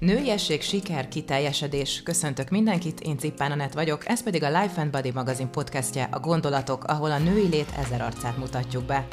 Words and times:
Nőiesség, 0.00 0.62
siker, 0.62 1.08
kiteljesedés. 1.08 2.02
Köszöntök 2.02 2.48
mindenkit, 2.48 3.00
én 3.00 3.18
Cippán 3.18 3.52
Anett 3.52 3.72
vagyok, 3.72 4.08
ez 4.08 4.22
pedig 4.22 4.42
a 4.42 4.60
Life 4.60 4.80
and 4.80 4.90
Body 4.90 5.10
magazin 5.10 5.50
podcastje, 5.50 6.08
a 6.10 6.20
Gondolatok, 6.20 6.84
ahol 6.84 7.10
a 7.10 7.18
női 7.18 7.48
lét 7.48 7.72
ezer 7.78 8.00
arcát 8.00 8.36
mutatjuk 8.36 8.84
be. 8.84 9.06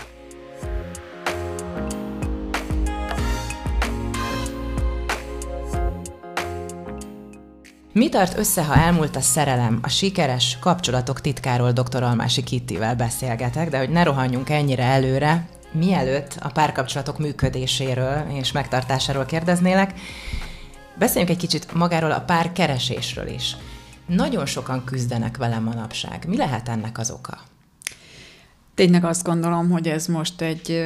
Mi 7.94 8.10
tart 8.10 8.38
össze, 8.38 8.63
ha 8.63 8.76
elmúlt 8.76 9.15
a 9.15 9.22
szerelem, 9.22 9.79
a 9.81 9.90
sikeres 9.90 10.58
kapcsolatok 10.60 11.22
titkáról 11.22 11.72
dr. 11.72 12.04
Almási 12.04 12.44
Kittivel 12.44 12.96
beszélgetek, 12.96 13.69
de 13.69 13.78
hogy 13.78 13.90
ne 13.90 14.04
rohanjunk 14.04 14.49
ennyire 14.49 14.83
előre, 14.83 15.47
mielőtt 15.72 16.38
a 16.41 16.49
párkapcsolatok 16.49 17.20
működéséről 17.20 18.26
és 18.30 18.52
megtartásáról 18.52 19.26
kérdeznélek, 19.26 19.94
Beszéljünk 21.00 21.32
egy 21.32 21.38
kicsit 21.38 21.74
magáról 21.74 22.12
a 22.12 22.22
pár 22.22 22.52
keresésről 22.52 23.28
is. 23.28 23.55
Nagyon 24.05 24.46
sokan 24.46 24.84
küzdenek 24.84 25.38
vele 25.38 25.60
manapság. 25.60 26.26
Mi 26.28 26.38
lehet 26.38 26.70
ennek 26.70 26.98
az 26.98 27.12
oka? 27.12 27.38
Tényleg 28.76 29.04
azt 29.04 29.24
gondolom, 29.24 29.70
hogy 29.70 29.88
ez 29.88 30.08
most 30.08 30.41
egy 30.41 30.84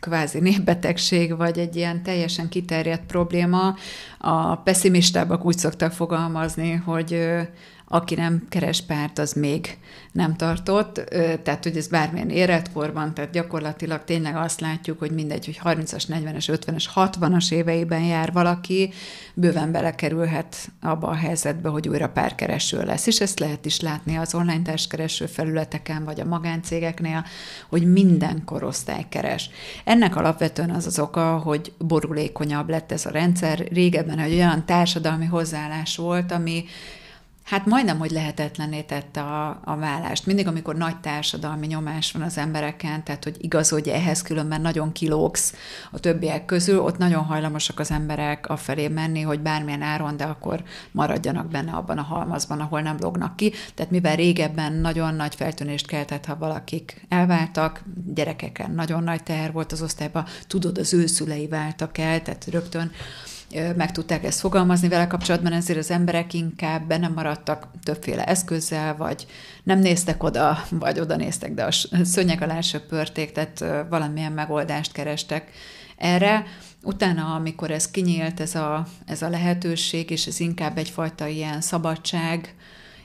kvázi 0.00 0.38
népbetegség, 0.38 1.36
vagy 1.36 1.58
egy 1.58 1.76
ilyen 1.76 2.02
teljesen 2.02 2.48
kiterjedt 2.48 3.06
probléma. 3.06 3.74
A 4.18 4.56
pessimistábbak 4.56 5.44
úgy 5.44 5.58
szoktak 5.58 5.92
fogalmazni, 5.92 6.72
hogy 6.72 7.26
aki 7.92 8.14
nem 8.14 8.46
keres 8.48 8.82
párt, 8.82 9.18
az 9.18 9.32
még 9.32 9.78
nem 10.12 10.36
tartott, 10.36 10.94
tehát 11.42 11.62
hogy 11.62 11.76
ez 11.76 11.88
bármilyen 11.88 12.30
életkorban, 12.30 13.14
tehát 13.14 13.30
gyakorlatilag 13.30 14.04
tényleg 14.04 14.36
azt 14.36 14.60
látjuk, 14.60 14.98
hogy 14.98 15.10
mindegy, 15.10 15.44
hogy 15.44 15.60
30-as, 15.64 16.04
40-es, 16.08 16.58
50-es, 16.66 16.84
60-as 16.94 17.52
éveiben 17.52 18.02
jár 18.02 18.32
valaki, 18.32 18.92
bőven 19.34 19.72
belekerülhet 19.72 20.56
abba 20.80 21.08
a 21.08 21.14
helyzetbe, 21.14 21.68
hogy 21.68 21.88
újra 21.88 22.08
párkereső 22.08 22.82
lesz. 22.82 23.06
És 23.06 23.20
ezt 23.20 23.38
lehet 23.38 23.64
is 23.64 23.80
látni 23.80 24.16
az 24.16 24.34
online 24.34 24.62
társkereső 24.62 25.26
felületeken, 25.26 26.04
vagy 26.04 26.20
a 26.20 26.24
magáncégeknél, 26.24 27.24
hogy 27.68 27.92
minden 27.92 28.44
korosztály 28.44 29.06
keres. 29.08 29.50
Ennek 29.84 30.16
alapvetően 30.16 30.70
az 30.70 30.86
az 30.86 30.98
oka, 30.98 31.38
hogy 31.38 31.72
borulékonyabb 31.78 32.68
lett 32.68 32.92
ez 32.92 33.06
a 33.06 33.10
rendszer. 33.10 33.58
Régebben 33.72 34.18
egy 34.18 34.34
olyan 34.34 34.66
társadalmi 34.66 35.26
hozzáállás 35.26 35.96
volt, 35.96 36.32
ami 36.32 36.64
hát 37.44 37.66
majdnem, 37.66 37.98
hogy 37.98 38.10
lehetetlené 38.10 38.82
tette 38.82 39.20
a, 39.20 39.60
a 39.64 39.76
vállást. 39.76 40.26
Mindig, 40.26 40.46
amikor 40.46 40.76
nagy 40.76 41.00
társadalmi 41.00 41.66
nyomás 41.66 42.12
van 42.12 42.22
az 42.22 42.38
embereken, 42.38 43.04
tehát 43.04 43.24
hogy 43.24 43.36
igazodj 43.38 43.90
ehhez, 43.90 44.22
különben 44.22 44.60
nagyon 44.60 44.92
kilógsz 44.92 45.54
a 45.90 45.98
többiek 45.98 46.44
közül, 46.44 46.78
ott 46.80 46.98
nagyon 46.98 47.24
hajlamosak 47.24 47.78
az 47.78 47.90
emberek 47.90 48.48
afelé 48.48 48.88
menni, 48.88 49.20
hogy 49.20 49.40
bármilyen 49.40 49.82
áron, 49.82 50.16
de 50.16 50.24
akkor 50.24 50.62
maradjanak 50.90 51.48
benne 51.48 51.72
abban 51.72 51.98
a 51.98 52.02
halmazban, 52.02 52.60
ahol 52.60 52.80
nem 52.80 52.96
lognak 53.00 53.36
ki. 53.36 53.52
Tehát 53.74 53.90
mivel 53.90 54.16
régebben 54.16 54.72
nagyon 54.72 55.14
nagy 55.14 55.34
feltűnést 55.34 55.86
keltett, 55.86 56.24
ha 56.24 56.36
valakik 56.36 57.06
elváltak, 57.08 57.82
gyerekeken 58.14 58.70
nagyon 58.70 59.02
nagy 59.02 59.22
teher 59.22 59.52
volt 59.52 59.72
az 59.72 59.82
osztályban, 59.82 60.26
tudod, 60.46 60.78
az 60.78 60.94
ő 60.94 61.06
szülei 61.06 61.48
váltak 61.48 61.98
el, 61.98 62.22
tehát 62.22 62.46
rögtön 62.50 62.90
meg 63.76 63.92
tudták 63.92 64.24
ezt 64.24 64.40
fogalmazni 64.40 64.88
vele 64.88 65.06
kapcsolatban, 65.06 65.52
ezért 65.52 65.78
az 65.78 65.90
emberek 65.90 66.34
inkább 66.34 66.86
benne 66.86 67.08
maradtak 67.08 67.68
többféle 67.82 68.24
eszközzel, 68.24 68.96
vagy 68.96 69.26
nem 69.62 69.78
néztek 69.78 70.22
oda, 70.22 70.64
vagy 70.70 71.00
oda 71.00 71.16
néztek, 71.16 71.54
de 71.54 71.64
a 71.64 71.70
szönyeg 72.04 72.42
alá 72.42 72.60
söpörték, 72.60 73.32
tehát 73.32 73.88
valamilyen 73.88 74.32
megoldást 74.32 74.92
kerestek 74.92 75.50
erre. 75.96 76.46
Utána, 76.82 77.34
amikor 77.34 77.70
ez 77.70 77.90
kinyílt, 77.90 78.40
ez 78.40 78.54
a, 78.54 78.86
ez 79.06 79.22
a 79.22 79.28
lehetőség, 79.28 80.10
és 80.10 80.26
ez 80.26 80.40
inkább 80.40 80.78
egyfajta 80.78 81.26
ilyen 81.26 81.60
szabadság 81.60 82.54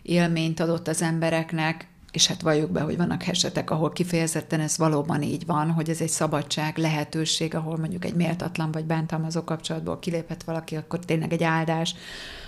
élményt 0.01 0.59
adott 0.59 0.87
az 0.87 1.01
embereknek, 1.01 1.87
és 2.15 2.27
hát 2.27 2.41
valljuk 2.41 2.71
be, 2.71 2.81
hogy 2.81 2.97
vannak 2.97 3.27
esetek, 3.27 3.69
ahol 3.69 3.91
kifejezetten 3.91 4.59
ez 4.59 4.77
valóban 4.77 5.21
így 5.21 5.45
van, 5.45 5.71
hogy 5.71 5.89
ez 5.89 6.01
egy 6.01 6.09
szabadság, 6.09 6.77
lehetőség, 6.77 7.55
ahol 7.55 7.77
mondjuk 7.77 8.05
egy 8.05 8.15
méltatlan 8.15 8.71
vagy 8.71 8.85
bántalmazó 8.85 9.43
kapcsolatból 9.43 9.99
kilépett 9.99 10.43
valaki, 10.43 10.75
akkor 10.75 10.99
tényleg 10.99 11.33
egy 11.33 11.43
áldás, 11.43 11.95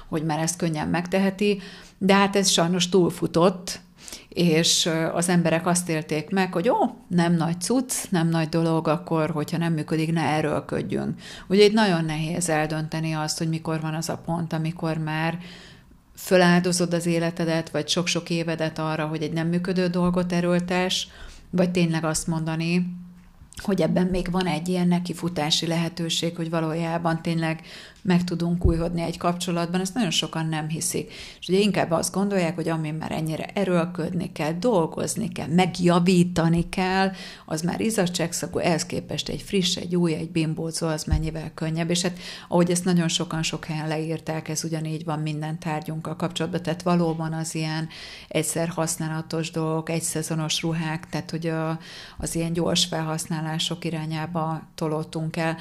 hogy 0.07 0.23
már 0.23 0.39
ezt 0.39 0.57
könnyen 0.57 0.87
megteheti, 0.87 1.59
de 1.97 2.13
hát 2.13 2.35
ez 2.35 2.49
sajnos 2.49 2.89
túlfutott, 2.89 3.79
és 4.29 4.89
az 5.13 5.29
emberek 5.29 5.67
azt 5.67 5.89
élték 5.89 6.29
meg, 6.29 6.53
hogy 6.53 6.69
ó, 6.69 6.75
nem 7.07 7.33
nagy 7.33 7.61
cucc, 7.61 7.93
nem 8.09 8.29
nagy 8.29 8.49
dolog, 8.49 8.87
akkor, 8.87 9.29
hogyha 9.29 9.57
nem 9.57 9.73
működik, 9.73 10.13
ne 10.13 10.21
erőlködjünk. 10.21 11.19
Ugye 11.47 11.63
itt 11.63 11.73
nagyon 11.73 12.05
nehéz 12.05 12.49
eldönteni 12.49 13.13
azt, 13.13 13.37
hogy 13.37 13.49
mikor 13.49 13.81
van 13.81 13.93
az 13.93 14.09
a 14.09 14.21
pont, 14.25 14.53
amikor 14.53 14.97
már 14.97 15.37
föláldozod 16.17 16.93
az 16.93 17.05
életedet, 17.05 17.69
vagy 17.69 17.87
sok-sok 17.87 18.29
évedet 18.29 18.79
arra, 18.79 19.05
hogy 19.05 19.21
egy 19.21 19.33
nem 19.33 19.47
működő 19.47 19.87
dolgot 19.87 20.33
erőltes, 20.33 21.07
vagy 21.49 21.71
tényleg 21.71 22.03
azt 22.03 22.27
mondani, 22.27 22.85
hogy 23.63 23.81
ebben 23.81 24.05
még 24.07 24.31
van 24.31 24.45
egy 24.45 24.67
ilyen 24.67 24.87
nekifutási 24.87 25.67
lehetőség, 25.67 26.35
hogy 26.35 26.49
valójában 26.49 27.21
tényleg 27.21 27.61
meg 28.07 28.23
tudunk 28.23 28.65
újhodni 28.65 29.01
egy 29.01 29.17
kapcsolatban, 29.17 29.81
ezt 29.81 29.93
nagyon 29.93 30.11
sokan 30.11 30.45
nem 30.45 30.67
hiszik. 30.67 31.13
És 31.39 31.47
ugye 31.47 31.59
inkább 31.59 31.91
azt 31.91 32.13
gondolják, 32.13 32.55
hogy 32.55 32.69
amin 32.69 32.93
már 32.93 33.11
ennyire 33.11 33.45
erőlködni 33.45 34.31
kell, 34.31 34.51
dolgozni 34.51 35.27
kell, 35.31 35.47
megjavítani 35.47 36.69
kell, 36.69 37.11
az 37.45 37.61
már 37.61 37.79
izzadságszagú, 37.79 38.57
ehhez 38.57 38.85
képest 38.85 39.29
egy 39.29 39.41
friss, 39.41 39.75
egy 39.75 39.95
új, 39.95 40.13
egy 40.13 40.29
bimbózó, 40.31 40.87
az 40.87 41.03
mennyivel 41.03 41.51
könnyebb. 41.53 41.89
És 41.89 42.01
hát 42.01 42.19
ahogy 42.47 42.71
ezt 42.71 42.85
nagyon 42.85 43.07
sokan 43.07 43.43
sok 43.43 43.65
helyen 43.65 43.87
leírták, 43.87 44.49
ez 44.49 44.63
ugyanígy 44.63 45.05
van 45.05 45.19
minden 45.19 45.59
tárgyunkkal 45.59 46.15
kapcsolatban, 46.15 46.63
tehát 46.63 46.81
valóban 46.81 47.33
az 47.33 47.55
ilyen 47.55 47.87
egyszer 48.27 48.67
használatos 48.67 49.51
dolgok, 49.51 49.89
egy 49.89 50.01
szezonos 50.01 50.61
ruhák, 50.61 51.09
tehát 51.09 51.31
hogy 51.31 51.47
a, 51.47 51.79
az 52.17 52.35
ilyen 52.35 52.53
gyors 52.53 52.85
felhasználások 52.85 53.85
irányába 53.85 54.61
tolódtunk 54.75 55.37
el, 55.37 55.57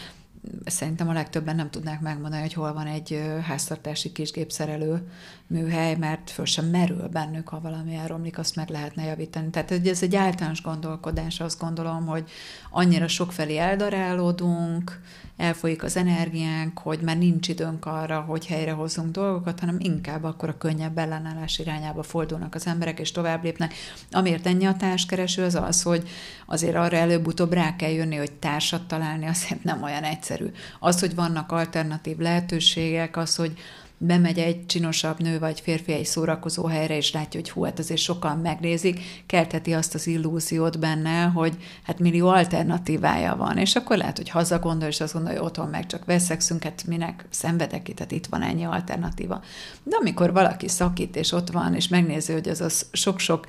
szerintem 0.65 1.09
a 1.09 1.13
legtöbben 1.13 1.57
nem 1.57 1.71
tudnák 1.71 2.01
megmondani, 2.01 2.43
hogy 2.43 2.53
hol 2.53 2.73
van 2.73 2.87
egy 2.87 3.23
háztartási 3.43 4.13
kisgépszerelő 4.13 5.09
műhely, 5.47 5.97
mert 5.97 6.31
föl 6.31 6.45
sem 6.45 6.65
merül 6.65 7.09
bennük, 7.09 7.49
ha 7.49 7.61
valami 7.61 7.95
elromlik, 7.95 8.39
azt 8.39 8.57
meg 8.57 8.69
lehetne 8.69 9.05
javítani. 9.05 9.51
Tehát 9.51 9.71
ez 9.71 10.03
egy 10.03 10.17
általános 10.17 10.63
gondolkodás, 10.63 11.41
azt 11.41 11.61
gondolom, 11.61 12.07
hogy 12.07 12.31
annyira 12.71 13.09
sokfelé 13.09 13.57
eldarálódunk, 13.57 15.01
elfolyik 15.37 15.83
az 15.83 15.97
energiánk, 15.97 16.79
hogy 16.79 17.01
már 17.01 17.19
nincs 17.19 17.49
időnk 17.49 17.87
arra, 17.87 18.21
hogy 18.21 18.47
helyrehozzunk 18.47 19.11
dolgokat, 19.11 19.61
hanem 19.61 19.77
inkább 19.79 20.25
akkor 20.25 20.49
a 20.49 20.59
könnyebb 20.59 20.99
ellenállás 20.99 21.59
irányába 21.59 22.03
fordulnak 22.03 22.55
az 22.55 22.67
emberek, 22.67 22.99
és 22.99 23.13
tovább 23.13 23.43
lépnek. 23.43 23.75
Amiért 24.11 24.47
ennyi 24.47 24.65
a 24.65 24.77
társkereső, 24.77 25.43
az 25.43 25.55
az, 25.55 25.83
hogy 25.83 26.09
azért 26.47 26.77
arra 26.77 26.97
előbb-utóbb 26.97 27.53
rá 27.53 27.77
kell 27.77 27.91
jönni, 27.91 28.17
hogy 28.17 28.33
társat 28.33 28.89
találni, 28.89 29.27
azért 29.27 29.65
nem 29.65 29.83
olyan 29.83 30.03
egyszerű. 30.03 30.36
Az, 30.79 31.01
hogy 31.01 31.15
vannak 31.15 31.53
alternatív 31.53 32.19
lehetőségek, 32.19 33.17
az, 33.17 33.37
hogy 33.37 33.59
bemegy 33.99 34.39
egy 34.39 34.67
csinosabb 34.67 35.21
nő 35.21 35.39
vagy 35.39 35.61
férfi 35.61 35.93
egy 35.93 36.05
szórakozó 36.05 36.67
helyre, 36.67 36.97
és 36.97 37.13
látja, 37.13 37.41
hogy 37.41 37.51
hú, 37.51 37.63
hát 37.63 37.79
azért 37.79 38.01
sokan 38.01 38.39
megnézik, 38.39 39.01
kelteti 39.27 39.73
azt 39.73 39.95
az 39.95 40.07
illúziót 40.07 40.79
benne, 40.79 41.23
hogy 41.23 41.57
hát 41.83 41.99
millió 41.99 42.29
alternatívája 42.29 43.37
van, 43.37 43.59
és 43.59 43.77
akkor 43.77 43.97
lehet, 43.97 44.17
hogy 44.17 44.29
hazagondol, 44.29 44.89
és 44.89 45.01
azt 45.01 45.13
gondolja, 45.13 45.39
hogy 45.39 45.47
otthon 45.49 45.69
meg 45.69 45.87
csak 45.87 46.05
veszexünk, 46.05 46.63
hát 46.63 46.87
minek 46.87 47.27
szenvedek 47.31 47.89
itt, 47.89 47.99
hát 47.99 48.13
itt 48.13 48.27
van 48.27 48.43
ennyi 48.43 48.65
alternatíva. 48.65 49.43
De 49.83 49.97
amikor 50.01 50.33
valaki 50.33 50.69
szakít, 50.69 51.17
és 51.17 51.33
ott 51.33 51.51
van, 51.51 51.75
és 51.75 51.89
megnézi, 51.89 52.33
hogy 52.33 52.49
az 52.49 52.61
a 52.61 52.69
sok-sok 52.93 53.47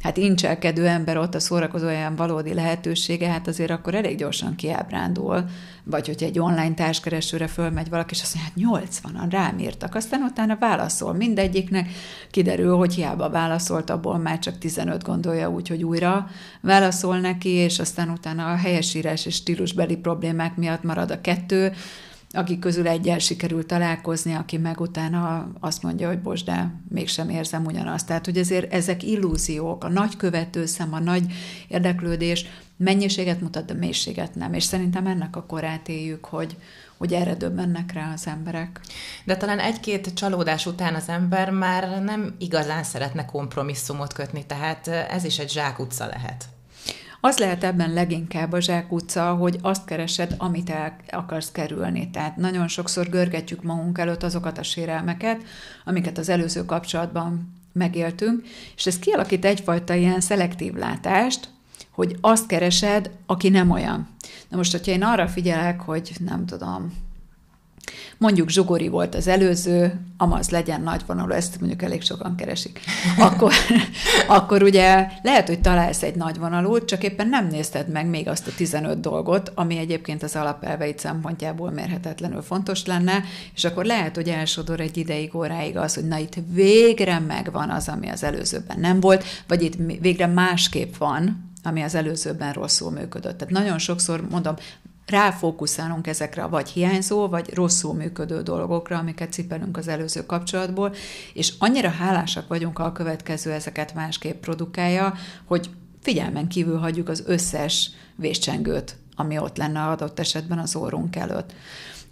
hát 0.00 0.16
incselkedő 0.16 0.86
ember 0.86 1.16
ott 1.16 1.34
a 1.34 1.40
szórakozóján 1.40 2.16
valódi 2.16 2.54
lehetősége, 2.54 3.28
hát 3.28 3.46
azért 3.46 3.70
akkor 3.70 3.94
elég 3.94 4.16
gyorsan 4.16 4.54
kiábrándul, 4.54 5.44
vagy 5.84 6.06
hogy 6.06 6.22
egy 6.22 6.38
online 6.38 6.74
társkeresőre 6.74 7.46
fölmegy 7.46 7.88
valaki, 7.88 8.14
és 8.14 8.22
azt 8.22 8.34
mondja, 8.34 8.68
hát 8.68 8.82
80-an 8.82 9.26
rám 9.30 9.58
írtak, 9.88 9.94
aztán 9.94 10.22
utána 10.22 10.56
válaszol 10.56 11.12
mindegyiknek, 11.12 11.88
kiderül, 12.30 12.76
hogy 12.76 12.94
hiába 12.94 13.30
válaszolt, 13.30 13.90
abból 13.90 14.18
már 14.18 14.38
csak 14.38 14.58
15 14.58 15.02
gondolja 15.02 15.50
úgy, 15.50 15.68
hogy 15.68 15.82
újra 15.82 16.28
válaszol 16.60 17.18
neki, 17.18 17.48
és 17.48 17.78
aztán 17.78 18.10
utána 18.10 18.52
a 18.52 18.56
helyesírás 18.56 19.26
és 19.26 19.34
stílusbeli 19.34 19.96
problémák 19.96 20.56
miatt 20.56 20.82
marad 20.82 21.10
a 21.10 21.20
kettő, 21.20 21.72
akik 22.30 22.58
közül 22.58 22.88
egyel 22.88 23.18
sikerült 23.18 23.66
találkozni, 23.66 24.34
aki 24.34 24.56
meg 24.56 24.80
utána 24.80 25.50
azt 25.60 25.82
mondja, 25.82 26.08
hogy 26.08 26.20
bocs, 26.20 26.44
de 26.44 26.74
mégsem 26.88 27.28
érzem 27.30 27.64
ugyanazt. 27.64 28.06
Tehát, 28.06 28.24
hogy 28.24 28.36
ezért 28.36 28.72
ezek 28.72 29.02
illúziók, 29.02 29.84
a 29.84 29.88
nagy 29.88 30.16
követőszem, 30.16 30.92
a 30.92 30.98
nagy 30.98 31.24
érdeklődés 31.68 32.46
mennyiséget 32.76 33.40
mutat, 33.40 33.64
de 33.64 33.74
mélységet 33.74 34.34
nem. 34.34 34.52
És 34.52 34.64
szerintem 34.64 35.06
ennek 35.06 35.36
a 35.36 35.46
korát 35.46 35.88
éljük, 35.88 36.24
hogy, 36.24 36.56
hogy 36.98 37.12
erre 37.12 37.34
döbbennek 37.34 37.92
rá 37.92 38.12
az 38.12 38.26
emberek. 38.26 38.80
De 39.24 39.36
talán 39.36 39.58
egy-két 39.58 40.14
csalódás 40.14 40.66
után 40.66 40.94
az 40.94 41.08
ember 41.08 41.50
már 41.50 42.02
nem 42.02 42.34
igazán 42.38 42.82
szeretne 42.82 43.24
kompromisszumot 43.24 44.12
kötni, 44.12 44.46
tehát 44.46 44.88
ez 44.88 45.24
is 45.24 45.38
egy 45.38 45.50
zsákutca 45.50 46.06
lehet. 46.06 46.44
Az 47.20 47.38
lehet 47.38 47.64
ebben 47.64 47.92
leginkább 47.92 48.52
a 48.52 48.60
zsákutca, 48.60 49.34
hogy 49.34 49.58
azt 49.62 49.84
keresed, 49.84 50.34
amit 50.38 50.70
el 50.70 50.96
akarsz 51.10 51.50
kerülni. 51.52 52.10
Tehát 52.10 52.36
nagyon 52.36 52.68
sokszor 52.68 53.08
görgetjük 53.08 53.62
magunk 53.62 53.98
előtt 53.98 54.22
azokat 54.22 54.58
a 54.58 54.62
sérelmeket, 54.62 55.42
amiket 55.84 56.18
az 56.18 56.28
előző 56.28 56.64
kapcsolatban 56.64 57.54
megéltünk, 57.72 58.46
és 58.76 58.86
ez 58.86 58.98
kialakít 58.98 59.44
egyfajta 59.44 59.94
ilyen 59.94 60.20
szelektív 60.20 60.74
látást, 60.74 61.48
hogy 61.98 62.16
azt 62.20 62.46
keresed, 62.46 63.10
aki 63.26 63.48
nem 63.48 63.70
olyan. 63.70 64.08
Na 64.48 64.56
most, 64.56 64.72
hogyha 64.72 64.92
én 64.92 65.02
arra 65.02 65.28
figyelek, 65.28 65.80
hogy 65.80 66.12
nem 66.18 66.46
tudom, 66.46 66.92
mondjuk 68.18 68.48
zsugori 68.48 68.88
volt 68.88 69.14
az 69.14 69.26
előző, 69.26 70.00
amaz 70.16 70.50
legyen 70.50 70.80
nagyvonalú, 70.80 71.30
ezt 71.30 71.60
mondjuk 71.60 71.82
elég 71.82 72.02
sokan 72.02 72.36
keresik, 72.36 72.80
akkor, 73.18 73.52
akkor 74.38 74.62
ugye 74.62 75.06
lehet, 75.22 75.48
hogy 75.48 75.60
találsz 75.60 76.02
egy 76.02 76.14
nagyvonalút, 76.14 76.84
csak 76.84 77.02
éppen 77.02 77.28
nem 77.28 77.46
nézted 77.46 77.88
meg 77.88 78.06
még 78.06 78.28
azt 78.28 78.46
a 78.46 78.54
15 78.56 79.00
dolgot, 79.00 79.52
ami 79.54 79.78
egyébként 79.78 80.22
az 80.22 80.36
alapelveit 80.36 80.98
szempontjából 80.98 81.70
mérhetetlenül 81.70 82.42
fontos 82.42 82.84
lenne, 82.86 83.24
és 83.54 83.64
akkor 83.64 83.84
lehet, 83.84 84.14
hogy 84.14 84.28
elsodor 84.28 84.80
egy 84.80 84.96
ideig, 84.96 85.34
óráig 85.34 85.76
az, 85.76 85.94
hogy 85.94 86.08
na 86.08 86.18
itt 86.18 86.34
végre 86.52 87.18
megvan 87.18 87.70
az, 87.70 87.88
ami 87.88 88.08
az 88.08 88.24
előzőben 88.24 88.80
nem 88.80 89.00
volt, 89.00 89.24
vagy 89.46 89.62
itt 89.62 90.00
végre 90.00 90.26
másképp 90.26 90.96
van, 90.96 91.47
ami 91.62 91.82
az 91.82 91.94
előzőben 91.94 92.52
rosszul 92.52 92.90
működött. 92.90 93.38
Tehát 93.38 93.54
nagyon 93.54 93.78
sokszor 93.78 94.28
mondom, 94.30 94.54
ráfókuszálunk 95.06 96.06
ezekre 96.06 96.42
a 96.42 96.48
vagy 96.48 96.68
hiányzó, 96.68 97.28
vagy 97.28 97.54
rosszul 97.54 97.94
működő 97.94 98.42
dolgokra, 98.42 98.98
amiket 98.98 99.32
cipelünk 99.32 99.76
az 99.76 99.88
előző 99.88 100.26
kapcsolatból, 100.26 100.94
és 101.32 101.52
annyira 101.58 101.88
hálásak 101.90 102.48
vagyunk, 102.48 102.78
ha 102.78 102.84
a 102.84 102.92
következő 102.92 103.52
ezeket 103.52 103.94
másképp 103.94 104.40
produkálja, 104.40 105.14
hogy 105.44 105.70
figyelmen 106.02 106.48
kívül 106.48 106.78
hagyjuk 106.78 107.08
az 107.08 107.22
összes 107.26 107.90
véscsengőt, 108.16 108.96
ami 109.16 109.38
ott 109.38 109.56
lenne 109.56 109.82
adott 109.82 110.18
esetben 110.18 110.58
az 110.58 110.76
órunk 110.76 111.16
előtt. 111.16 111.52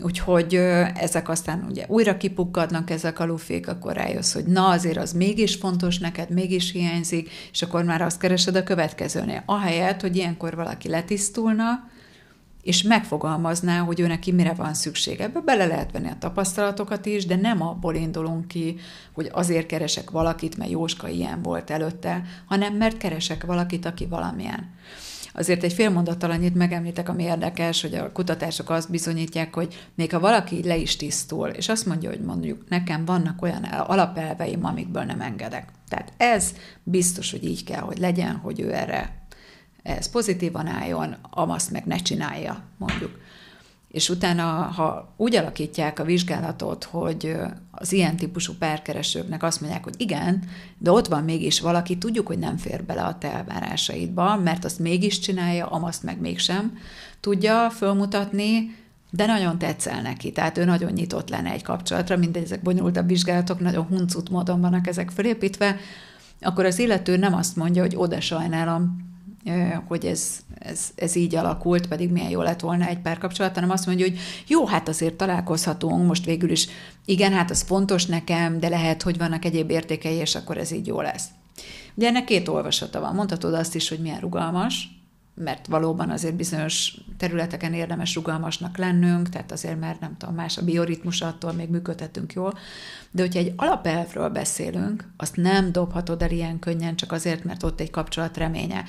Úgyhogy 0.02 0.54
ezek 0.94 1.28
aztán 1.28 1.66
ugye 1.70 1.84
újra 1.88 2.16
kipukkadnak 2.16 2.90
ezek 2.90 3.18
a 3.18 3.26
lufék, 3.26 3.68
akkor 3.68 3.92
rájössz, 3.92 4.32
hogy 4.32 4.44
na 4.44 4.68
azért 4.68 4.96
az 4.96 5.12
mégis 5.12 5.54
fontos 5.54 5.98
neked, 5.98 6.30
mégis 6.30 6.72
hiányzik, 6.72 7.30
és 7.52 7.62
akkor 7.62 7.84
már 7.84 8.02
azt 8.02 8.18
keresed 8.18 8.56
a 8.56 8.62
következőnél. 8.62 9.42
Ahelyett, 9.46 10.00
hogy 10.00 10.16
ilyenkor 10.16 10.54
valaki 10.54 10.88
letisztulna, 10.88 11.88
és 12.62 12.82
megfogalmazná, 12.82 13.78
hogy 13.78 14.00
ő 14.00 14.06
neki 14.06 14.32
mire 14.32 14.52
van 14.52 14.74
szüksége. 14.74 15.24
Ebbe 15.24 15.40
bele 15.40 15.66
lehet 15.66 15.92
venni 15.92 16.08
a 16.08 16.16
tapasztalatokat 16.18 17.06
is, 17.06 17.26
de 17.26 17.36
nem 17.36 17.62
abból 17.62 17.94
indulunk 17.94 18.48
ki, 18.48 18.76
hogy 19.12 19.28
azért 19.32 19.66
keresek 19.66 20.10
valakit, 20.10 20.56
mert 20.56 20.70
Jóska 20.70 21.08
ilyen 21.08 21.42
volt 21.42 21.70
előtte, 21.70 22.22
hanem 22.46 22.74
mert 22.74 22.96
keresek 22.96 23.44
valakit, 23.44 23.86
aki 23.86 24.06
valamilyen. 24.06 24.74
Azért 25.38 25.62
egy 25.62 25.72
fél 25.72 25.90
mondattal 25.90 26.30
annyit 26.30 26.54
megemlítek, 26.54 27.08
ami 27.08 27.22
érdekes, 27.22 27.80
hogy 27.80 27.94
a 27.94 28.12
kutatások 28.12 28.70
azt 28.70 28.90
bizonyítják, 28.90 29.54
hogy 29.54 29.88
még 29.94 30.12
ha 30.12 30.20
valaki 30.20 30.62
le 30.64 30.76
is 30.76 30.96
tisztul, 30.96 31.48
és 31.48 31.68
azt 31.68 31.86
mondja, 31.86 32.10
hogy 32.10 32.20
mondjuk 32.20 32.68
nekem 32.68 33.04
vannak 33.04 33.42
olyan 33.42 33.62
alapelveim, 33.64 34.64
amikből 34.64 35.02
nem 35.02 35.20
engedek. 35.20 35.68
Tehát 35.88 36.12
ez 36.16 36.54
biztos, 36.82 37.30
hogy 37.30 37.44
így 37.44 37.64
kell, 37.64 37.80
hogy 37.80 37.98
legyen, 37.98 38.36
hogy 38.36 38.60
ő 38.60 38.74
erre 38.74 39.26
ez 39.82 40.10
pozitívan 40.10 40.66
álljon, 40.66 41.16
amazt 41.30 41.70
meg 41.70 41.84
ne 41.84 41.96
csinálja, 41.96 42.62
mondjuk. 42.78 43.18
És 43.96 44.08
utána, 44.08 44.44
ha 44.46 45.14
úgy 45.16 45.36
alakítják 45.36 45.98
a 45.98 46.04
vizsgálatot, 46.04 46.84
hogy 46.84 47.36
az 47.70 47.92
ilyen 47.92 48.16
típusú 48.16 48.52
párkeresőknek 48.58 49.42
azt 49.42 49.60
mondják, 49.60 49.84
hogy 49.84 49.94
igen, 49.96 50.42
de 50.78 50.90
ott 50.90 51.06
van 51.06 51.24
mégis 51.24 51.60
valaki, 51.60 51.98
tudjuk, 51.98 52.26
hogy 52.26 52.38
nem 52.38 52.56
fér 52.56 52.84
bele 52.84 53.02
a 53.02 53.18
te 53.18 53.32
elvárásaidba, 53.32 54.36
mert 54.36 54.64
azt 54.64 54.78
mégis 54.78 55.18
csinálja, 55.18 55.66
amazt 55.66 56.02
meg 56.02 56.20
mégsem 56.20 56.78
tudja 57.20 57.70
fölmutatni, 57.70 58.76
de 59.10 59.26
nagyon 59.26 59.58
tetszel 59.58 60.02
neki, 60.02 60.32
tehát 60.32 60.58
ő 60.58 60.64
nagyon 60.64 60.92
nyitott 60.92 61.28
lenne 61.28 61.50
egy 61.50 61.62
kapcsolatra, 61.62 62.16
mindegy, 62.16 62.42
ezek 62.42 62.62
bonyolultabb 62.62 63.08
vizsgálatok, 63.08 63.60
nagyon 63.60 63.84
huncut 63.84 64.30
módon 64.30 64.60
vannak 64.60 64.86
ezek 64.86 65.10
felépítve, 65.10 65.76
akkor 66.40 66.64
az 66.64 66.78
illető 66.78 67.16
nem 67.16 67.34
azt 67.34 67.56
mondja, 67.56 67.82
hogy 67.82 67.96
oda 67.96 68.20
sajnálom, 68.20 69.05
hogy 69.86 70.04
ez, 70.04 70.38
ez, 70.58 70.80
ez 70.94 71.16
így 71.16 71.34
alakult, 71.34 71.88
pedig 71.88 72.10
milyen 72.10 72.30
jó 72.30 72.42
lett 72.42 72.60
volna 72.60 72.86
egy 72.86 72.98
párkapcsolat, 72.98 73.54
hanem 73.54 73.70
azt 73.70 73.86
mondja, 73.86 74.06
hogy 74.06 74.18
jó, 74.46 74.66
hát 74.66 74.88
azért 74.88 75.14
találkozhatunk, 75.14 76.06
most 76.06 76.24
végül 76.24 76.50
is 76.50 76.68
igen, 77.04 77.32
hát 77.32 77.50
az 77.50 77.62
fontos 77.62 78.06
nekem, 78.06 78.60
de 78.60 78.68
lehet, 78.68 79.02
hogy 79.02 79.18
vannak 79.18 79.44
egyéb 79.44 79.70
értékei, 79.70 80.14
és 80.14 80.34
akkor 80.34 80.58
ez 80.58 80.70
így 80.70 80.86
jó 80.86 81.00
lesz. 81.00 81.24
Ugye 81.94 82.08
ennek 82.08 82.24
két 82.24 82.48
olvasata 82.48 83.00
van. 83.00 83.14
Mondhatod 83.14 83.54
azt 83.54 83.74
is, 83.74 83.88
hogy 83.88 83.98
milyen 83.98 84.20
rugalmas, 84.20 84.88
mert 85.34 85.66
valóban 85.66 86.10
azért 86.10 86.34
bizonyos 86.34 86.94
területeken 87.16 87.72
érdemes 87.72 88.14
rugalmasnak 88.14 88.76
lennünk, 88.76 89.28
tehát 89.28 89.52
azért, 89.52 89.80
mert 89.80 90.00
nem 90.00 90.16
tudom, 90.18 90.34
más 90.34 90.58
a 90.58 90.64
bioritmus, 90.64 91.20
attól 91.20 91.52
még 91.52 91.68
működhetünk 91.68 92.32
jól. 92.32 92.58
De 93.10 93.22
hogyha 93.22 93.38
egy 93.38 93.52
alapelvről 93.56 94.28
beszélünk, 94.28 95.04
azt 95.16 95.36
nem 95.36 95.72
dobhatod 95.72 96.22
el 96.22 96.30
ilyen 96.30 96.58
könnyen 96.58 96.96
csak 96.96 97.12
azért, 97.12 97.44
mert 97.44 97.62
ott 97.62 97.80
egy 97.80 97.90
kapcsolat 97.90 98.36
reménye 98.36 98.84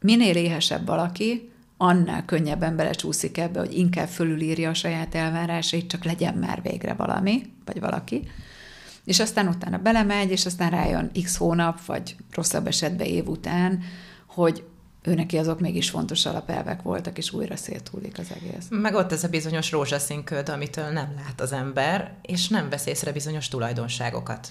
minél 0.00 0.36
éhesebb 0.36 0.86
valaki, 0.86 1.50
annál 1.76 2.24
könnyebben 2.24 2.76
belecsúszik 2.76 3.38
ebbe, 3.38 3.58
hogy 3.58 3.78
inkább 3.78 4.08
fölülírja 4.08 4.70
a 4.70 4.74
saját 4.74 5.14
elvárásait, 5.14 5.90
csak 5.90 6.04
legyen 6.04 6.34
már 6.34 6.62
végre 6.62 6.94
valami, 6.94 7.42
vagy 7.64 7.80
valaki. 7.80 8.28
És 9.04 9.20
aztán 9.20 9.48
utána 9.48 9.78
belemegy, 9.78 10.30
és 10.30 10.46
aztán 10.46 10.70
rájön 10.70 11.10
x 11.22 11.36
hónap, 11.36 11.84
vagy 11.84 12.16
rosszabb 12.30 12.66
esetben 12.66 13.06
év 13.06 13.28
után, 13.28 13.82
hogy 14.26 14.64
ő 15.02 15.14
neki 15.14 15.38
azok 15.38 15.60
mégis 15.60 15.90
fontos 15.90 16.26
alapelvek 16.26 16.82
voltak, 16.82 17.18
és 17.18 17.32
újra 17.32 17.56
széthullik 17.56 18.18
az 18.18 18.26
egész. 18.34 18.66
Meg 18.70 18.94
ott 18.94 19.12
ez 19.12 19.24
a 19.24 19.28
bizonyos 19.28 19.70
rózsaszínköd, 19.70 20.48
amitől 20.48 20.88
nem 20.88 21.14
lát 21.16 21.40
az 21.40 21.52
ember, 21.52 22.14
és 22.22 22.48
nem 22.48 22.68
vesz 22.68 22.86
észre 22.86 23.12
bizonyos 23.12 23.48
tulajdonságokat. 23.48 24.48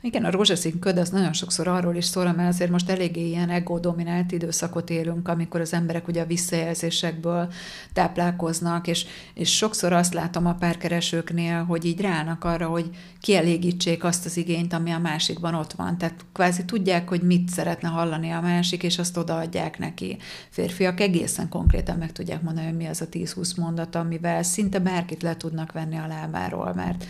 Igen, 0.00 0.24
a 0.24 0.30
rózsaszín 0.30 0.78
köd 0.78 0.98
az 0.98 1.08
nagyon 1.08 1.32
sokszor 1.32 1.68
arról 1.68 1.94
is 1.94 2.04
szól, 2.04 2.32
mert 2.32 2.48
azért 2.48 2.70
most 2.70 2.90
eléggé 2.90 3.26
ilyen 3.26 3.50
ego-dominált 3.50 4.32
időszakot 4.32 4.90
élünk, 4.90 5.28
amikor 5.28 5.60
az 5.60 5.72
emberek 5.72 6.08
ugye 6.08 6.22
a 6.22 6.26
visszajelzésekből 6.26 7.52
táplálkoznak, 7.92 8.86
és, 8.86 9.06
és 9.34 9.56
sokszor 9.56 9.92
azt 9.92 10.14
látom 10.14 10.46
a 10.46 10.54
párkeresőknél, 10.54 11.64
hogy 11.64 11.84
így 11.84 12.00
rának 12.00 12.44
arra, 12.44 12.66
hogy 12.66 12.90
kielégítsék 13.20 14.04
azt 14.04 14.24
az 14.24 14.36
igényt, 14.36 14.72
ami 14.72 14.90
a 14.90 14.98
másikban 14.98 15.54
ott 15.54 15.72
van. 15.72 15.98
Tehát 15.98 16.24
kvázi 16.32 16.64
tudják, 16.64 17.08
hogy 17.08 17.22
mit 17.22 17.48
szeretne 17.48 17.88
hallani 17.88 18.30
a 18.30 18.40
másik, 18.40 18.82
és 18.82 18.98
azt 18.98 19.16
odaadják 19.16 19.78
neki. 19.78 20.18
Férfiak 20.50 21.00
egészen 21.00 21.48
konkrétan 21.48 21.96
meg 21.96 22.12
tudják 22.12 22.42
mondani, 22.42 22.66
hogy 22.66 22.76
mi 22.76 22.86
az 22.86 23.00
a 23.00 23.08
10-20 23.08 23.56
mondat, 23.56 23.94
amivel 23.94 24.42
szinte 24.42 24.78
bárkit 24.78 25.22
le 25.22 25.36
tudnak 25.36 25.72
venni 25.72 25.96
a 25.96 26.06
lábáról, 26.06 26.72
mert 26.74 27.04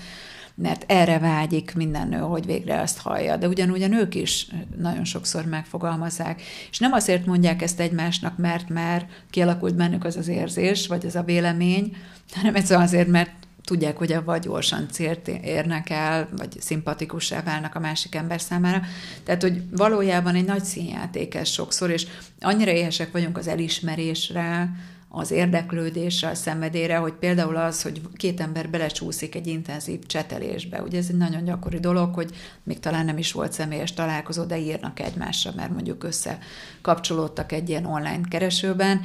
mert 0.57 0.85
erre 0.87 1.19
vágyik 1.19 1.75
minden 1.75 2.09
nő, 2.09 2.19
hogy 2.19 2.47
végre 2.47 2.81
ezt 2.81 2.99
hallja. 2.99 3.37
De 3.37 3.49
ugyanúgy 3.49 3.83
a 3.83 3.87
nők 3.87 4.15
is 4.15 4.47
nagyon 4.79 5.05
sokszor 5.05 5.45
megfogalmazzák. 5.45 6.43
És 6.71 6.79
nem 6.79 6.93
azért 6.93 7.27
mondják 7.27 7.63
ezt 7.63 7.81
egymásnak, 7.81 8.37
mert 8.37 8.69
már 8.69 9.07
kialakult 9.31 9.75
bennük 9.75 10.05
az 10.05 10.17
az 10.17 10.29
érzés, 10.29 10.87
vagy 10.87 11.07
az 11.07 11.17
a 11.17 11.23
vélemény, 11.23 11.97
hanem 12.35 12.55
egyszerűen 12.55 12.87
azért, 12.87 13.09
mert 13.09 13.31
tudják, 13.65 13.97
hogy 13.97 14.17
vagy 14.25 14.41
gyorsan 14.41 14.89
célt 14.91 15.29
érnek 15.29 15.91
el, 15.91 16.29
vagy 16.37 16.61
szimpatikussá 16.61 17.43
válnak 17.43 17.75
a 17.75 17.81
másik 17.81 18.15
ember 18.15 18.41
számára. 18.41 18.83
Tehát, 19.25 19.43
hogy 19.43 19.63
valójában 19.71 20.35
egy 20.35 20.45
nagy 20.45 20.65
színjáték 20.65 21.35
ez 21.35 21.49
sokszor, 21.49 21.91
és 21.91 22.07
annyira 22.41 22.71
éhesek 22.71 23.13
vagyunk 23.13 23.39
az 23.39 23.49
elismerésre, 23.49 24.71
az 25.17 25.31
érdeklődésre, 25.31 26.29
a 26.29 26.35
szenvedére, 26.35 26.97
hogy 26.97 27.13
például 27.13 27.57
az, 27.57 27.83
hogy 27.83 28.01
két 28.17 28.41
ember 28.41 28.71
belecsúszik 28.71 29.35
egy 29.35 29.47
intenzív 29.47 30.07
csetelésbe. 30.07 30.83
Ugye 30.83 30.99
ez 30.99 31.07
egy 31.09 31.17
nagyon 31.17 31.45
gyakori 31.45 31.79
dolog, 31.79 32.15
hogy 32.15 32.31
még 32.63 32.81
talán 32.81 33.05
nem 33.05 33.19
is 33.19 33.33
volt 33.33 33.53
személyes 33.53 33.93
találkozó, 33.93 34.45
de 34.45 34.59
írnak 34.59 35.01
egymásra, 35.01 35.53
mert 35.57 35.71
mondjuk 35.71 36.05
összekapcsolódtak 36.05 37.53
egy 37.53 37.69
ilyen 37.69 37.85
online 37.85 38.21
keresőben. 38.29 39.01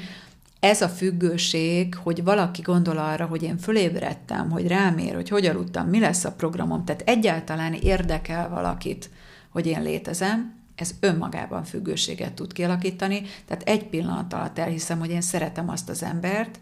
Ez 0.59 0.81
a 0.81 0.89
függőség, 0.89 1.95
hogy 1.95 2.23
valaki 2.23 2.61
gondol 2.61 2.97
arra, 2.97 3.25
hogy 3.25 3.43
én 3.43 3.57
fölébredtem, 3.57 4.49
hogy 4.49 4.67
rám 4.67 4.97
ér, 4.97 5.15
hogy 5.15 5.29
hogy 5.29 5.45
aludtam, 5.45 5.87
mi 5.87 5.99
lesz 5.99 6.23
a 6.23 6.31
programom, 6.31 6.85
tehát 6.85 7.01
egyáltalán 7.05 7.73
érdekel 7.73 8.49
valakit, 8.49 9.09
hogy 9.49 9.67
én 9.67 9.81
létezem, 9.81 10.60
ez 10.81 10.95
önmagában 10.99 11.63
függőséget 11.63 12.33
tud 12.33 12.53
kialakítani, 12.53 13.21
tehát 13.45 13.63
egy 13.63 13.85
pillanat 13.85 14.33
alatt 14.33 14.57
elhiszem, 14.57 14.99
hogy 14.99 15.09
én 15.09 15.21
szeretem 15.21 15.69
azt 15.69 15.89
az 15.89 16.03
embert, 16.03 16.59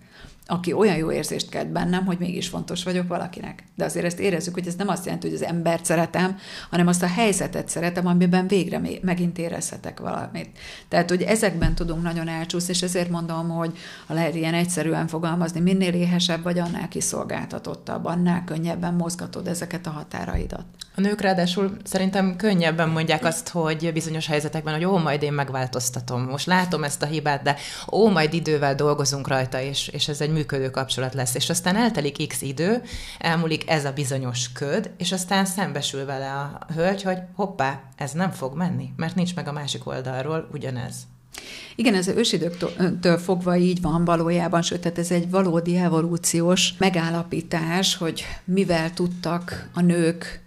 aki 0.49 0.73
olyan 0.73 0.97
jó 0.97 1.11
érzést 1.11 1.49
kelt 1.49 1.71
bennem, 1.71 2.05
hogy 2.05 2.17
mégis 2.17 2.47
fontos 2.47 2.83
vagyok 2.83 3.07
valakinek. 3.07 3.63
De 3.75 3.85
azért 3.85 4.05
ezt 4.05 4.19
érezzük, 4.19 4.53
hogy 4.53 4.67
ez 4.67 4.75
nem 4.75 4.87
azt 4.87 5.05
jelenti, 5.05 5.27
hogy 5.27 5.35
az 5.35 5.43
embert 5.43 5.85
szeretem, 5.85 6.37
hanem 6.69 6.87
azt 6.87 7.03
a 7.03 7.07
helyzetet 7.07 7.69
szeretem, 7.69 8.07
amiben 8.07 8.47
végre 8.47 8.81
megint 9.01 9.37
érezhetek 9.37 9.99
valamit. 9.99 10.49
Tehát, 10.87 11.09
hogy 11.09 11.21
ezekben 11.21 11.75
tudunk 11.75 12.03
nagyon 12.03 12.27
elcsúszni, 12.27 12.73
és 12.73 12.81
ezért 12.81 13.09
mondom, 13.09 13.49
hogy 13.49 13.77
ha 14.07 14.13
lehet 14.13 14.35
ilyen 14.35 14.53
egyszerűen 14.53 15.07
fogalmazni, 15.07 15.59
minél 15.59 15.93
éhesebb 15.93 16.43
vagy, 16.43 16.59
annál 16.59 16.87
kiszolgáltatottabb, 16.87 18.05
annál 18.05 18.43
könnyebben 18.45 18.93
mozgatod 18.93 19.47
ezeket 19.47 19.87
a 19.87 19.89
határaidat. 19.89 20.65
A 20.95 21.01
nők 21.01 21.21
ráadásul 21.21 21.77
szerintem 21.83 22.35
könnyebben 22.35 22.89
mondják 22.89 23.25
azt, 23.25 23.49
hogy 23.49 23.93
bizonyos 23.93 24.27
helyzetekben, 24.27 24.73
hogy 24.73 24.85
ó, 24.85 24.97
majd 24.97 25.23
én 25.23 25.33
megváltoztatom. 25.33 26.21
Most 26.21 26.45
látom 26.45 26.83
ezt 26.83 27.01
a 27.01 27.05
hibát, 27.05 27.41
de 27.41 27.55
ó, 27.91 28.09
majd 28.09 28.33
idővel 28.33 28.75
dolgozunk 28.75 29.27
rajta, 29.27 29.61
és, 29.61 29.87
és 29.87 30.07
ez 30.07 30.21
egy 30.21 30.31
működő 30.39 30.69
kapcsolat 30.69 31.13
lesz. 31.13 31.35
És 31.35 31.49
aztán 31.49 31.75
eltelik 31.75 32.27
x 32.27 32.41
idő, 32.41 32.81
elmúlik 33.19 33.69
ez 33.69 33.85
a 33.85 33.91
bizonyos 33.91 34.51
köd, 34.51 34.91
és 34.97 35.11
aztán 35.11 35.45
szembesül 35.45 36.05
vele 36.05 36.31
a 36.31 36.59
hölgy, 36.73 37.03
hogy 37.03 37.17
hoppá, 37.35 37.81
ez 37.95 38.11
nem 38.11 38.31
fog 38.31 38.55
menni, 38.55 38.93
mert 38.95 39.15
nincs 39.15 39.35
meg 39.35 39.47
a 39.47 39.51
másik 39.51 39.87
oldalról 39.87 40.49
ugyanez. 40.53 40.95
Igen, 41.75 41.93
ez 41.93 42.07
az 42.07 42.15
ősidőktől 42.15 43.17
fogva 43.17 43.57
így 43.57 43.81
van 43.81 44.05
valójában, 44.05 44.61
sőt, 44.61 44.81
tehát 44.81 44.97
ez 44.97 45.11
egy 45.11 45.29
valódi 45.29 45.77
evolúciós 45.77 46.73
megállapítás, 46.77 47.95
hogy 47.95 48.25
mivel 48.45 48.93
tudtak 48.93 49.69
a 49.73 49.81
nők 49.81 50.41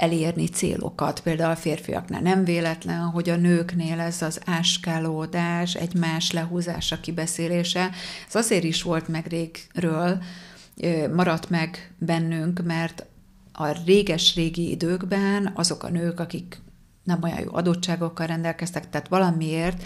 elérni 0.00 0.46
célokat. 0.46 1.20
Például 1.20 1.50
a 1.50 1.56
férfiaknál 1.56 2.20
nem 2.20 2.44
véletlen, 2.44 3.00
hogy 3.00 3.28
a 3.28 3.36
nőknél 3.36 4.00
ez 4.00 4.22
az 4.22 4.40
áskálódás, 4.44 5.74
egymás 5.74 6.30
lehúzása, 6.30 7.00
kibeszélése, 7.00 7.90
ez 8.28 8.34
azért 8.34 8.64
is 8.64 8.82
volt 8.82 9.08
meg 9.08 9.26
régről, 9.26 10.22
maradt 11.14 11.50
meg 11.50 11.94
bennünk, 11.98 12.62
mert 12.64 13.06
a 13.52 13.84
réges-régi 13.84 14.70
időkben 14.70 15.52
azok 15.54 15.82
a 15.82 15.90
nők, 15.90 16.20
akik 16.20 16.60
nem 17.04 17.22
olyan 17.22 17.40
jó 17.40 17.54
adottságokkal 17.54 18.26
rendelkeztek, 18.26 18.90
tehát 18.90 19.08
valamiért 19.08 19.82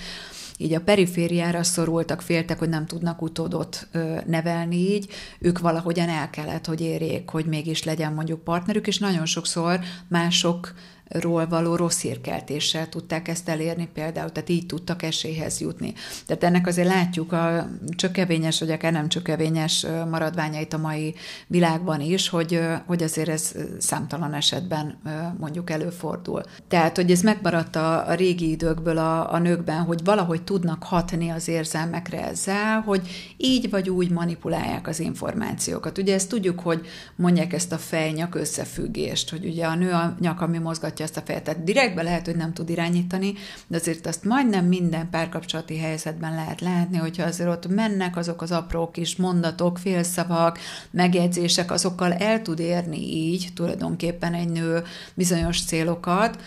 így 0.58 0.75
a 0.75 0.80
perifériára 0.80 1.62
szorultak, 1.62 2.23
féltek, 2.23 2.58
hogy 2.58 2.68
nem 2.68 2.87
tudnak 2.87 3.23
utódot 3.23 3.88
nevelni 4.26 4.76
így, 4.76 5.08
ők 5.38 5.58
valahogyan 5.58 6.08
el 6.08 6.30
kellett, 6.30 6.66
hogy 6.66 6.80
érjék, 6.80 7.28
hogy 7.28 7.44
mégis 7.44 7.84
legyen 7.84 8.12
mondjuk 8.12 8.44
partnerük, 8.44 8.87
és 8.87 8.99
nagyon 8.99 9.26
sokszor 9.26 9.80
mások 10.08 10.75
ról 11.08 11.46
való 11.46 11.76
rossz 11.76 12.00
hírkeltéssel 12.00 12.88
tudták 12.88 13.28
ezt 13.28 13.49
elérni 13.49 13.88
például, 13.94 14.32
tehát 14.32 14.49
így 14.49 14.66
tudtak 14.66 15.02
esélyhez 15.02 15.61
jutni. 15.61 15.94
Tehát 16.26 16.44
ennek 16.44 16.66
azért 16.66 16.88
látjuk 16.88 17.32
a 17.32 17.68
csökevényes, 17.96 18.61
vagy 18.61 18.70
akár 18.70 18.92
nem 18.92 19.08
csökevényes 19.08 19.87
maradványait 20.11 20.73
a 20.73 20.78
mai 20.78 21.14
világban 21.46 22.00
is, 22.00 22.28
hogy, 22.28 22.61
hogy 22.87 23.02
azért 23.02 23.28
ez 23.28 23.54
számtalan 23.78 24.34
esetben 24.34 24.99
mondjuk 25.38 25.70
előfordul. 25.70 26.42
Tehát, 26.68 26.96
hogy 26.96 27.11
ez 27.11 27.20
megmaradt 27.20 27.76
a, 27.76 28.08
a 28.08 28.14
régi 28.14 28.50
időkből 28.50 28.99
a, 28.99 29.32
a 29.32 29.38
nőkben, 29.38 29.82
hogy 29.82 30.04
valahogy 30.04 30.42
tudnak 30.42 30.82
hatni 30.82 31.28
az 31.30 31.49
érzelmekre 31.49 32.28
ezzel, 32.28 32.80
hogy 32.80 33.34
így 33.37 33.70
vagy 33.70 33.90
úgy 33.90 34.11
manipulálják 34.11 34.88
az 34.88 35.00
információkat. 35.00 35.99
Ugye 35.99 36.14
ezt 36.14 36.28
tudjuk, 36.28 36.61
hogy 36.61 36.87
mondják 37.16 37.52
ezt 37.52 37.73
a 37.73 37.78
fejnyak 37.78 38.34
összefüggést, 38.34 39.30
hogy 39.30 39.44
ugye 39.44 39.66
a 39.66 39.75
nő 39.75 39.90
a 39.90 40.16
nyak, 40.20 40.40
ami 40.40 40.58
mozgatja 40.94 41.04
ezt 41.04 41.16
a 41.16 41.20
fejet. 41.26 41.44
Tehát 41.44 41.64
direktbe 41.64 42.02
lehet, 42.02 42.24
hogy 42.24 42.36
nem 42.36 42.52
tud 42.52 42.70
irányítani, 42.70 43.34
de 43.66 43.76
azért 43.76 44.06
azt 44.06 44.24
majdnem 44.24 44.64
minden 44.64 45.10
párkapcsolati 45.10 45.78
helyzetben 45.78 46.34
lehet 46.34 46.60
látni, 46.60 46.96
hogyha 46.96 47.24
azért 47.24 47.48
ott 47.48 47.68
mennek 47.68 48.16
azok 48.16 48.42
az 48.42 48.52
apró 48.52 48.90
kis 48.90 49.16
mondatok, 49.16 49.78
félszavak, 49.78 50.58
megjegyzések, 50.90 51.70
azokkal 51.70 52.12
el 52.12 52.42
tud 52.42 52.58
érni 52.58 52.98
így 52.98 53.48
tulajdonképpen 53.54 54.34
egy 54.34 54.48
nő 54.48 54.82
bizonyos 55.14 55.64
célokat, 55.64 56.38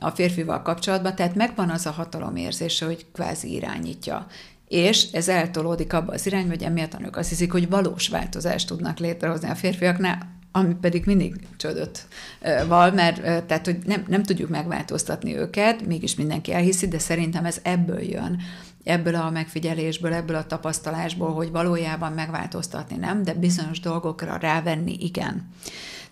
a 0.00 0.10
férfival 0.10 0.62
kapcsolatban, 0.62 1.14
tehát 1.14 1.34
megvan 1.34 1.70
az 1.70 1.86
a 1.86 1.90
hatalomérzése, 1.90 2.86
hogy 2.86 3.06
kvázi 3.12 3.52
irányítja. 3.52 4.26
És 4.68 5.12
ez 5.12 5.28
eltolódik 5.28 5.92
abba 5.92 6.12
az 6.12 6.26
irányba, 6.26 6.48
hogy 6.48 6.62
emiatt 6.62 6.94
a 6.94 6.98
nők 6.98 7.16
azt 7.16 7.28
hiszik, 7.28 7.52
hogy 7.52 7.68
valós 7.68 8.08
változást 8.08 8.66
tudnak 8.66 8.98
létrehozni 8.98 9.48
a 9.48 9.54
férfiaknál, 9.54 10.37
ami 10.58 10.74
pedig 10.74 11.02
mindig 11.06 11.34
csődött 11.56 12.06
val, 12.66 12.90
mert 12.90 13.46
tehát, 13.46 13.64
hogy 13.64 13.78
nem, 13.86 14.04
nem 14.08 14.22
tudjuk 14.22 14.48
megváltoztatni 14.48 15.36
őket, 15.36 15.86
mégis 15.86 16.14
mindenki 16.14 16.52
elhiszi, 16.52 16.88
de 16.88 16.98
szerintem 16.98 17.44
ez 17.44 17.58
ebből 17.62 18.00
jön, 18.00 18.40
ebből 18.84 19.14
a 19.14 19.30
megfigyelésből, 19.30 20.12
ebből 20.12 20.36
a 20.36 20.46
tapasztalásból, 20.46 21.32
hogy 21.32 21.50
valójában 21.50 22.12
megváltoztatni 22.12 22.96
nem, 22.96 23.22
de 23.22 23.34
bizonyos 23.34 23.80
dolgokra 23.80 24.36
rávenni 24.36 24.96
igen. 25.00 25.48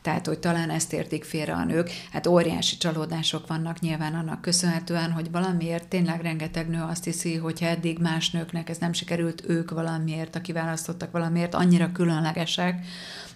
Tehát, 0.02 0.26
hogy 0.26 0.38
talán 0.38 0.70
ezt 0.70 0.92
értik 0.92 1.24
félre 1.24 1.52
a 1.52 1.64
nők. 1.64 1.90
Hát 2.12 2.26
óriási 2.26 2.76
csalódások 2.76 3.46
vannak 3.46 3.80
nyilván 3.80 4.14
annak 4.14 4.40
köszönhetően, 4.40 5.10
hogy 5.10 5.30
valamiért 5.30 5.88
tényleg 5.88 6.20
rengeteg 6.20 6.68
nő 6.68 6.82
azt 6.82 7.04
hiszi, 7.04 7.36
hogy 7.36 7.58
eddig 7.62 7.98
más 7.98 8.30
nőknek 8.30 8.68
ez 8.68 8.78
nem 8.78 8.92
sikerült, 8.92 9.42
ők 9.48 9.70
valamiért, 9.70 10.36
aki 10.36 10.52
választottak 10.52 11.10
valamiért, 11.10 11.54
annyira 11.54 11.92
különlegesek, 11.92 12.86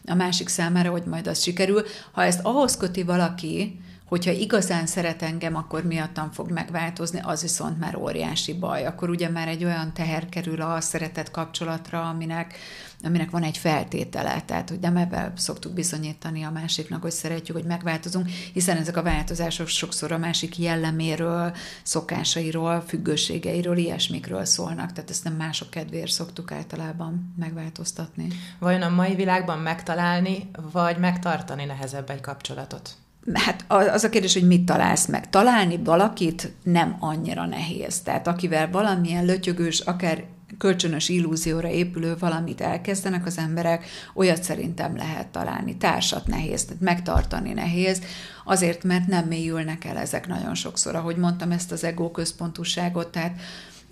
a 0.07 0.14
másik 0.14 0.49
számára, 0.49 0.90
hogy 0.90 1.04
majd 1.04 1.26
az 1.26 1.42
sikerül. 1.42 1.85
Ha 2.12 2.25
ezt 2.25 2.40
ahhoz 2.42 2.76
köti 2.76 3.02
valaki, 3.02 3.80
hogyha 4.11 4.30
igazán 4.30 4.87
szeret 4.87 5.23
engem, 5.23 5.57
akkor 5.57 5.85
miattam 5.85 6.30
fog 6.30 6.50
megváltozni, 6.50 7.21
az 7.23 7.42
viszont 7.42 7.78
már 7.78 7.97
óriási 7.97 8.54
baj. 8.54 8.87
Akkor 8.87 9.11
ugye 9.11 9.28
már 9.28 9.49
egy 9.49 9.64
olyan 9.64 9.92
teher 9.92 10.28
kerül 10.28 10.61
a 10.61 10.80
szeretet 10.80 11.30
kapcsolatra, 11.30 12.09
aminek, 12.09 12.54
aminek 13.02 13.30
van 13.30 13.42
egy 13.42 13.57
feltétele, 13.57 14.42
tehát 14.47 14.69
hogy 14.69 14.78
nem 14.78 14.97
ebben 14.97 15.33
szoktuk 15.37 15.73
bizonyítani 15.73 16.42
a 16.42 16.50
másiknak, 16.50 17.02
hogy 17.02 17.11
szeretjük, 17.11 17.57
hogy 17.57 17.66
megváltozunk, 17.66 18.28
hiszen 18.52 18.76
ezek 18.76 18.97
a 18.97 19.02
változások 19.02 19.69
sokszor 19.69 20.12
a 20.12 20.19
másik 20.19 20.59
jelleméről, 20.59 21.54
szokásairól, 21.83 22.85
függőségeiről, 22.87 23.76
ilyesmikről 23.76 24.45
szólnak, 24.45 24.92
tehát 24.92 25.11
ezt 25.11 25.25
nem 25.25 25.35
mások 25.35 25.71
kedvéért 25.71 26.11
szoktuk 26.11 26.52
általában 26.52 27.35
megváltoztatni. 27.38 28.26
Vajon 28.59 28.83
a 28.83 28.88
mai 28.88 29.14
világban 29.14 29.59
megtalálni, 29.59 30.50
vagy 30.73 30.99
megtartani 30.99 31.64
nehezebb 31.64 32.11
egy 32.11 32.21
kapcsolatot? 32.21 32.97
Hát 33.33 33.64
az 33.69 34.04
a 34.04 34.09
kérdés, 34.09 34.35
hogy 34.35 34.47
mit 34.47 34.64
találsz 34.64 35.07
meg. 35.07 35.30
Találni 35.30 35.76
valakit 35.76 36.52
nem 36.62 36.97
annyira 37.00 37.47
nehéz. 37.47 38.00
Tehát 38.00 38.26
akivel 38.26 38.71
valamilyen 38.71 39.25
lötyögős, 39.25 39.80
akár 39.80 40.25
kölcsönös 40.59 41.09
illúzióra 41.09 41.69
épülő 41.69 42.16
valamit 42.19 42.61
elkezdenek 42.61 43.26
az 43.26 43.38
emberek, 43.38 43.85
olyat 44.14 44.42
szerintem 44.42 44.97
lehet 44.97 45.28
találni. 45.28 45.76
Társat 45.76 46.26
nehéz, 46.26 46.66
megtartani 46.78 47.52
nehéz, 47.52 48.02
azért, 48.45 48.85
mert 48.85 49.07
nem 49.07 49.26
mélyülnek 49.26 49.85
el 49.85 49.97
ezek 49.97 50.26
nagyon 50.26 50.54
sokszor. 50.54 50.95
Ahogy 50.95 51.16
mondtam, 51.16 51.50
ezt 51.50 51.73
az 51.73 51.85
ego 51.85 52.11
központúságot, 52.11 53.09
tehát 53.09 53.40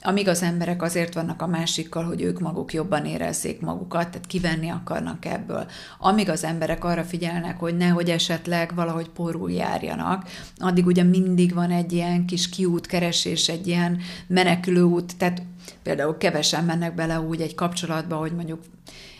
amíg 0.00 0.28
az 0.28 0.42
emberek 0.42 0.82
azért 0.82 1.14
vannak 1.14 1.42
a 1.42 1.46
másikkal, 1.46 2.04
hogy 2.04 2.22
ők 2.22 2.40
maguk 2.40 2.72
jobban 2.72 3.04
érezzék 3.04 3.60
magukat, 3.60 4.08
tehát 4.08 4.26
kivenni 4.26 4.68
akarnak 4.68 5.24
ebből. 5.24 5.66
Amíg 5.98 6.28
az 6.28 6.44
emberek 6.44 6.84
arra 6.84 7.04
figyelnek, 7.04 7.58
hogy 7.58 7.76
nehogy 7.76 8.10
esetleg 8.10 8.74
valahogy 8.74 9.08
porul 9.08 9.50
járjanak, 9.50 10.28
addig 10.56 10.86
ugye 10.86 11.02
mindig 11.02 11.54
van 11.54 11.70
egy 11.70 11.92
ilyen 11.92 12.26
kis 12.26 12.48
kiútkeresés, 12.48 13.48
egy 13.48 13.66
ilyen 13.66 13.98
menekülő 14.26 14.82
út, 14.82 15.16
tehát 15.16 15.42
például 15.82 16.16
kevesen 16.16 16.64
mennek 16.64 16.94
bele 16.94 17.20
úgy 17.20 17.40
egy 17.40 17.54
kapcsolatba, 17.54 18.16
hogy 18.16 18.32
mondjuk 18.32 18.60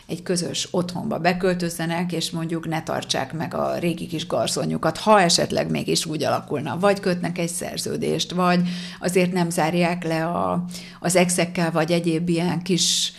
egy 0.09 0.23
közös 0.23 0.67
otthonba 0.71 1.19
beköltözzenek, 1.19 2.11
és 2.11 2.31
mondjuk 2.31 2.67
ne 2.67 2.83
tartsák 2.83 3.33
meg 3.33 3.53
a 3.53 3.77
régi 3.77 4.07
kis 4.07 4.27
garzonyukat, 4.27 4.97
ha 4.97 5.21
esetleg 5.21 5.69
mégis 5.69 6.05
úgy 6.05 6.23
alakulna, 6.23 6.79
vagy 6.79 6.99
kötnek 6.99 7.37
egy 7.37 7.49
szerződést, 7.49 8.31
vagy 8.31 8.69
azért 8.99 9.31
nem 9.31 9.49
zárják 9.49 10.03
le 10.03 10.25
a, 10.25 10.65
az 10.99 11.15
exekkel, 11.15 11.71
vagy 11.71 11.91
egyéb 11.91 12.29
ilyen 12.29 12.61
kis 12.61 13.13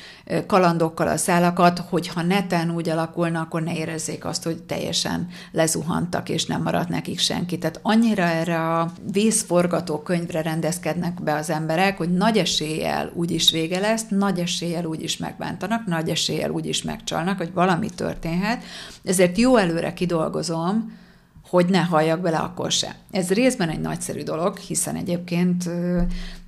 kalandokkal 0.46 1.08
a 1.08 1.16
szálakat, 1.16 1.78
hogyha 1.78 2.22
neten 2.22 2.70
úgy 2.70 2.88
alakulna, 2.88 3.40
akkor 3.40 3.62
ne 3.62 3.76
érezzék 3.76 4.24
azt, 4.24 4.44
hogy 4.44 4.62
teljesen 4.62 5.28
lezuhantak, 5.52 6.28
és 6.28 6.46
nem 6.46 6.62
maradt 6.62 6.88
nekik 6.88 7.18
senki. 7.18 7.58
Tehát 7.58 7.80
annyira 7.82 8.22
erre 8.22 8.78
a 8.78 8.92
vízforgatókönyvre 9.12 10.42
rendezkednek 10.42 11.22
be 11.22 11.34
az 11.34 11.50
emberek, 11.50 11.96
hogy 11.96 12.12
nagy 12.12 12.38
eséllyel 12.38 13.10
úgy 13.14 13.30
is 13.30 13.50
vége 13.50 13.78
lesz, 13.78 14.04
nagy 14.08 14.38
eséllyel 14.38 14.84
úgy 14.84 15.02
is 15.02 15.16
megbántanak, 15.16 15.86
nagy 15.86 16.08
eséllyel 16.08 16.50
úgy 16.50 16.66
is 16.66 16.82
megcsalnak, 16.82 17.38
hogy 17.38 17.52
valami 17.52 17.88
történhet. 17.90 18.62
Ezért 19.04 19.38
jó 19.38 19.56
előre 19.56 19.92
kidolgozom, 19.92 20.98
hogy 21.50 21.66
ne 21.66 21.78
halljak 21.78 22.20
bele 22.20 22.38
akkor 22.38 22.70
se. 22.70 22.96
Ez 23.10 23.30
részben 23.30 23.68
egy 23.68 23.80
nagyszerű 23.80 24.22
dolog, 24.22 24.56
hiszen 24.56 24.96
egyébként 24.96 25.70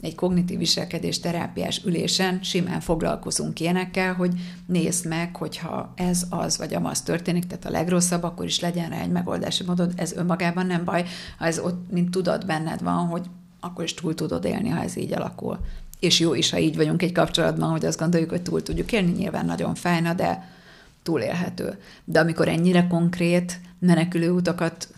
egy 0.01 0.15
kognitív 0.15 0.59
viselkedés 0.59 1.21
terápiás 1.21 1.85
ülésen 1.85 2.39
simán 2.43 2.81
foglalkozunk 2.81 3.61
ilyenekkel, 3.61 4.15
hogy 4.15 4.33
nézd 4.67 5.07
meg, 5.07 5.37
hogyha 5.37 5.93
ez 5.97 6.27
az 6.31 6.59
vagy 6.59 6.75
amaz 6.75 7.03
történik, 7.03 7.47
tehát 7.47 7.65
a 7.65 7.71
legrosszabb, 7.71 8.23
akkor 8.23 8.45
is 8.45 8.61
legyen 8.61 8.91
rá 8.91 9.01
egy 9.01 9.11
megoldási 9.11 9.65
módod, 9.65 9.93
ez 9.97 10.13
önmagában 10.13 10.67
nem 10.67 10.85
baj, 10.85 11.05
ha 11.39 11.47
ez 11.47 11.59
ott, 11.59 11.91
mint 11.91 12.11
tudod, 12.11 12.47
benned 12.47 12.83
van, 12.83 13.07
hogy 13.07 13.27
akkor 13.61 13.85
is 13.85 13.95
túl 13.95 14.15
tudod 14.15 14.45
élni, 14.45 14.69
ha 14.69 14.83
ez 14.83 14.97
így 14.97 15.13
alakul. 15.13 15.59
és 16.01 16.21
jó 16.21 16.35
is, 16.35 16.51
ha 16.51 16.59
így 16.59 16.77
vagyunk 16.77 17.03
egy 17.03 17.13
kapcsolatban, 17.13 17.71
hogy 17.71 17.85
azt 17.85 17.99
gondoljuk, 17.99 18.31
hogy 18.31 18.43
túl 18.43 18.63
tudjuk 18.63 18.93
élni, 18.93 19.11
nyilván 19.11 19.47
nagyon 19.47 19.75
fájna, 19.75 20.15
de 20.15 20.49
túlélhető. 21.03 21.79
De 22.05 22.21
amikor 22.21 22.49
ennyire 22.49 22.87
konkrét 22.87 23.61
menekülő 23.83 24.31
utakat 24.31 24.89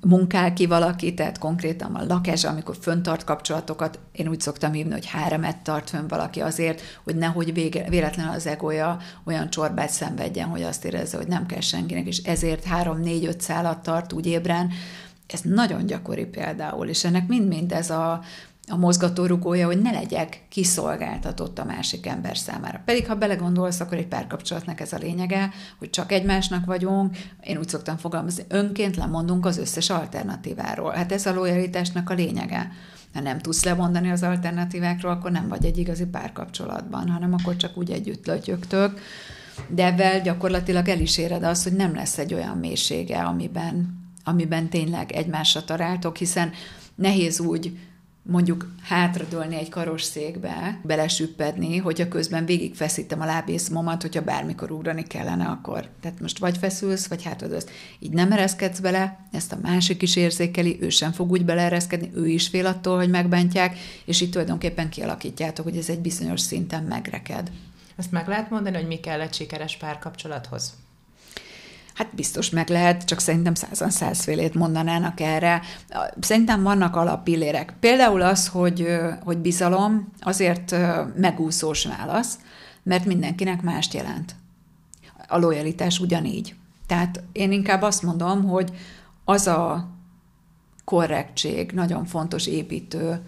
munkál 0.00 0.52
ki 0.52 0.66
valaki, 0.66 1.14
tehát 1.14 1.38
konkrétan 1.38 1.94
a 1.94 2.04
lakás, 2.06 2.44
amikor 2.44 2.76
föntart 2.80 3.24
kapcsolatokat, 3.24 3.98
én 4.12 4.28
úgy 4.28 4.40
szoktam 4.40 4.72
hívni, 4.72 4.92
hogy 4.92 5.06
háremet 5.06 5.56
tart 5.56 5.90
fönn 5.90 6.08
valaki 6.08 6.40
azért, 6.40 6.80
hogy 7.04 7.16
nehogy 7.16 7.52
vége, 7.52 7.88
véletlenül 7.88 8.32
az 8.32 8.46
egója 8.46 8.98
olyan 9.24 9.50
csorbát 9.50 9.90
szenvedjen, 9.90 10.48
hogy 10.48 10.62
azt 10.62 10.84
érezze, 10.84 11.16
hogy 11.16 11.28
nem 11.28 11.46
kell 11.46 11.60
senkinek, 11.60 12.06
és 12.06 12.18
ezért 12.18 12.64
három-négy-öt 12.64 13.40
szállat 13.40 13.82
tart 13.82 14.12
úgy 14.12 14.26
ébren, 14.26 14.70
ez 15.26 15.40
nagyon 15.40 15.86
gyakori 15.86 16.24
például, 16.24 16.88
és 16.88 17.04
ennek 17.04 17.26
mind-mind 17.26 17.72
ez 17.72 17.90
a 17.90 18.20
a 18.68 18.76
mozgatórugója, 18.76 19.66
hogy 19.66 19.82
ne 19.82 19.90
legyek 19.90 20.44
kiszolgáltatott 20.48 21.58
a 21.58 21.64
másik 21.64 22.06
ember 22.06 22.36
számára. 22.36 22.82
Pedig, 22.84 23.06
ha 23.06 23.14
belegondolsz, 23.14 23.80
akkor 23.80 23.98
egy 23.98 24.06
párkapcsolatnak 24.06 24.80
ez 24.80 24.92
a 24.92 24.98
lényege, 24.98 25.50
hogy 25.78 25.90
csak 25.90 26.12
egymásnak 26.12 26.64
vagyunk, 26.64 27.16
én 27.42 27.58
úgy 27.58 27.68
szoktam 27.68 27.96
fogalmazni, 27.96 28.44
önként 28.48 28.96
lemondunk 28.96 29.46
az 29.46 29.58
összes 29.58 29.90
alternatíváról. 29.90 30.92
Hát 30.92 31.12
ez 31.12 31.26
a 31.26 31.34
lojalitásnak 31.34 32.10
a 32.10 32.14
lényege. 32.14 32.70
Ha 33.14 33.20
nem 33.20 33.38
tudsz 33.38 33.64
lemondani 33.64 34.10
az 34.10 34.22
alternatívákról, 34.22 35.12
akkor 35.12 35.30
nem 35.30 35.48
vagy 35.48 35.64
egy 35.64 35.78
igazi 35.78 36.06
párkapcsolatban, 36.06 37.08
hanem 37.08 37.32
akkor 37.32 37.56
csak 37.56 37.76
úgy 37.76 37.90
együtt 37.90 38.26
lötyögtök. 38.26 39.00
De 39.68 39.86
ebben 39.86 40.22
gyakorlatilag 40.22 40.88
el 40.88 41.00
is 41.00 41.18
éred 41.18 41.42
azt, 41.42 41.62
hogy 41.62 41.72
nem 41.72 41.94
lesz 41.94 42.18
egy 42.18 42.34
olyan 42.34 42.58
mélysége, 42.58 43.18
amiben, 43.18 43.98
amiben 44.24 44.68
tényleg 44.68 45.12
egymásra 45.12 45.64
találtok, 45.64 46.16
hiszen 46.16 46.50
nehéz 46.94 47.40
úgy 47.40 47.78
mondjuk 48.30 48.72
hátradőlni 48.82 49.56
egy 49.56 49.68
karosszékbe, 49.68 50.80
belesüppedni, 50.82 51.76
hogyha 51.76 52.08
közben 52.08 52.44
végigfeszítem 52.46 53.20
a 53.20 53.24
lábészmomat, 53.24 54.02
hogyha 54.02 54.22
bármikor 54.22 54.70
ugrani 54.70 55.02
kellene, 55.02 55.44
akkor. 55.44 55.88
Tehát 56.00 56.20
most 56.20 56.38
vagy 56.38 56.58
feszülsz, 56.58 57.06
vagy 57.06 57.22
hátradőlsz. 57.22 57.66
Így 57.98 58.12
nem 58.12 58.32
ereszkedsz 58.32 58.78
bele, 58.78 59.18
ezt 59.32 59.52
a 59.52 59.58
másik 59.62 60.02
is 60.02 60.16
érzékeli, 60.16 60.78
ő 60.80 60.88
sem 60.88 61.12
fog 61.12 61.30
úgy 61.30 61.44
beleereszkedni, 61.44 62.10
ő 62.14 62.28
is 62.28 62.48
fél 62.48 62.66
attól, 62.66 62.96
hogy 62.96 63.10
megbántják, 63.10 63.78
és 64.04 64.20
itt 64.20 64.30
tulajdonképpen 64.30 64.88
kialakítjátok, 64.88 65.64
hogy 65.64 65.76
ez 65.76 65.88
egy 65.88 66.00
bizonyos 66.00 66.40
szinten 66.40 66.84
megreked. 66.84 67.50
Ezt 67.96 68.12
meg 68.12 68.28
lehet 68.28 68.50
mondani, 68.50 68.76
hogy 68.76 68.86
mi 68.86 69.00
kell 69.00 69.20
egy 69.20 69.34
sikeres 69.34 69.76
párkapcsolathoz? 69.76 70.72
Hát 71.98 72.14
biztos 72.14 72.50
meg 72.50 72.68
lehet, 72.68 73.04
csak 73.04 73.18
szerintem 73.18 73.54
százan 73.54 73.90
százfélét 73.90 74.54
mondanának 74.54 75.20
erre. 75.20 75.62
Szerintem 76.20 76.62
vannak 76.62 76.96
alappillérek. 76.96 77.74
Például 77.80 78.22
az, 78.22 78.48
hogy, 78.48 78.98
hogy 79.24 79.38
bizalom 79.38 80.12
azért 80.20 80.76
megúszós 81.16 81.84
válasz, 81.84 82.38
mert 82.82 83.04
mindenkinek 83.04 83.62
mást 83.62 83.94
jelent. 83.94 84.34
A 85.28 85.38
lojalitás 85.38 85.98
ugyanígy. 85.98 86.54
Tehát 86.86 87.22
én 87.32 87.52
inkább 87.52 87.82
azt 87.82 88.02
mondom, 88.02 88.44
hogy 88.44 88.70
az 89.24 89.46
a 89.46 89.88
korrektség 90.84 91.72
nagyon 91.72 92.04
fontos 92.04 92.46
építő 92.46 93.20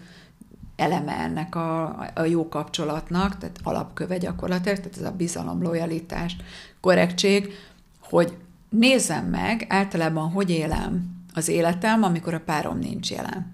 eleme 0.75 1.13
ennek 1.13 1.55
a, 1.55 1.83
a 2.15 2.23
jó 2.23 2.49
kapcsolatnak, 2.49 3.37
tehát 3.37 3.59
alapköve 3.63 4.17
gyakorlatilag, 4.17 4.77
tehát 4.77 4.97
ez 4.97 5.05
a 5.05 5.11
bizalom, 5.11 5.61
lojalitás, 5.61 6.35
korrektség, 6.81 7.53
hogy 8.01 8.37
nézzem 8.71 9.25
meg 9.25 9.65
általában, 9.69 10.29
hogy 10.29 10.49
élem 10.49 11.19
az 11.33 11.47
életem, 11.47 12.03
amikor 12.03 12.33
a 12.33 12.41
párom 12.45 12.79
nincs 12.79 13.11
jelen. 13.11 13.51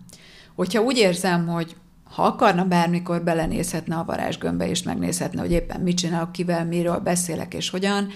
Hogyha 0.56 0.82
úgy 0.82 0.98
érzem, 0.98 1.48
hogy 1.48 1.76
ha 2.04 2.24
akarna, 2.24 2.66
bármikor 2.66 3.24
belenézhetne 3.24 3.96
a 3.96 4.04
varázsgömbbe, 4.04 4.70
és 4.70 4.84
megnézhetne, 4.84 5.42
hogy 5.42 5.52
éppen 5.52 5.82
mit 5.82 5.98
csinálok, 5.98 6.32
kivel, 6.32 6.66
miről 6.66 7.00
beszélek, 7.00 7.54
és 7.54 7.70
hogyan, 7.70 8.08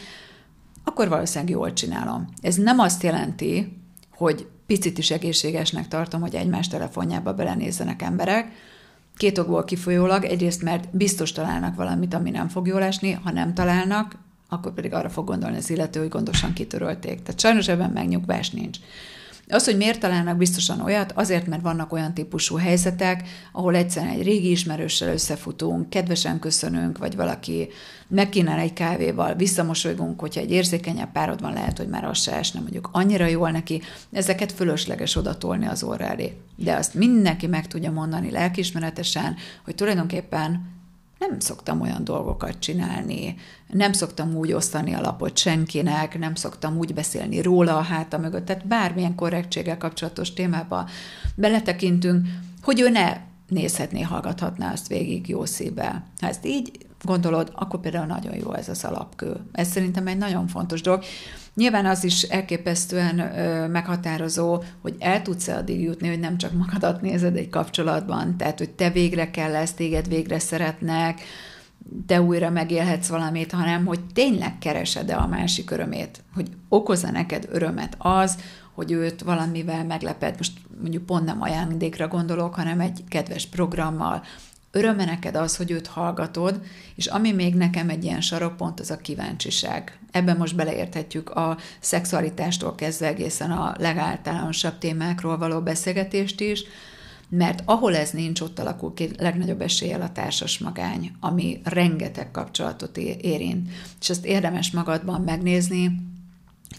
akkor 0.84 1.10
valószínűleg 1.10 1.53
jól 1.53 1.74
csinálom. 1.74 2.27
Ez 2.41 2.55
nem 2.55 2.79
azt 2.79 3.03
jelenti, 3.03 3.77
hogy 4.12 4.48
picit 4.65 4.98
is 4.98 5.12
egészségesnek 5.12 5.88
tartom, 5.88 6.22
hogy 6.22 6.36
egymás 6.36 6.67
telefonjába 6.67 7.34
belenézzenek 7.34 8.01
emberek. 8.01 8.51
Két 9.17 9.38
okból 9.38 9.63
kifolyólag, 9.63 10.24
egyrészt 10.24 10.62
mert 10.62 10.98
biztos 10.98 11.31
találnak 11.31 11.75
valamit, 11.75 12.13
ami 12.13 12.29
nem 12.29 12.48
fog 12.48 12.67
jól 12.67 12.84
esni, 12.84 13.12
ha 13.12 13.31
nem 13.31 13.53
találnak, 13.53 14.15
akkor 14.53 14.74
pedig 14.74 14.93
arra 14.93 15.10
fog 15.10 15.25
gondolni 15.25 15.58
az 15.58 15.70
illető, 15.70 16.00
hogy 16.00 16.10
gondosan 16.10 16.53
kitörölték. 16.53 17.22
Tehát 17.22 17.39
sajnos 17.39 17.67
ebben 17.67 17.89
megnyugvás 17.89 18.50
nincs. 18.50 18.77
Az, 19.50 19.65
hogy 19.65 19.77
miért 19.77 20.00
találnak 20.00 20.38
biztosan 20.38 20.81
olyat, 20.81 21.12
azért, 21.12 21.48
mert 21.48 21.62
vannak 21.62 21.93
olyan 21.93 22.13
típusú 22.13 22.55
helyzetek, 22.58 23.24
ahol 23.51 23.75
egyszerűen 23.75 24.13
egy 24.13 24.24
régi 24.24 24.51
ismerőssel 24.51 25.13
összefutunk, 25.13 25.89
kedvesen 25.89 26.39
köszönünk, 26.39 26.98
vagy 26.98 27.15
valaki 27.15 27.67
megkínál 28.08 28.60
egy 28.60 28.74
kávéval, 28.74 29.36
visszamosolygunk, 29.36 30.20
hogyha 30.20 30.41
egy 30.41 30.51
érzékenyebb 30.51 31.12
párod 31.12 31.41
van, 31.41 31.53
lehet, 31.53 31.77
hogy 31.77 31.88
már 31.88 32.03
az 32.03 32.20
se 32.20 32.36
esne 32.36 32.60
mondjuk 32.60 32.89
annyira 32.91 33.25
jól 33.25 33.51
neki, 33.51 33.81
ezeket 34.12 34.51
fölösleges 34.51 35.16
odatolni 35.16 35.68
az 35.68 35.83
orra 35.83 36.05
elé. 36.05 36.37
De 36.55 36.75
azt 36.75 36.94
mindenki 36.94 37.48
meg 37.48 37.68
tudja 37.68 37.92
mondani 37.92 38.31
lelkismeretesen, 38.31 39.35
hogy 39.66 39.75
tulajdonképpen 39.75 40.79
nem 41.29 41.40
szoktam 41.40 41.81
olyan 41.81 42.03
dolgokat 42.03 42.60
csinálni, 42.60 43.36
nem 43.68 43.94
szoktam 43.94 44.36
úgy 44.36 44.51
osztani 44.53 44.94
a 44.94 45.01
lapot 45.01 45.38
senkinek, 45.38 46.20
nem 46.20 46.36
szoktam 46.36 46.77
úgy 46.77 46.94
beszélni 46.94 47.42
róla 47.42 47.77
a 47.77 47.81
háta 47.81 48.18
mögött, 48.18 48.46
tehát 48.46 48.68
bármilyen 48.68 49.16
korrektséggel 49.16 49.77
kapcsolatos 49.77 50.34
témába 50.34 50.90
beletekintünk, 51.36 52.27
hogy 52.62 52.79
ő 52.79 52.90
ne 52.90 53.18
nézhetné, 53.48 54.01
hallgathatná 54.01 54.72
azt 54.72 54.88
végig 54.88 55.29
jó 55.29 55.46
szívvel. 55.46 56.05
Ha 56.20 56.27
ezt 56.27 56.46
így 56.46 56.72
gondolod, 57.01 57.51
akkor 57.55 57.79
például 57.79 58.05
nagyon 58.05 58.36
jó 58.36 58.53
ez 58.53 58.70
az 58.70 58.84
alapkő. 58.84 59.36
Ez 59.51 59.68
szerintem 59.68 60.07
egy 60.07 60.18
nagyon 60.18 60.48
fontos 60.48 60.81
dolog. 60.81 61.03
Nyilván 61.55 61.85
az 61.85 62.03
is 62.03 62.22
elképesztően 62.22 63.20
ö, 63.20 63.68
meghatározó, 63.68 64.64
hogy 64.81 64.96
el 65.00 65.22
tudsz-e 65.22 65.55
addig 65.55 65.81
jutni, 65.81 66.07
hogy 66.07 66.20
nem 66.20 66.37
csak 66.37 66.51
magadat 66.51 67.01
nézed 67.01 67.35
egy 67.35 67.50
kapcsolatban, 67.50 68.37
tehát 68.37 68.57
hogy 68.57 68.70
te 68.70 68.90
végre 68.90 69.31
kell 69.31 69.51
lesz, 69.51 69.74
téged 69.74 70.07
végre 70.07 70.40
szeretnek, 70.40 71.22
te 72.05 72.22
újra 72.22 72.50
megélhetsz 72.50 73.07
valamit, 73.07 73.51
hanem 73.51 73.85
hogy 73.85 74.00
tényleg 74.14 74.57
keresed-e 74.57 75.18
a 75.18 75.27
másik 75.27 75.72
örömét, 75.72 76.24
hogy 76.33 76.50
okozza 76.70 77.11
neked 77.11 77.48
örömet 77.51 77.96
az, 77.98 78.37
hogy 78.74 78.92
őt 78.92 79.22
valamivel 79.22 79.85
megleped, 79.85 80.37
most 80.37 80.53
mondjuk 80.81 81.05
pont 81.05 81.25
nem 81.25 81.42
ajándékra 81.42 82.07
gondolok, 82.07 82.55
hanem 82.55 82.79
egy 82.79 83.03
kedves 83.07 83.46
programmal, 83.46 84.24
öröme 84.72 85.05
neked 85.05 85.36
az, 85.36 85.55
hogy 85.55 85.72
őt 85.72 85.88
hallgatod, 85.88 86.62
és 86.96 87.05
ami 87.05 87.31
még 87.31 87.55
nekem 87.55 87.90
egy 87.90 88.03
ilyen 88.03 88.22
sarokpont, 88.22 88.79
az 88.79 88.92
a 88.92 88.98
kíváncsiság. 88.98 90.00
Ebben 90.12 90.38
most 90.38 90.55
beleérthetjük 90.55 91.29
a 91.29 91.57
szexualitástól 91.79 92.75
kezdve 92.75 93.07
egészen 93.07 93.51
a 93.51 93.75
legáltalánosabb 93.77 94.77
témákról 94.77 95.38
való 95.38 95.62
beszélgetést 95.62 96.40
is, 96.40 96.64
mert 97.29 97.62
ahol 97.66 97.96
ez 97.96 98.10
nincs, 98.10 98.42
ott 98.42 98.60
alakul 98.60 98.94
ki 98.94 99.10
legnagyobb 99.18 99.62
eséllyel 99.62 100.01
a 100.01 100.12
társas 100.12 100.57
magány, 100.60 101.12
ami 101.20 101.62
rengeteg 101.64 102.31
kapcsolatot 102.31 102.98
érint. 102.98 103.70
És 104.01 104.10
ezt 104.10 104.25
érdemes 104.25 104.72
magadban 104.72 105.22
megnézni, 105.22 105.92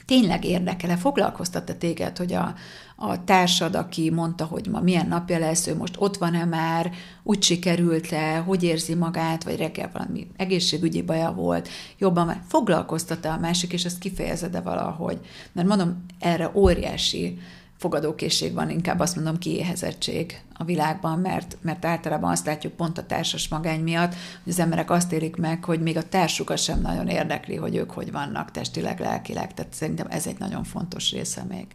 tényleg 0.07 0.45
érdekel-e, 0.45 0.97
foglalkoztat-e 0.97 1.75
téged, 1.75 2.17
hogy 2.17 2.33
a, 2.33 2.55
a 3.05 3.25
társad, 3.25 3.75
aki 3.75 4.11
mondta, 4.11 4.45
hogy 4.45 4.69
ma 4.71 4.81
milyen 4.81 5.07
napja 5.07 5.39
lesz, 5.39 5.67
ő 5.67 5.77
most 5.77 5.95
ott 5.99 6.17
van-e 6.17 6.45
már, 6.45 6.91
úgy 7.23 7.43
sikerült-e, 7.43 8.37
hogy 8.37 8.63
érzi 8.63 8.95
magát, 8.95 9.45
vagy 9.45 9.57
reggel 9.57 9.91
valami 9.93 10.27
egészségügyi 10.37 11.03
baja 11.03 11.33
volt, 11.33 11.69
jobban 11.99 12.27
már 12.27 12.43
foglalkoztat-e 12.49 13.31
a 13.31 13.39
másik, 13.39 13.73
és 13.73 13.85
ezt 13.85 13.99
kifejezed-e 13.99 14.61
valahogy. 14.61 15.19
Mert 15.53 15.69
mondom, 15.69 16.05
erre 16.19 16.51
óriási 16.55 17.39
fogadókészség 17.77 18.53
van, 18.53 18.71
inkább 18.71 19.01
azt 19.01 19.15
mondom 19.15 19.39
kiéhezettség 19.39 20.41
a 20.55 20.65
világban, 20.65 21.19
mert, 21.19 21.59
mert 21.61 21.85
általában 21.85 22.31
azt 22.31 22.47
látjuk 22.47 22.73
pont 22.73 22.99
a 22.99 23.07
társas 23.07 23.49
magány 23.49 23.81
miatt, 23.81 24.15
hogy 24.43 24.53
az 24.53 24.59
emberek 24.59 24.91
azt 24.91 25.13
élik 25.13 25.37
meg, 25.37 25.65
hogy 25.65 25.81
még 25.81 25.97
a 25.97 26.09
társukat 26.09 26.59
sem 26.59 26.81
nagyon 26.81 27.09
érdekli, 27.09 27.57
hogy 27.57 27.77
ők 27.77 27.91
hogy 27.91 28.13
vannak 28.13 28.51
testileg, 28.51 29.01
lelkileg. 29.01 29.55
Tehát 29.55 29.75
szerintem 29.75 30.07
ez 30.11 30.27
egy 30.27 30.39
nagyon 30.39 30.65
fontos 30.65 31.13
része 31.13 31.45
még. 31.49 31.67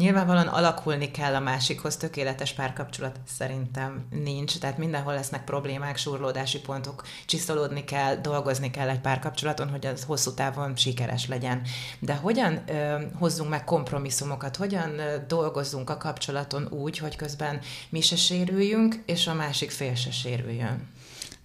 Nyilvánvalóan 0.00 0.46
alakulni 0.46 1.10
kell 1.10 1.34
a 1.34 1.40
másikhoz, 1.40 1.96
tökéletes 1.96 2.52
párkapcsolat 2.52 3.20
szerintem 3.26 4.06
nincs, 4.24 4.58
tehát 4.58 4.78
mindenhol 4.78 5.12
lesznek 5.12 5.44
problémák, 5.44 5.96
surlódási 5.96 6.60
pontok, 6.60 7.02
csiszolódni 7.26 7.84
kell, 7.84 8.16
dolgozni 8.16 8.70
kell 8.70 8.88
egy 8.88 9.00
párkapcsolaton, 9.00 9.70
hogy 9.70 9.86
az 9.86 10.04
hosszú 10.04 10.34
távon 10.34 10.76
sikeres 10.76 11.28
legyen. 11.28 11.62
De 11.98 12.14
hogyan 12.14 12.62
ö, 12.66 12.96
hozzunk 13.18 13.50
meg 13.50 13.64
kompromisszumokat, 13.64 14.56
hogyan 14.56 14.98
ö, 14.98 15.16
dolgozzunk 15.28 15.90
a 15.90 15.96
kapcsolaton 15.96 16.68
úgy, 16.70 16.98
hogy 16.98 17.16
közben 17.16 17.60
mi 17.88 18.00
se 18.00 18.16
sérüljünk, 18.16 19.02
és 19.06 19.26
a 19.26 19.34
másik 19.34 19.70
fél 19.70 19.94
se 19.94 20.10
sérüljön? 20.10 20.88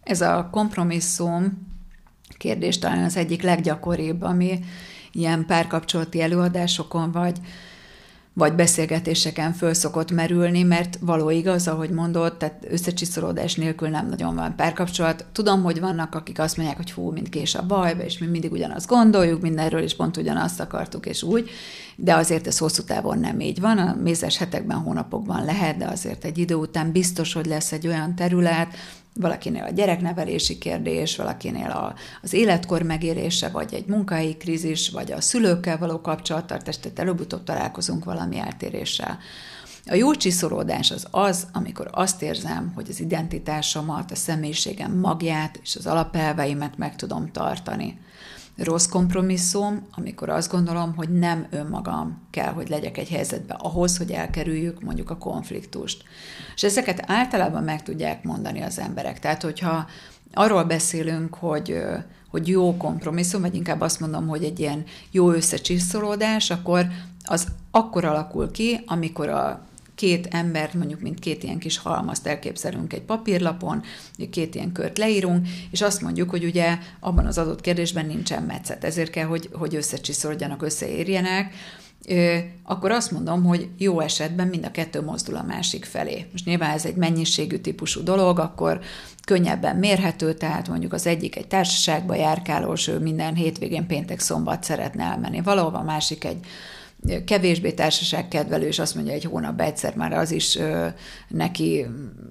Ez 0.03 0.21
a 0.21 0.49
kompromisszum 0.51 1.67
kérdés 2.37 2.79
talán 2.79 3.03
az 3.03 3.17
egyik 3.17 3.41
leggyakoribb, 3.41 4.21
ami 4.21 4.59
ilyen 5.11 5.45
párkapcsolati 5.45 6.21
előadásokon 6.21 7.11
vagy 7.11 7.39
vagy 8.37 8.53
beszélgetéseken 8.53 9.53
föl 9.53 9.73
szokott 9.73 10.11
merülni, 10.11 10.63
mert 10.63 10.97
való 11.01 11.29
igaz, 11.29 11.67
ahogy 11.67 11.89
mondod, 11.89 12.37
tehát 12.37 12.65
összecsiszolódás 12.69 13.55
nélkül 13.55 13.89
nem 13.89 14.07
nagyon 14.09 14.35
van 14.35 14.55
párkapcsolat. 14.55 15.25
Tudom, 15.31 15.63
hogy 15.63 15.79
vannak, 15.79 16.15
akik 16.15 16.39
azt 16.39 16.57
mondják, 16.57 16.77
hogy 16.77 16.91
hú, 16.91 17.11
mint 17.11 17.29
kés 17.29 17.55
a 17.55 17.65
bajba, 17.65 18.03
és 18.03 18.17
mi 18.17 18.25
mindig 18.25 18.51
ugyanazt 18.51 18.87
gondoljuk, 18.87 19.41
mindenről 19.41 19.83
is 19.83 19.95
pont 19.95 20.17
ugyanazt 20.17 20.59
akartuk, 20.59 21.05
és 21.05 21.23
úgy, 21.23 21.49
de 21.95 22.15
azért 22.15 22.47
ez 22.47 22.57
hosszú 22.57 22.83
távon 22.83 23.19
nem 23.19 23.39
így 23.39 23.59
van. 23.59 23.77
A 23.77 23.95
mézes 24.03 24.37
hetekben, 24.37 24.77
hónapokban 24.77 25.45
lehet, 25.45 25.77
de 25.77 25.85
azért 25.85 26.25
egy 26.25 26.37
idő 26.37 26.55
után 26.55 26.91
biztos, 26.91 27.33
hogy 27.33 27.45
lesz 27.45 27.71
egy 27.71 27.87
olyan 27.87 28.15
terület, 28.15 28.75
valakinél 29.19 29.63
a 29.63 29.69
gyereknevelési 29.69 30.57
kérdés, 30.57 31.15
valakinél 31.15 31.69
a, 31.69 31.93
az 32.21 32.33
életkor 32.33 32.81
megérése, 32.81 33.49
vagy 33.49 33.73
egy 33.73 33.85
munkai 33.85 34.37
krízis, 34.37 34.89
vagy 34.89 35.11
a 35.11 35.21
szülőkkel 35.21 35.77
való 35.77 36.01
kapcsolattartás, 36.01 36.79
tehát 36.79 36.99
előbb-utóbb 36.99 37.43
találkozunk 37.43 38.05
valami 38.05 38.39
eltéréssel. 38.39 39.19
A 39.85 39.95
jó 39.95 40.13
csiszolódás 40.13 40.91
az 40.91 41.07
az, 41.11 41.47
amikor 41.53 41.87
azt 41.91 42.21
érzem, 42.21 42.71
hogy 42.75 42.85
az 42.89 42.99
identitásomat, 42.99 44.11
a 44.11 44.15
személyiségem 44.15 44.91
magját 44.91 45.59
és 45.61 45.75
az 45.75 45.87
alapelveimet 45.87 46.77
meg 46.77 46.95
tudom 46.95 47.31
tartani 47.31 47.99
rossz 48.57 48.87
kompromisszum, 48.87 49.87
amikor 49.91 50.29
azt 50.29 50.51
gondolom, 50.51 50.95
hogy 50.95 51.09
nem 51.09 51.47
önmagam 51.49 52.21
kell, 52.31 52.53
hogy 52.53 52.69
legyek 52.69 52.97
egy 52.97 53.09
helyzetben 53.09 53.57
ahhoz, 53.57 53.97
hogy 53.97 54.11
elkerüljük 54.11 54.81
mondjuk 54.81 55.09
a 55.09 55.17
konfliktust. 55.17 56.03
És 56.55 56.63
ezeket 56.63 57.03
általában 57.07 57.63
meg 57.63 57.83
tudják 57.83 58.23
mondani 58.23 58.61
az 58.61 58.79
emberek. 58.79 59.19
Tehát, 59.19 59.41
hogyha 59.41 59.87
arról 60.33 60.63
beszélünk, 60.63 61.35
hogy, 61.35 61.81
hogy 62.29 62.47
jó 62.47 62.77
kompromisszum, 62.77 63.41
vagy 63.41 63.55
inkább 63.55 63.81
azt 63.81 63.99
mondom, 63.99 64.27
hogy 64.27 64.43
egy 64.43 64.59
ilyen 64.59 64.83
jó 65.11 65.31
összecsiszolódás, 65.31 66.49
akkor 66.49 66.87
az 67.23 67.47
akkor 67.71 68.05
alakul 68.05 68.51
ki, 68.51 68.83
amikor 68.85 69.29
a 69.29 69.65
két 69.95 70.27
embert, 70.31 70.73
mondjuk 70.73 70.99
mint 70.99 71.19
két 71.19 71.43
ilyen 71.43 71.59
kis 71.59 71.77
halmazt 71.77 72.27
elképzelünk 72.27 72.93
egy 72.93 73.01
papírlapon, 73.01 73.83
két 74.29 74.55
ilyen 74.55 74.71
kört 74.71 74.97
leírunk, 74.97 75.47
és 75.71 75.81
azt 75.81 76.01
mondjuk, 76.01 76.29
hogy 76.29 76.43
ugye 76.43 76.77
abban 76.99 77.25
az 77.25 77.37
adott 77.37 77.61
kérdésben 77.61 78.05
nincsen 78.05 78.43
metszet, 78.43 78.83
ezért 78.83 79.09
kell, 79.09 79.25
hogy, 79.25 79.49
hogy 79.53 79.75
összecsiszolódjanak, 79.75 80.61
összeérjenek, 80.61 81.53
akkor 82.63 82.91
azt 82.91 83.11
mondom, 83.11 83.43
hogy 83.43 83.69
jó 83.77 83.99
esetben 83.99 84.47
mind 84.47 84.65
a 84.65 84.71
kettő 84.71 85.01
mozdul 85.01 85.35
a 85.35 85.43
másik 85.43 85.85
felé. 85.85 86.25
Most 86.31 86.45
nyilván 86.45 86.71
ez 86.71 86.85
egy 86.85 86.95
mennyiségű 86.95 87.57
típusú 87.57 88.03
dolog, 88.03 88.39
akkor 88.39 88.79
könnyebben 89.25 89.75
mérhető, 89.75 90.33
tehát 90.33 90.67
mondjuk 90.67 90.93
az 90.93 91.07
egyik 91.07 91.35
egy 91.35 91.47
társaságba 91.47 92.15
járkálós, 92.15 92.87
ő 92.87 92.99
minden 92.99 93.35
hétvégén 93.35 93.87
péntek-szombat 93.87 94.63
szeretne 94.63 95.03
elmenni 95.03 95.41
valahova, 95.41 95.83
másik 95.83 96.23
egy 96.23 96.45
kevésbé 97.25 97.71
társaságkedvelő, 97.71 98.67
és 98.67 98.79
azt 98.79 98.95
mondja, 98.95 99.13
egy 99.13 99.23
hónap 99.23 99.61
egyszer 99.61 99.95
már 99.95 100.13
az 100.13 100.31
is 100.31 100.57
neki 101.27 101.85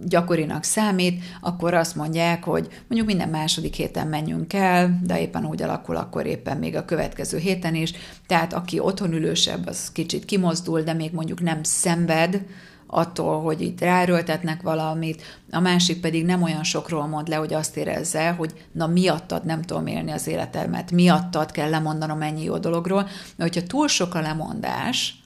gyakorinak 0.05 0.65
számít, 0.65 1.23
akkor 1.41 1.75
azt 1.75 1.97
mondják, 1.97 2.45
hogy 2.45 2.69
mondjuk 2.89 3.07
minden 3.07 3.29
második 3.29 3.75
héten 3.75 4.07
menjünk 4.07 4.53
el, 4.53 5.01
de 5.03 5.21
éppen 5.21 5.47
úgy 5.47 5.63
alakul, 5.63 5.97
akkor 5.97 6.27
éppen 6.27 6.57
még 6.57 6.77
a 6.77 6.85
következő 6.85 7.39
héten 7.39 7.75
is. 7.75 7.93
Tehát 8.27 8.53
aki 8.53 8.79
otthon 8.79 9.13
ülősebb, 9.13 9.67
az 9.67 9.93
kicsit 9.93 10.25
kimozdul, 10.25 10.83
de 10.83 10.93
még 10.93 11.13
mondjuk 11.13 11.41
nem 11.41 11.63
szenved, 11.63 12.45
attól, 12.87 13.43
hogy 13.43 13.61
itt 13.61 13.81
ráerőltetnek 13.81 14.63
valamit, 14.63 15.23
a 15.51 15.61
másik 15.61 16.01
pedig 16.01 16.25
nem 16.25 16.43
olyan 16.43 16.65
sokról 16.65 17.07
mond 17.07 17.29
le, 17.29 17.37
hogy 17.37 17.55
azt 17.55 17.77
érezze, 17.77 18.31
hogy 18.31 18.53
na 18.73 18.87
miattad 18.87 19.45
nem 19.45 19.63
tudom 19.63 19.87
élni 19.87 20.11
az 20.11 20.27
életemet, 20.27 20.91
miattad 20.91 21.51
kell 21.51 21.71
lemondanom 21.71 22.23
ennyi 22.23 22.45
jó 22.45 22.59
dologról, 22.59 23.03
mert 23.37 23.55
hogyha 23.55 23.67
túl 23.67 23.89
sok 23.89 24.15
a 24.15 24.21
lemondás, 24.21 25.19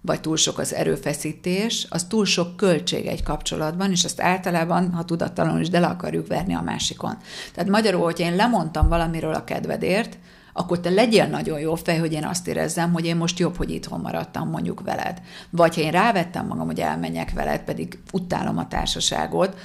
vagy 0.00 0.20
túl 0.20 0.36
sok 0.36 0.58
az 0.58 0.74
erőfeszítés, 0.74 1.86
az 1.90 2.04
túl 2.04 2.24
sok 2.24 2.56
költség 2.56 3.06
egy 3.06 3.22
kapcsolatban, 3.22 3.90
és 3.90 4.04
azt 4.04 4.20
általában, 4.20 4.92
ha 4.92 5.04
tudattalanul 5.04 5.60
is, 5.60 5.68
de 5.68 5.78
le 5.78 5.86
akarjuk 5.86 6.26
verni 6.26 6.54
a 6.54 6.60
másikon. 6.60 7.16
Tehát 7.54 7.70
magyarul, 7.70 8.02
hogyha 8.02 8.26
én 8.26 8.36
lemondtam 8.36 8.88
valamiről 8.88 9.34
a 9.34 9.44
kedvedért, 9.44 10.18
akkor 10.52 10.80
te 10.80 10.90
legyél 10.90 11.26
nagyon 11.26 11.58
jó 11.58 11.74
fej, 11.74 11.98
hogy 11.98 12.12
én 12.12 12.24
azt 12.24 12.48
érezzem, 12.48 12.92
hogy 12.92 13.04
én 13.04 13.16
most 13.16 13.38
jobb, 13.38 13.56
hogy 13.56 13.70
itthon 13.70 14.00
maradtam 14.00 14.48
mondjuk 14.48 14.80
veled. 14.80 15.22
Vagy 15.50 15.74
ha 15.74 15.80
én 15.80 15.90
rávettem 15.90 16.46
magam, 16.46 16.66
hogy 16.66 16.80
elmenjek 16.80 17.32
veled, 17.32 17.60
pedig 17.60 17.98
utálom 18.12 18.58
a 18.58 18.68
társaságot, 18.68 19.56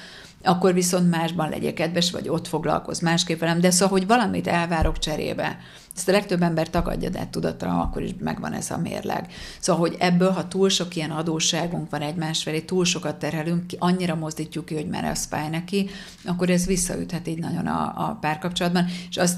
akkor 0.43 0.73
viszont 0.73 1.09
másban 1.09 1.49
legyél 1.49 1.73
kedves, 1.73 2.11
vagy 2.11 2.29
ott 2.29 2.47
foglalkozz 2.47 3.01
másképp 3.01 3.39
velem, 3.39 3.59
de 3.59 3.71
szóval, 3.71 3.97
hogy 3.97 4.07
valamit 4.07 4.47
elvárok 4.47 4.99
cserébe. 4.99 5.57
Ezt 5.95 6.09
a 6.09 6.11
legtöbb 6.11 6.41
ember 6.41 6.69
tagadja, 6.69 7.09
de 7.09 7.27
tudatra 7.29 7.79
akkor 7.79 8.01
is 8.01 8.11
megvan 8.19 8.53
ez 8.53 8.71
a 8.71 8.77
mérleg. 8.77 9.27
Szóval, 9.59 9.81
hogy 9.81 9.95
ebből, 9.99 10.29
ha 10.29 10.47
túl 10.47 10.69
sok 10.69 10.95
ilyen 10.95 11.11
adósságunk 11.11 11.89
van 11.89 12.01
egymás 12.01 12.43
felé, 12.43 12.61
túl 12.61 12.85
sokat 12.85 13.15
terhelünk, 13.15 13.67
ki, 13.67 13.75
annyira 13.79 14.15
mozdítjuk 14.15 14.65
ki, 14.65 14.75
hogy 14.75 14.87
már 14.87 15.05
az 15.05 15.25
fáj 15.29 15.49
neki, 15.49 15.89
akkor 16.25 16.49
ez 16.49 16.65
visszaüthet 16.65 17.27
így 17.27 17.39
nagyon 17.39 17.67
a, 17.67 18.09
a 18.09 18.17
párkapcsolatban, 18.21 18.85
és 19.09 19.17
azt 19.17 19.37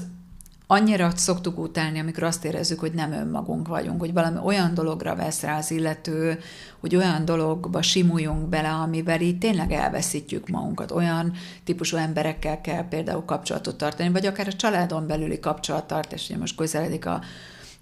annyira 0.70 1.10
szoktuk 1.16 1.58
utálni, 1.58 1.98
amikor 1.98 2.22
azt 2.22 2.44
érezzük, 2.44 2.80
hogy 2.80 2.92
nem 2.92 3.12
önmagunk 3.12 3.68
vagyunk, 3.68 4.00
hogy 4.00 4.12
valami 4.12 4.38
olyan 4.44 4.74
dologra 4.74 5.16
vesz 5.16 5.42
rá 5.42 5.58
az 5.58 5.70
illető, 5.70 6.38
hogy 6.80 6.96
olyan 6.96 7.24
dologba 7.24 7.82
simuljunk 7.82 8.48
bele, 8.48 8.68
amivel 8.68 9.20
így 9.20 9.38
tényleg 9.38 9.72
elveszítjük 9.72 10.48
magunkat. 10.48 10.90
Olyan 10.90 11.32
típusú 11.64 11.96
emberekkel 11.96 12.60
kell 12.60 12.88
például 12.88 13.24
kapcsolatot 13.24 13.76
tartani, 13.76 14.10
vagy 14.10 14.26
akár 14.26 14.46
a 14.46 14.52
családon 14.52 15.06
belüli 15.06 15.38
kapcsolattartás, 15.40 16.28
ugye 16.28 16.38
most 16.38 16.56
közeledik 16.56 17.06
a 17.06 17.20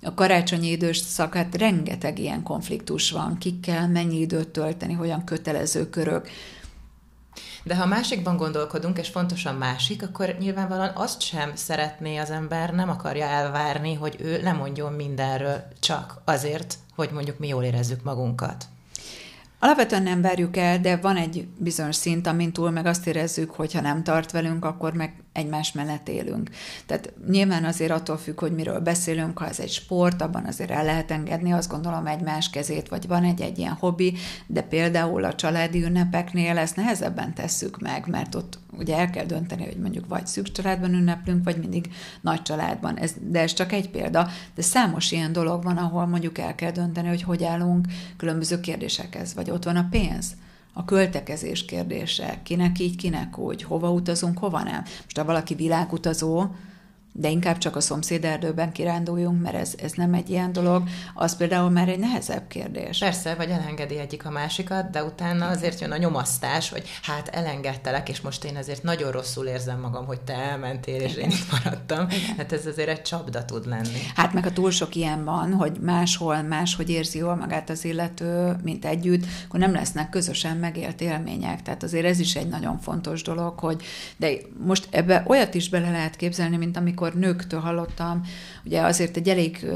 a 0.03 0.14
karácsonyi 0.14 0.70
időszak, 0.70 1.35
hát 1.35 1.57
rengeteg 1.57 2.18
ilyen 2.18 2.42
konfliktus 2.42 3.11
van, 3.11 3.38
kikkel 3.38 3.88
mennyi 3.88 4.20
időt 4.20 4.48
tölteni, 4.48 4.92
hogyan 4.92 5.24
kötelező 5.24 5.88
körök, 5.90 6.29
de 7.64 7.76
ha 7.76 7.86
másikban 7.86 8.36
gondolkodunk, 8.36 8.98
és 8.98 9.08
fontosan 9.08 9.54
másik, 9.54 10.02
akkor 10.02 10.36
nyilvánvalóan 10.38 10.92
azt 10.94 11.20
sem 11.20 11.56
szeretné 11.56 12.16
az 12.16 12.30
ember, 12.30 12.74
nem 12.74 12.90
akarja 12.90 13.26
elvárni, 13.26 13.94
hogy 13.94 14.16
ő 14.18 14.42
lemondjon 14.42 14.92
mindenről 14.92 15.62
csak 15.80 16.20
azért, 16.24 16.78
hogy 16.94 17.10
mondjuk 17.10 17.38
mi 17.38 17.48
jól 17.48 17.64
érezzük 17.64 18.02
magunkat. 18.02 18.64
Alapvetően 19.60 20.02
nem 20.02 20.20
várjuk 20.20 20.56
el, 20.56 20.80
de 20.80 20.96
van 20.96 21.16
egy 21.16 21.48
bizonyos 21.56 21.96
szint, 21.96 22.26
amint 22.26 22.52
túl 22.52 22.70
meg 22.70 22.86
azt 22.86 23.06
érezzük, 23.06 23.50
hogy 23.50 23.72
ha 23.72 23.80
nem 23.80 24.02
tart 24.02 24.30
velünk, 24.30 24.64
akkor 24.64 24.92
meg 24.92 25.22
egymás 25.32 25.72
mellett 25.72 26.08
élünk. 26.08 26.50
Tehát 26.86 27.12
nyilván 27.28 27.64
azért 27.64 27.90
attól 27.90 28.16
függ, 28.16 28.40
hogy 28.40 28.54
miről 28.54 28.80
beszélünk, 28.80 29.38
ha 29.38 29.48
ez 29.48 29.60
egy 29.60 29.70
sport, 29.70 30.22
abban 30.22 30.44
azért 30.44 30.70
el 30.70 30.84
lehet 30.84 31.10
engedni, 31.10 31.52
azt 31.52 31.70
gondolom 31.70 32.06
egymás 32.06 32.50
kezét, 32.50 32.88
vagy 32.88 33.06
van 33.06 33.24
egy-egy 33.24 33.58
ilyen 33.58 33.76
hobbi, 33.80 34.16
de 34.46 34.62
például 34.62 35.24
a 35.24 35.34
családi 35.34 35.82
ünnepeknél 35.82 36.58
ezt 36.58 36.76
nehezebben 36.76 37.34
tesszük 37.34 37.80
meg, 37.80 38.06
mert 38.06 38.34
ott 38.34 38.58
ugye 38.78 38.96
el 38.96 39.10
kell 39.10 39.24
dönteni, 39.24 39.64
hogy 39.64 39.76
mondjuk 39.76 40.08
vagy 40.08 40.26
szűk 40.26 40.52
családban 40.52 40.94
ünneplünk, 40.94 41.44
vagy 41.44 41.56
mindig 41.56 41.90
nagy 42.20 42.42
családban. 42.42 42.96
Ez, 42.96 43.14
de 43.20 43.40
ez 43.40 43.52
csak 43.52 43.72
egy 43.72 43.90
példa, 43.90 44.28
de 44.54 44.62
számos 44.62 45.12
ilyen 45.12 45.32
dolog 45.32 45.62
van, 45.62 45.76
ahol 45.76 46.06
mondjuk 46.06 46.38
el 46.38 46.54
kell 46.54 46.70
dönteni, 46.70 47.08
hogy 47.08 47.22
hogy 47.22 47.44
állunk. 47.44 47.86
Különböző 48.16 48.60
kérdésekhez, 48.60 49.34
vagy 49.34 49.50
ott 49.50 49.64
van 49.64 49.76
a 49.76 49.88
pénz. 49.90 50.36
A 50.72 50.84
költekezés 50.84 51.64
kérdése, 51.64 52.40
kinek 52.42 52.78
így, 52.78 52.96
kinek 52.96 53.38
úgy, 53.38 53.62
hova 53.62 53.90
utazunk, 53.90 54.38
hova 54.38 54.62
nem. 54.62 54.82
Most 55.02 55.16
ha 55.16 55.24
valaki 55.24 55.54
világutazó, 55.54 56.46
de 57.20 57.28
inkább 57.28 57.59
csak 57.59 57.76
a 57.76 57.81
szomszéderdőben 57.81 58.72
kiránduljunk, 58.72 59.42
mert 59.42 59.54
ez, 59.54 59.74
ez 59.83 59.92
nem 59.92 60.14
egy 60.14 60.31
ilyen 60.31 60.52
dolog, 60.52 60.83
az 61.14 61.37
például 61.37 61.70
már 61.70 61.88
egy 61.88 61.98
nehezebb 61.98 62.48
kérdés. 62.48 62.98
Persze, 62.98 63.35
vagy 63.35 63.50
elengedi 63.50 63.98
egyik 63.98 64.26
a 64.26 64.31
másikat, 64.31 64.90
de 64.90 65.04
utána 65.04 65.46
azért 65.46 65.81
jön 65.81 65.90
a 65.90 65.96
nyomasztás, 65.96 66.70
hogy 66.70 66.83
hát 67.02 67.28
elengedtelek, 67.28 68.09
és 68.09 68.20
most 68.20 68.44
én 68.44 68.57
azért 68.57 68.83
nagyon 68.83 69.11
rosszul 69.11 69.46
érzem 69.46 69.81
magam, 69.81 70.07
hogy 70.07 70.20
te 70.20 70.35
elmentél, 70.35 71.00
és 71.00 71.14
én 71.14 71.31
itt 71.31 71.50
maradtam. 71.50 72.09
Hát 72.37 72.52
ez 72.52 72.66
azért 72.66 72.88
egy 72.88 73.02
csapda 73.02 73.44
tud 73.44 73.66
lenni. 73.66 74.00
Hát 74.14 74.33
meg 74.33 74.46
a 74.46 74.52
túl 74.52 74.70
sok 74.70 74.94
ilyen 74.94 75.24
van, 75.24 75.52
hogy 75.52 75.78
máshol, 75.81 76.42
máshogy 76.42 76.90
érzi 76.90 77.18
jól 77.18 77.35
magát 77.35 77.70
az 77.70 77.85
illető, 77.85 78.57
mint 78.62 78.85
együtt, 78.85 79.24
akkor 79.46 79.61
nem 79.61 79.72
lesznek 79.72 80.11
közösen 80.11 80.57
megélt 80.57 81.00
élmények. 81.00 81.62
Tehát 81.62 81.83
azért 81.83 82.07
ez 82.07 82.18
is 82.18 82.37
egy 82.37 82.48
nagyon 82.48 82.78
fontos 82.81 83.22
dolog, 83.22 83.59
hogy 83.59 83.83
de 84.16 84.31
most 84.66 84.88
ebbe 84.90 85.24
olyat 85.26 85.54
is 85.54 85.68
bele 85.68 85.90
lehet 85.90 86.16
képzelni, 86.16 86.57
mint 86.57 86.76
amikor 86.76 87.07
amikor 87.08 87.28
nőktől 87.28 87.60
hallottam, 87.60 88.22
ugye 88.64 88.82
azért 88.82 89.16
egy 89.16 89.28
elég 89.28 89.66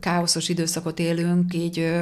káoszos 0.00 0.48
időszakot 0.48 0.98
élünk, 0.98 1.54
így 1.54 1.92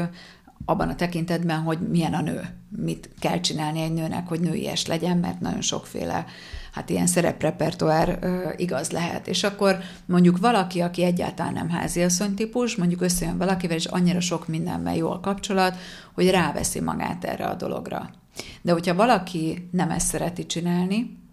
abban 0.64 0.88
a 0.88 0.94
tekintetben, 0.94 1.61
hogy 1.61 1.79
milyen 1.88 2.14
a 2.14 2.20
nő, 2.20 2.40
mit 2.77 3.11
kell 3.18 3.40
csinálni 3.40 3.81
egy 3.81 3.92
nőnek, 3.92 4.29
hogy 4.29 4.40
nőies 4.40 4.87
legyen, 4.87 5.18
mert 5.18 5.40
nagyon 5.40 5.61
sokféle 5.61 6.25
hát 6.72 6.90
ilyen 6.90 7.07
szereprepertoár 7.07 8.18
igaz 8.57 8.90
lehet. 8.90 9.29
És 9.29 9.42
akkor 9.42 9.79
mondjuk 10.07 10.38
valaki, 10.38 10.81
aki 10.81 11.03
egyáltalán 11.03 11.53
nem 11.53 11.70
háziasszony 11.70 12.35
típus, 12.35 12.77
mondjuk 12.77 13.03
összejön 13.03 13.38
valakivel, 13.38 13.77
és 13.77 13.85
annyira 13.85 14.20
sok 14.20 14.49
mindenben 14.49 14.94
jó 14.94 15.11
a 15.11 15.20
kapcsolat, 15.20 15.77
hogy 16.14 16.31
ráveszi 16.31 16.81
magát 16.81 17.25
erre 17.25 17.44
a 17.44 17.55
dologra. 17.55 18.11
De 18.62 18.72
hogyha 18.72 18.94
valaki 18.94 19.68
nem 19.72 19.90
ezt 19.90 20.07
szereti 20.07 20.46
csinálni, 20.46 21.25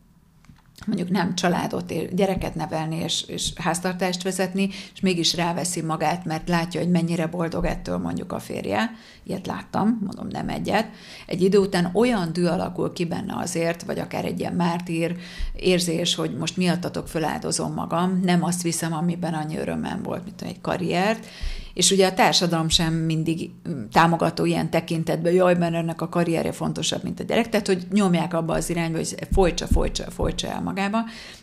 mondjuk 0.85 1.09
nem 1.09 1.35
családot, 1.35 2.15
gyereket 2.15 2.55
nevelni 2.55 2.95
és, 2.95 3.23
és 3.27 3.51
háztartást 3.55 4.23
vezetni, 4.23 4.69
és 4.93 4.99
mégis 4.99 5.35
ráveszi 5.35 5.81
magát, 5.81 6.25
mert 6.25 6.49
látja, 6.49 6.79
hogy 6.79 6.89
mennyire 6.89 7.27
boldog 7.27 7.65
ettől 7.65 7.97
mondjuk 7.97 8.31
a 8.31 8.39
férje. 8.39 8.91
Ilyet 9.23 9.47
láttam, 9.47 9.99
mondom 10.05 10.27
nem 10.27 10.49
egyet. 10.49 10.87
Egy 11.25 11.41
idő 11.41 11.57
után 11.57 11.89
olyan 11.93 12.33
dű 12.33 12.45
alakul 12.45 12.93
ki 12.93 13.05
benne 13.05 13.35
azért, 13.37 13.83
vagy 13.83 13.99
akár 13.99 14.25
egy 14.25 14.39
ilyen 14.39 14.53
mártír 14.53 15.15
érzés, 15.55 16.15
hogy 16.15 16.37
most 16.37 16.57
miattatok 16.57 17.07
föláldozom 17.07 17.73
magam, 17.73 18.19
nem 18.23 18.43
azt 18.43 18.61
viszem, 18.61 18.93
amiben 18.93 19.33
annyi 19.33 19.57
örömem 19.57 20.01
volt, 20.03 20.23
mint 20.23 20.41
egy 20.41 20.61
karriert, 20.61 21.25
és 21.73 21.91
ugye 21.91 22.07
a 22.07 22.13
társadalom 22.13 22.69
sem 22.69 22.93
mindig 22.93 23.49
mm, 23.69 23.83
támogató 23.91 24.45
ilyen 24.45 24.69
tekintetben, 24.69 25.33
jaj, 25.33 25.55
mert 25.55 25.73
ennek 25.73 26.01
a 26.01 26.09
karrierje 26.09 26.51
fontosabb, 26.51 27.03
mint 27.03 27.19
a 27.19 27.23
gyerek, 27.23 27.49
tehát 27.49 27.67
hogy 27.67 27.87
nyomják 27.91 28.33
abba 28.33 28.53
az 28.53 28.69
irányba, 28.69 28.97
hogy 28.97 29.15
folytsa, 29.31 29.67
folytsa, 29.67 30.11
folytsa 30.11 30.47
el 30.47 30.61
magába, 30.61 30.97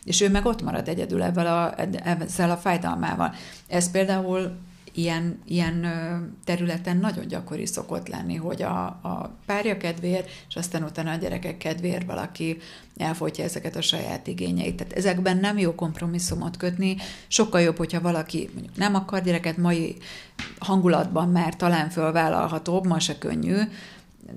és 0.05 0.21
ő 0.21 0.31
meg 0.31 0.47
ott 0.47 0.63
marad 0.63 0.89
egyedül 0.89 1.23
ezzel 1.23 1.47
a, 1.47 1.75
ezzel 2.05 2.51
a 2.51 2.57
fájdalmával. 2.57 3.35
Ez 3.69 3.91
például 3.91 4.53
ilyen, 5.01 5.39
ilyen 5.47 5.87
területen 6.45 6.97
nagyon 6.97 7.27
gyakori 7.27 7.67
szokott 7.67 8.09
lenni, 8.09 8.35
hogy 8.35 8.63
a, 8.63 8.85
a 8.87 9.37
párja 9.47 9.77
kedvéért, 9.77 10.31
és 10.49 10.57
aztán 10.57 10.83
utána 10.83 11.11
a 11.11 11.17
gyerekek 11.17 11.57
kedvéért 11.57 12.07
valaki 12.07 12.59
elfolytja 12.97 13.45
ezeket 13.45 13.77
a 13.77 13.83
saját 13.83 14.27
igényeit. 14.27 14.77
Tehát 14.77 14.93
ezekben 14.93 15.37
nem 15.37 15.59
jó 15.59 15.75
kompromisszumot 15.75 16.57
kötni, 16.57 16.97
sokkal 17.29 17.61
jobb, 17.61 17.77
hogyha 17.77 18.01
valaki 18.01 18.51
mondjuk 18.55 18.77
nem 18.77 18.95
akar 18.95 19.23
gyereket, 19.23 19.57
mai 19.57 19.97
hangulatban 20.59 21.29
már 21.29 21.57
talán 21.57 21.89
fölvállalhatóbb, 21.89 22.87
ma 22.87 22.99
se 22.99 23.19
könnyű, 23.19 23.57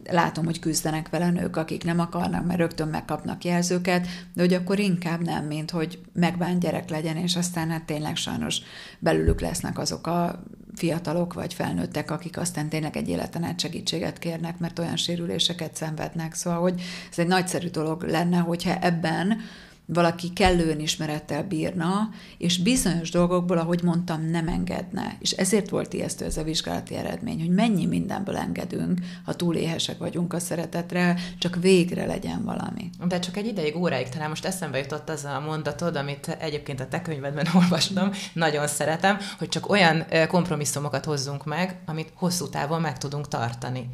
látom, 0.09 0.45
hogy 0.45 0.59
küzdenek 0.59 1.09
vele 1.09 1.29
nők, 1.29 1.55
akik 1.55 1.83
nem 1.83 1.99
akarnak, 1.99 2.45
mert 2.45 2.59
rögtön 2.59 2.87
megkapnak 2.87 3.43
jelzőket, 3.43 4.07
de 4.33 4.41
hogy 4.41 4.53
akkor 4.53 4.79
inkább 4.79 5.23
nem, 5.23 5.45
mint 5.45 5.71
hogy 5.71 5.99
megbánt 6.13 6.59
gyerek 6.59 6.89
legyen, 6.89 7.17
és 7.17 7.35
aztán 7.35 7.69
hát 7.69 7.83
tényleg 7.83 8.15
sajnos 8.15 8.61
belülük 8.99 9.41
lesznek 9.41 9.79
azok 9.79 10.07
a 10.07 10.43
fiatalok 10.75 11.33
vagy 11.33 11.53
felnőttek, 11.53 12.11
akik 12.11 12.37
aztán 12.37 12.69
tényleg 12.69 12.97
egy 12.97 13.09
életen 13.09 13.43
át 13.43 13.59
segítséget 13.59 14.19
kérnek, 14.19 14.59
mert 14.59 14.79
olyan 14.79 14.97
sérüléseket 14.97 15.75
szenvednek. 15.75 16.33
Szóval, 16.33 16.61
hogy 16.61 16.81
ez 17.11 17.19
egy 17.19 17.27
nagyszerű 17.27 17.67
dolog 17.67 18.03
lenne, 18.03 18.37
hogyha 18.37 18.79
ebben 18.79 19.37
valaki 19.85 20.33
kellően 20.33 20.79
ismerettel 20.79 21.43
bírna, 21.43 22.09
és 22.37 22.57
bizonyos 22.57 23.09
dolgokból, 23.09 23.57
ahogy 23.57 23.83
mondtam, 23.83 24.29
nem 24.29 24.47
engedne. 24.47 25.17
És 25.19 25.31
ezért 25.31 25.69
volt 25.69 25.93
ijesztő 25.93 26.25
ez 26.25 26.37
a 26.37 26.43
vizsgálati 26.43 26.95
eredmény, 26.95 27.39
hogy 27.39 27.49
mennyi 27.49 27.85
mindenből 27.85 28.37
engedünk, 28.37 28.99
ha 29.25 29.33
túléhesek 29.33 29.97
vagyunk 29.97 30.33
a 30.33 30.39
szeretetre, 30.39 31.15
csak 31.39 31.55
végre 31.55 32.05
legyen 32.05 32.43
valami. 32.43 32.89
De 33.07 33.19
csak 33.19 33.37
egy 33.37 33.45
ideig, 33.45 33.75
óráig 33.75 34.09
talán 34.09 34.29
most 34.29 34.45
eszembe 34.45 34.77
jutott 34.77 35.09
az 35.09 35.23
a 35.23 35.43
mondatod, 35.45 35.95
amit 35.95 36.37
egyébként 36.39 36.79
a 36.79 36.87
te 36.87 37.01
könyvedben 37.01 37.47
olvastam, 37.61 38.11
nagyon 38.33 38.67
szeretem, 38.67 39.17
hogy 39.37 39.49
csak 39.49 39.69
olyan 39.69 40.05
kompromisszumokat 40.27 41.05
hozzunk 41.05 41.45
meg, 41.45 41.79
amit 41.85 42.11
hosszú 42.13 42.49
távon 42.49 42.81
meg 42.81 42.97
tudunk 42.97 43.27
tartani 43.27 43.89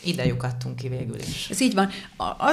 ide 0.00 0.26
lyukadtunk 0.26 0.76
ki 0.76 0.88
végül 0.88 1.18
is. 1.18 1.50
Ez 1.50 1.60
így 1.60 1.74
van. 1.74 1.90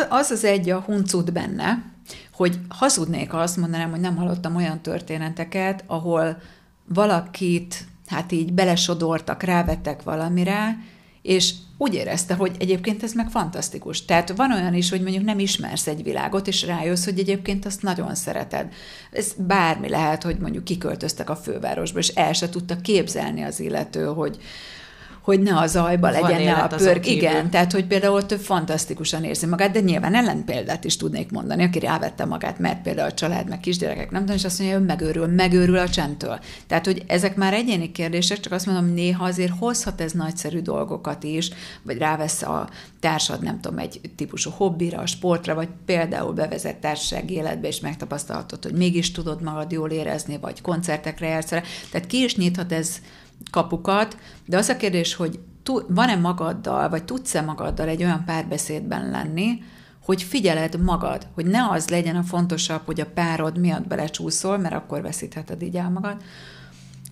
Az 0.10 0.32
az 0.32 0.43
egy 0.43 0.69
a 0.69 0.80
huncut 0.80 1.34
benne, 1.34 1.93
hogy 2.34 2.60
hazudnék, 2.69 3.34
azt 3.34 3.58
mondanám, 3.58 3.89
hogy 3.89 4.00
nem 4.00 4.15
hallottam 4.15 4.56
olyan 4.56 4.82
történeteket, 4.82 5.84
ahol 5.88 6.38
valakit 6.86 7.86
hát 8.08 8.32
így 8.32 8.54
belesodortak, 8.54 9.43
rávettek 9.43 10.04
valamire, 10.04 10.78
és 11.22 11.54
úgy 11.78 11.93
érezte, 11.93 12.34
hogy 12.34 12.56
egyébként 12.60 13.04
ez 13.04 13.13
meg 13.13 13.30
fantasztikus. 13.30 14.06
Tehát 14.06 14.36
van 14.36 14.52
olyan 14.52 14.74
is, 14.74 14.89
hogy 14.89 15.02
mondjuk 15.02 15.24
nem 15.24 15.39
ismersz 15.39 15.88
egy 15.88 16.04
világot, 16.04 16.48
és 16.48 16.65
rájössz, 16.65 17.06
hogy 17.06 17.19
egyébként 17.19 17.65
azt 17.65 17.82
nagyon 17.82 18.15
szereted. 18.15 18.74
Ez 19.12 19.34
bármi 19.38 19.89
lehet, 19.89 20.24
hogy 20.24 20.38
mondjuk 20.38 20.63
kiköltöztek 20.63 21.30
a 21.30 21.36
fővárosba, 21.36 22.00
és 22.00 22.08
el 22.08 22.34
se 22.34 22.50
tudta 22.50 22.76
képzelni 22.76 23.41
az 23.41 23.60
illető, 23.60 24.06
hogy, 24.06 24.38
hogy 25.23 25.39
ne 25.39 25.57
a 25.57 25.67
zajba 25.67 26.12
Van 26.12 26.21
legyen, 26.21 26.43
ne 26.43 26.62
a 26.62 26.67
pörg. 26.67 27.05
Igen, 27.05 27.49
tehát 27.49 27.71
hogy 27.71 27.86
például 27.86 28.15
ott 28.15 28.41
fantasztikusan 28.41 29.23
érzi 29.23 29.45
magát, 29.45 29.71
de 29.71 29.79
nyilván 29.79 30.15
ellenpéldát 30.15 30.83
is 30.83 30.97
tudnék 30.97 31.31
mondani, 31.31 31.63
aki 31.63 31.79
rávette 31.79 32.25
magát, 32.25 32.59
mert 32.59 32.81
például 32.81 33.09
a 33.09 33.13
család, 33.13 33.49
meg 33.49 33.59
kisgyerekek 33.59 34.12
nem 34.12 34.21
tudom, 34.21 34.36
és 34.36 34.43
azt 34.43 34.59
mondja, 34.59 34.77
hogy 34.77 34.88
megőrül, 34.88 35.27
megőrül 35.27 35.77
a 35.77 35.89
csendtől. 35.89 36.39
Tehát, 36.67 36.86
hogy 36.86 37.03
ezek 37.07 37.36
már 37.36 37.53
egyéni 37.53 37.91
kérdések, 37.91 38.39
csak 38.39 38.53
azt 38.53 38.65
mondom, 38.65 38.93
néha 38.93 39.25
azért 39.25 39.53
hozhat 39.59 40.01
ez 40.01 40.12
nagyszerű 40.12 40.59
dolgokat 40.59 41.23
is, 41.23 41.49
vagy 41.81 41.97
rávesz 41.97 42.41
a 42.41 42.69
társad, 42.99 43.41
nem 43.41 43.59
tudom, 43.59 43.77
egy 43.77 44.01
típusú 44.15 44.49
hobbira, 44.49 44.99
a 44.99 45.05
sportra, 45.05 45.55
vagy 45.55 45.69
például 45.86 46.33
bevezet 46.33 46.75
társasági 46.75 47.33
életbe, 47.33 47.67
és 47.67 47.79
megtapasztalhatod, 47.79 48.63
hogy 48.63 48.73
mégis 48.73 49.12
tudod 49.12 49.41
magad 49.41 49.71
jól 49.71 49.89
érezni, 49.89 50.38
vagy 50.41 50.62
koncertekre 50.62 51.27
jársz 51.27 51.47
Tehát 51.91 52.07
ki 52.07 52.23
is 52.23 52.36
nyithat 52.36 52.71
ez 52.71 52.97
kapukat, 53.51 54.17
de 54.45 54.58
az 54.58 54.69
a 54.69 54.77
kérdés, 54.77 55.15
hogy 55.15 55.39
van-e 55.88 56.15
magaddal, 56.15 56.89
vagy 56.89 57.03
tudsz-e 57.03 57.41
magaddal 57.41 57.88
egy 57.88 58.03
olyan 58.03 58.23
párbeszédben 58.25 59.10
lenni, 59.10 59.63
hogy 60.06 60.23
figyeled 60.23 60.82
magad, 60.82 61.27
hogy 61.34 61.45
ne 61.45 61.69
az 61.69 61.89
legyen 61.89 62.15
a 62.15 62.23
fontosabb, 62.23 62.82
hogy 62.86 63.01
a 63.01 63.12
párod 63.13 63.58
miatt 63.58 63.88
belecsúszol, 63.88 64.58
mert 64.58 64.75
akkor 64.75 65.01
veszítheted 65.01 65.62
így 65.62 65.75
el 65.75 65.89
magad, 65.89 66.17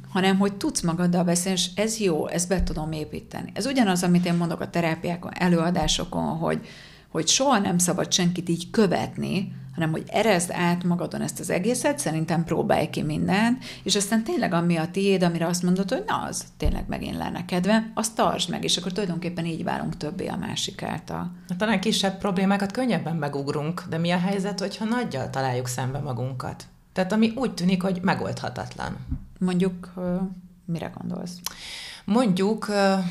hanem 0.10 0.38
hogy 0.38 0.54
tudsz 0.54 0.82
magaddal 0.82 1.24
beszélni, 1.24 1.60
és 1.60 1.70
ez 1.76 1.98
jó, 1.98 2.28
ezt 2.28 2.48
be 2.48 2.64
tudom 2.64 2.92
építeni. 2.92 3.52
Ez 3.54 3.66
ugyanaz, 3.66 4.04
amit 4.04 4.26
én 4.26 4.34
mondok 4.34 4.62
a 4.62 4.70
terápiákon, 4.70 5.32
előadásokon, 5.34 6.38
hogy, 6.38 6.68
hogy 7.10 7.28
soha 7.28 7.60
nem 7.60 7.78
szabad 7.78 8.12
senkit 8.12 8.50
így 8.50 8.70
követni, 8.70 9.56
hanem 9.74 9.92
hogy 9.92 10.04
erezd 10.08 10.52
át 10.52 10.84
magadon 10.84 11.22
ezt 11.22 11.40
az 11.40 11.50
egészet, 11.50 12.00
szerintem 12.00 12.44
próbálj 12.44 12.90
ki 12.90 13.02
mindent, 13.02 13.64
és 13.84 13.96
aztán 13.96 14.24
tényleg 14.24 14.54
ami 14.54 14.76
a 14.76 14.92
tiéd, 14.92 15.24
amire 15.24 15.46
azt 15.48 15.64
mondod, 15.64 15.90
hogy 15.90 16.04
na, 16.08 16.22
az 16.22 16.44
tényleg 16.58 16.84
megint 16.88 17.18
lenne 17.18 17.46
kedve, 17.46 17.92
azt 17.94 18.16
tartsd 18.16 18.50
meg, 18.50 18.64
és 18.64 18.78
akkor 18.78 18.92
tulajdonképpen 18.92 19.46
így 19.46 19.64
válunk 19.64 19.98
többé 19.98 20.28
a 20.28 20.38
másik 20.38 20.84
által. 20.84 21.32
Na, 21.48 21.56
talán 21.56 21.80
kisebb 21.80 22.18
problémákat 22.18 22.72
könnyebben 22.72 23.16
megugrunk, 23.16 23.84
de 23.90 23.98
mi 23.98 24.12
a 24.12 24.18
helyzet, 24.18 24.60
hogyha 24.60 24.86
nagyjal 24.86 25.30
találjuk 25.30 25.68
szembe 25.68 26.00
magunkat? 26.00 26.64
Tehát 26.94 27.12
ami 27.12 27.34
úgy 27.36 27.54
tűnik, 27.54 27.82
hogy 27.82 28.00
megoldhatatlan. 28.02 28.98
Mondjuk, 29.40 29.94
mire 30.66 30.92
gondolsz? 30.98 31.40
Mondjuk, 32.06 32.68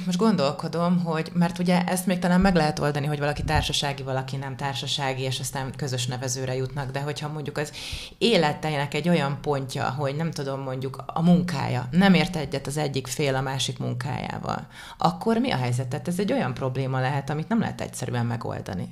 most 0.07 0.19
gondolkodom, 0.19 1.05
hogy, 1.05 1.31
mert 1.35 1.59
ugye 1.59 1.85
ezt 1.85 2.07
még 2.07 2.19
talán 2.19 2.41
meg 2.41 2.55
lehet 2.55 2.79
oldani, 2.79 3.07
hogy 3.07 3.19
valaki 3.19 3.45
társasági, 3.45 4.03
valaki 4.03 4.37
nem 4.37 4.57
társasági, 4.57 5.23
és 5.23 5.41
aztán 5.41 5.73
közös 5.77 6.07
nevezőre 6.07 6.55
jutnak, 6.55 6.91
de 6.91 7.01
hogyha 7.01 7.29
mondjuk 7.29 7.59
az 7.59 7.73
életeinek 8.19 8.95
egy 8.95 9.09
olyan 9.09 9.39
pontja, 9.41 9.91
hogy 9.91 10.17
nem 10.17 10.31
tudom, 10.31 10.61
mondjuk 10.61 11.03
a 11.07 11.23
munkája, 11.23 11.89
nem 11.91 12.15
ért 12.15 12.37
egyet 12.37 12.67
az 12.67 12.77
egyik 12.77 13.07
fél 13.07 13.35
a 13.35 13.41
másik 13.41 13.79
munkájával, 13.79 14.67
akkor 14.99 15.39
mi 15.39 15.51
a 15.51 15.57
helyzet? 15.57 15.89
Tehát 15.89 16.09
ez 16.09 16.19
egy 16.19 16.33
olyan 16.33 16.55
probléma 16.55 17.01
lehet, 17.01 17.31
amit 17.31 17.49
nem 17.49 17.61
lehet 17.61 17.81
egyszerűen 17.81 18.27
megoldani. 18.27 18.89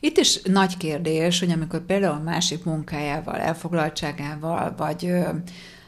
Itt 0.00 0.16
is 0.16 0.42
nagy 0.42 0.76
kérdés, 0.76 1.40
hogy 1.40 1.50
amikor 1.50 1.80
például 1.80 2.14
a 2.14 2.22
másik 2.22 2.64
munkájával, 2.64 3.36
elfoglaltságával, 3.36 4.74
vagy 4.76 5.06
ö, 5.06 5.28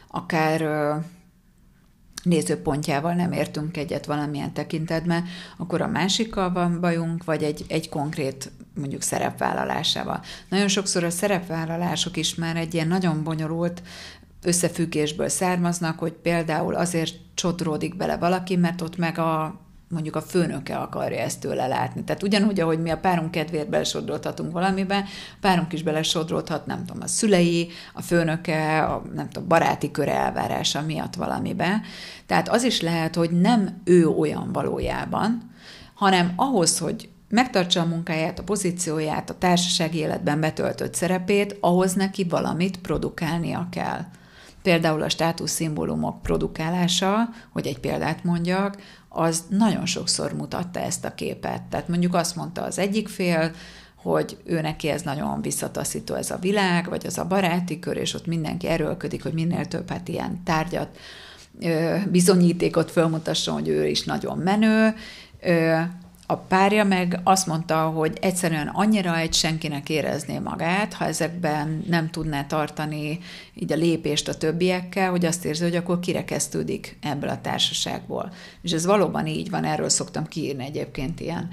akár 0.07 0.61
ö, 0.61 0.95
nézőpontjával 2.23 3.13
nem 3.13 3.31
értünk 3.31 3.77
egyet 3.77 4.05
valamilyen 4.05 4.53
tekintetben, 4.53 5.25
akkor 5.57 5.81
a 5.81 5.87
másikkal 5.87 6.51
van 6.51 6.79
bajunk, 6.79 7.23
vagy 7.23 7.43
egy, 7.43 7.65
egy 7.67 7.89
konkrét 7.89 8.51
mondjuk 8.75 9.01
szerepvállalásával. 9.01 10.21
Nagyon 10.49 10.67
sokszor 10.67 11.03
a 11.03 11.09
szerepvállalások 11.09 12.17
is 12.17 12.35
már 12.35 12.55
egy 12.55 12.73
ilyen 12.73 12.87
nagyon 12.87 13.23
bonyolult 13.23 13.81
összefüggésből 14.43 15.29
származnak, 15.29 15.99
hogy 15.99 16.11
például 16.11 16.75
azért 16.75 17.15
csodródik 17.33 17.95
bele 17.97 18.17
valaki, 18.17 18.55
mert 18.55 18.81
ott 18.81 18.97
meg 18.97 19.17
a 19.17 19.61
mondjuk 19.93 20.15
a 20.15 20.21
főnöke 20.21 20.77
akarja 20.77 21.19
ezt 21.19 21.39
tőle 21.39 21.67
látni. 21.67 22.03
Tehát 22.03 22.23
ugyanúgy, 22.23 22.59
ahogy 22.59 22.81
mi 22.81 22.89
a 22.89 22.97
párunk 22.97 23.31
kedvéért 23.31 23.69
belesodródhatunk 23.69 24.51
valamiben, 24.51 25.01
a 25.01 25.37
párunk 25.41 25.73
is 25.73 25.83
belesodródhat, 25.83 26.65
nem 26.65 26.85
tudom, 26.85 27.01
a 27.01 27.07
szülei, 27.07 27.69
a 27.93 28.01
főnöke, 28.01 28.83
a 28.83 29.01
nem 29.13 29.29
tudom, 29.29 29.47
baráti 29.47 29.91
köre 29.91 30.13
elvárása 30.13 30.81
miatt 30.81 31.15
valamibe. 31.15 31.81
Tehát 32.25 32.49
az 32.49 32.63
is 32.63 32.81
lehet, 32.81 33.15
hogy 33.15 33.31
nem 33.31 33.81
ő 33.83 34.07
olyan 34.07 34.51
valójában, 34.51 35.51
hanem 35.93 36.33
ahhoz, 36.35 36.77
hogy 36.77 37.09
megtartsa 37.29 37.81
a 37.81 37.85
munkáját, 37.85 38.39
a 38.39 38.43
pozícióját, 38.43 39.29
a 39.29 39.37
társasági 39.37 39.97
életben 39.97 40.39
betöltött 40.39 40.93
szerepét, 40.93 41.57
ahhoz 41.59 41.93
neki 41.93 42.23
valamit 42.23 42.77
produkálnia 42.77 43.67
kell. 43.71 44.05
Például 44.63 45.01
a 45.01 45.09
státuszszimbólumok 45.09 46.21
produkálása, 46.21 47.29
hogy 47.51 47.67
egy 47.67 47.79
példát 47.79 48.23
mondjak, 48.23 48.77
az 49.15 49.43
nagyon 49.49 49.85
sokszor 49.85 50.33
mutatta 50.33 50.79
ezt 50.79 51.05
a 51.05 51.15
képet. 51.15 51.61
Tehát 51.61 51.87
mondjuk 51.87 52.13
azt 52.13 52.35
mondta 52.35 52.61
az 52.61 52.79
egyik 52.79 53.07
fél, 53.07 53.51
hogy 53.95 54.37
ő 54.45 54.61
neki 54.61 54.87
ez 54.87 55.01
nagyon 55.01 55.41
visszataszító 55.41 56.15
ez 56.15 56.31
a 56.31 56.37
világ, 56.37 56.89
vagy 56.89 57.05
az 57.05 57.17
a 57.17 57.25
baráti 57.25 57.79
kör, 57.79 57.97
és 57.97 58.13
ott 58.13 58.25
mindenki 58.25 58.67
erőlködik, 58.67 59.23
hogy 59.23 59.33
minél 59.33 59.65
több 59.65 59.89
hát 59.89 60.07
ilyen 60.07 60.41
tárgyat, 60.43 60.97
bizonyítékot 62.09 62.91
fölmutasson, 62.91 63.53
hogy 63.53 63.67
ő 63.67 63.87
is 63.87 64.03
nagyon 64.03 64.37
menő. 64.37 64.95
A 66.25 66.35
párja 66.35 66.83
meg 66.83 67.19
azt 67.23 67.47
mondta, 67.47 67.89
hogy 67.89 68.17
egyszerűen 68.21 68.67
annyira 68.67 69.17
egy 69.17 69.33
senkinek 69.33 69.89
érezné 69.89 70.39
magát, 70.39 70.93
ha 70.93 71.05
ezekben 71.05 71.83
nem 71.87 72.09
tudná 72.09 72.45
tartani 72.45 73.19
így 73.53 73.71
a 73.71 73.75
lépést 73.75 74.27
a 74.27 74.37
többiekkel, 74.37 75.09
hogy 75.09 75.25
azt 75.25 75.45
érzi, 75.45 75.63
hogy 75.63 75.75
akkor 75.75 75.99
kirekesztődik 75.99 76.97
ebből 77.01 77.29
a 77.29 77.41
társaságból. 77.41 78.31
És 78.61 78.71
ez 78.71 78.85
valóban 78.85 79.27
így 79.27 79.49
van, 79.49 79.63
erről 79.63 79.89
szoktam 79.89 80.27
kiírni 80.27 80.65
egyébként 80.65 81.19
ilyen 81.19 81.49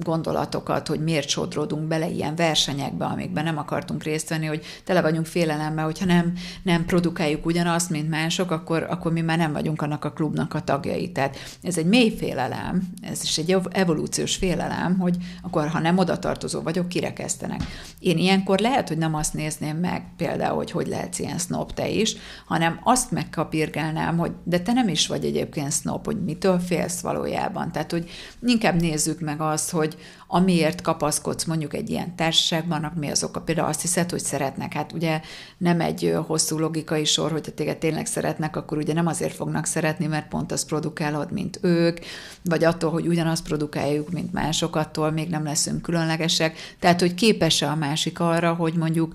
gondolatokat, 0.00 0.88
hogy 0.88 1.02
miért 1.02 1.28
sodródunk 1.28 1.88
bele 1.88 2.08
ilyen 2.08 2.34
versenyekbe, 2.34 3.04
amikben 3.04 3.44
nem 3.44 3.58
akartunk 3.58 4.02
részt 4.02 4.28
venni, 4.28 4.46
hogy 4.46 4.64
tele 4.84 5.00
vagyunk 5.00 5.26
félelemmel, 5.26 5.84
hogyha 5.84 6.04
nem, 6.04 6.32
nem 6.62 6.84
produkáljuk 6.84 7.46
ugyanazt, 7.46 7.90
mint 7.90 8.08
mások, 8.08 8.50
akkor, 8.50 8.86
akkor 8.90 9.12
mi 9.12 9.20
már 9.20 9.38
nem 9.38 9.52
vagyunk 9.52 9.82
annak 9.82 10.04
a 10.04 10.12
klubnak 10.12 10.54
a 10.54 10.60
tagjai. 10.60 11.12
Tehát 11.12 11.36
ez 11.62 11.78
egy 11.78 11.86
mély 11.86 12.16
félelem, 12.16 12.88
ez 13.02 13.22
is 13.22 13.38
egy 13.38 13.56
evolúciós 13.70 14.36
félelem, 14.36 14.98
hogy 14.98 15.16
akkor, 15.42 15.68
ha 15.68 15.78
nem 15.78 15.98
oda 15.98 16.18
tartozó 16.18 16.60
vagyok, 16.60 16.88
kirekesztenek. 16.88 17.62
Én 17.98 18.18
ilyenkor 18.18 18.58
lehet, 18.58 18.88
hogy 18.88 18.98
nem 18.98 19.14
azt 19.14 19.34
nézném 19.34 19.76
meg 19.76 20.02
például, 20.16 20.56
hogy 20.56 20.70
hogy 20.70 20.86
lehetsz 20.86 21.18
ilyen 21.18 21.38
snob 21.38 21.72
te 21.72 21.88
is, 21.88 22.16
hanem 22.46 22.80
azt 22.82 23.10
megkapirgálnám, 23.10 24.18
hogy 24.18 24.32
de 24.44 24.60
te 24.60 24.72
nem 24.72 24.88
is 24.88 25.06
vagy 25.06 25.24
egyébként 25.24 25.72
snob, 25.72 26.04
hogy 26.04 26.24
mitől 26.24 26.58
félsz 26.58 27.00
valójában. 27.00 27.72
Tehát, 27.72 27.90
hogy 27.90 28.10
inkább 28.42 28.80
nézzük 28.80 29.20
meg 29.20 29.39
azt, 29.40 29.70
hogy 29.70 29.96
amiért 30.26 30.80
kapaszkodsz 30.80 31.44
mondjuk 31.44 31.74
egy 31.74 31.90
ilyen 31.90 32.16
társaságban, 32.16 32.92
mi 32.94 33.10
az 33.10 33.24
oka? 33.24 33.40
Például 33.40 33.68
azt 33.68 33.80
hiszed, 33.80 34.10
hogy 34.10 34.20
szeretnek. 34.20 34.72
Hát 34.72 34.92
ugye 34.92 35.20
nem 35.58 35.80
egy 35.80 36.14
hosszú 36.26 36.58
logikai 36.58 37.04
sor, 37.04 37.30
hogyha 37.30 37.52
téged 37.52 37.78
tényleg 37.78 38.06
szeretnek, 38.06 38.56
akkor 38.56 38.78
ugye 38.78 38.92
nem 38.92 39.06
azért 39.06 39.34
fognak 39.34 39.66
szeretni, 39.66 40.06
mert 40.06 40.28
pont 40.28 40.52
azt 40.52 40.66
produkálod, 40.66 41.32
mint 41.32 41.58
ők, 41.62 41.98
vagy 42.44 42.64
attól, 42.64 42.90
hogy 42.90 43.06
ugyanazt 43.06 43.44
produkáljuk, 43.44 44.10
mint 44.10 44.32
mások, 44.32 44.76
attól 44.76 45.10
még 45.10 45.28
nem 45.28 45.44
leszünk 45.44 45.82
különlegesek. 45.82 46.56
Tehát, 46.78 47.00
hogy 47.00 47.14
képes-e 47.14 47.70
a 47.70 47.74
másik 47.74 48.20
arra, 48.20 48.54
hogy 48.54 48.74
mondjuk 48.74 49.14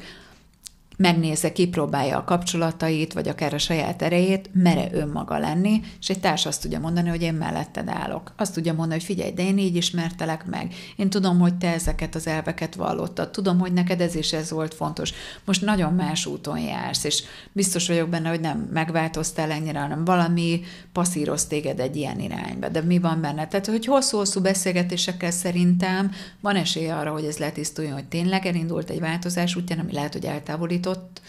megnézze, 0.98 1.52
kipróbálja 1.52 2.18
a 2.18 2.24
kapcsolatait, 2.24 3.14
vagy 3.14 3.28
akár 3.28 3.54
a 3.54 3.58
saját 3.58 4.02
erejét, 4.02 4.50
mere 4.54 4.88
önmaga 4.92 5.38
lenni, 5.38 5.82
és 6.00 6.10
egy 6.10 6.20
társ 6.20 6.46
azt 6.46 6.62
tudja 6.62 6.80
mondani, 6.80 7.10
hogy 7.10 7.22
én 7.22 7.34
melletted 7.34 7.88
állok. 7.88 8.34
Azt 8.38 8.54
tudja 8.54 8.74
mondani, 8.74 8.94
hogy 8.94 9.04
figyelj, 9.04 9.32
de 9.32 9.44
én 9.44 9.58
így 9.58 9.76
ismertelek 9.76 10.46
meg. 10.46 10.74
Én 10.96 11.10
tudom, 11.10 11.40
hogy 11.40 11.56
te 11.56 11.74
ezeket 11.74 12.16
az 12.16 12.28
elveket 12.28 12.76
vallottad. 12.76 13.30
Tudom, 13.30 13.60
hogy 13.60 13.74
neked 13.74 14.02
ez 14.02 14.16
is 14.16 14.34
ez 14.34 14.52
volt 14.52 14.74
fontos. 14.74 15.14
Most 15.46 15.62
nagyon 15.62 15.94
más 15.94 16.26
úton 16.26 16.60
jársz, 16.60 17.04
és 17.04 17.24
biztos 17.52 17.88
vagyok 17.88 18.10
benne, 18.10 18.30
hogy 18.30 18.40
nem 18.40 18.70
megváltoztál 18.74 19.52
ennyire, 19.52 19.80
hanem 19.80 20.06
valami 20.06 20.62
passzíroz 20.94 21.46
téged 21.46 21.80
egy 21.80 21.96
ilyen 21.96 22.20
irányba. 22.20 22.70
De 22.70 22.82
mi 22.82 23.00
van 23.00 23.22
benne? 23.22 23.48
Tehát, 23.48 23.66
hogy 23.66 23.86
hosszú-hosszú 23.86 24.42
beszélgetésekkel 24.42 25.32
szerintem 25.32 26.12
van 26.42 26.56
esély 26.56 26.90
arra, 26.90 27.12
hogy 27.12 27.26
ez 27.26 27.38
letisztuljon, 27.38 27.94
hogy 27.94 28.06
tényleg 28.06 28.46
elindult 28.46 28.90
egy 28.90 29.00
változás 29.00 29.56
útján, 29.56 29.80
ami 29.80 29.92
lehet, 29.92 30.14
hogy 30.14 30.26
eltávolít 30.26 30.85
eltávolított 30.86 31.22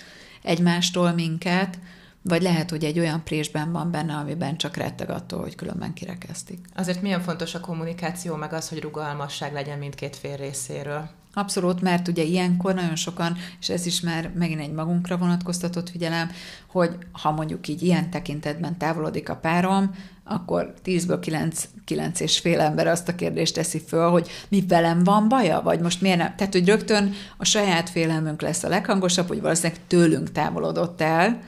egymástól 0.42 1.12
minket, 1.12 1.78
vagy 2.22 2.42
lehet, 2.42 2.70
hogy 2.70 2.84
egy 2.84 2.98
olyan 2.98 3.24
présben 3.24 3.72
van 3.72 3.90
benne, 3.90 4.14
amiben 4.14 4.56
csak 4.56 4.76
retteg 4.76 5.10
attól, 5.10 5.40
hogy 5.40 5.54
különben 5.54 5.92
kirekeztik. 5.92 6.58
Azért 6.74 7.02
milyen 7.02 7.20
fontos 7.20 7.54
a 7.54 7.60
kommunikáció, 7.60 8.34
meg 8.34 8.52
az, 8.52 8.68
hogy 8.68 8.80
rugalmasság 8.80 9.52
legyen 9.52 9.78
mindkét 9.78 10.16
fél 10.16 10.36
részéről. 10.36 11.08
Abszolút, 11.32 11.80
mert 11.80 12.08
ugye 12.08 12.22
ilyenkor 12.22 12.74
nagyon 12.74 12.96
sokan, 12.96 13.36
és 13.60 13.68
ez 13.68 13.86
is 13.86 14.00
már 14.00 14.30
megint 14.34 14.60
egy 14.60 14.72
magunkra 14.72 15.16
vonatkoztatott 15.16 15.90
figyelem, 15.90 16.30
hogy 16.66 16.96
ha 17.12 17.30
mondjuk 17.30 17.68
így 17.68 17.82
ilyen 17.82 18.10
tekintetben 18.10 18.78
távolodik 18.78 19.28
a 19.28 19.36
párom, 19.36 19.94
akkor 20.28 20.74
10-ből 20.84 21.18
9, 21.20 21.68
9 21.84 22.20
és 22.20 22.38
fél 22.38 22.60
ember 22.60 22.86
azt 22.86 23.08
a 23.08 23.14
kérdést 23.14 23.54
teszi 23.54 23.82
föl, 23.86 24.10
hogy 24.10 24.28
mi 24.48 24.64
velem 24.68 25.04
van 25.04 25.28
baja, 25.28 25.60
vagy 25.60 25.80
most 25.80 26.00
miért 26.00 26.18
nem? 26.18 26.34
Tehát, 26.36 26.52
hogy 26.52 26.66
rögtön 26.66 27.12
a 27.36 27.44
saját 27.44 27.90
félelmünk 27.90 28.42
lesz 28.42 28.62
a 28.62 28.68
leghangosabb, 28.68 29.28
hogy 29.28 29.40
valószínűleg 29.40 29.80
tőlünk 29.86 30.32
távolodott 30.32 31.00
el, 31.00 31.40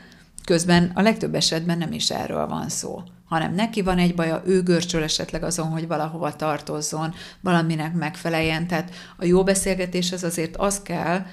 közben 0.44 0.92
a 0.94 1.02
legtöbb 1.02 1.34
esetben 1.34 1.78
nem 1.78 1.92
is 1.92 2.10
erről 2.10 2.46
van 2.46 2.68
szó 2.68 3.02
hanem 3.28 3.54
neki 3.54 3.82
van 3.82 3.98
egy 3.98 4.14
baja, 4.14 4.42
ő 4.46 4.62
görcsöl 4.62 5.02
esetleg 5.02 5.42
azon, 5.42 5.66
hogy 5.66 5.86
valahova 5.86 6.36
tartozzon, 6.36 7.14
valaminek 7.40 7.94
megfeleljen. 7.94 8.66
Tehát 8.66 8.90
a 9.16 9.24
jó 9.24 9.42
beszélgetés 9.42 10.12
az 10.12 10.24
azért 10.24 10.56
az 10.56 10.82
kell, 10.82 11.26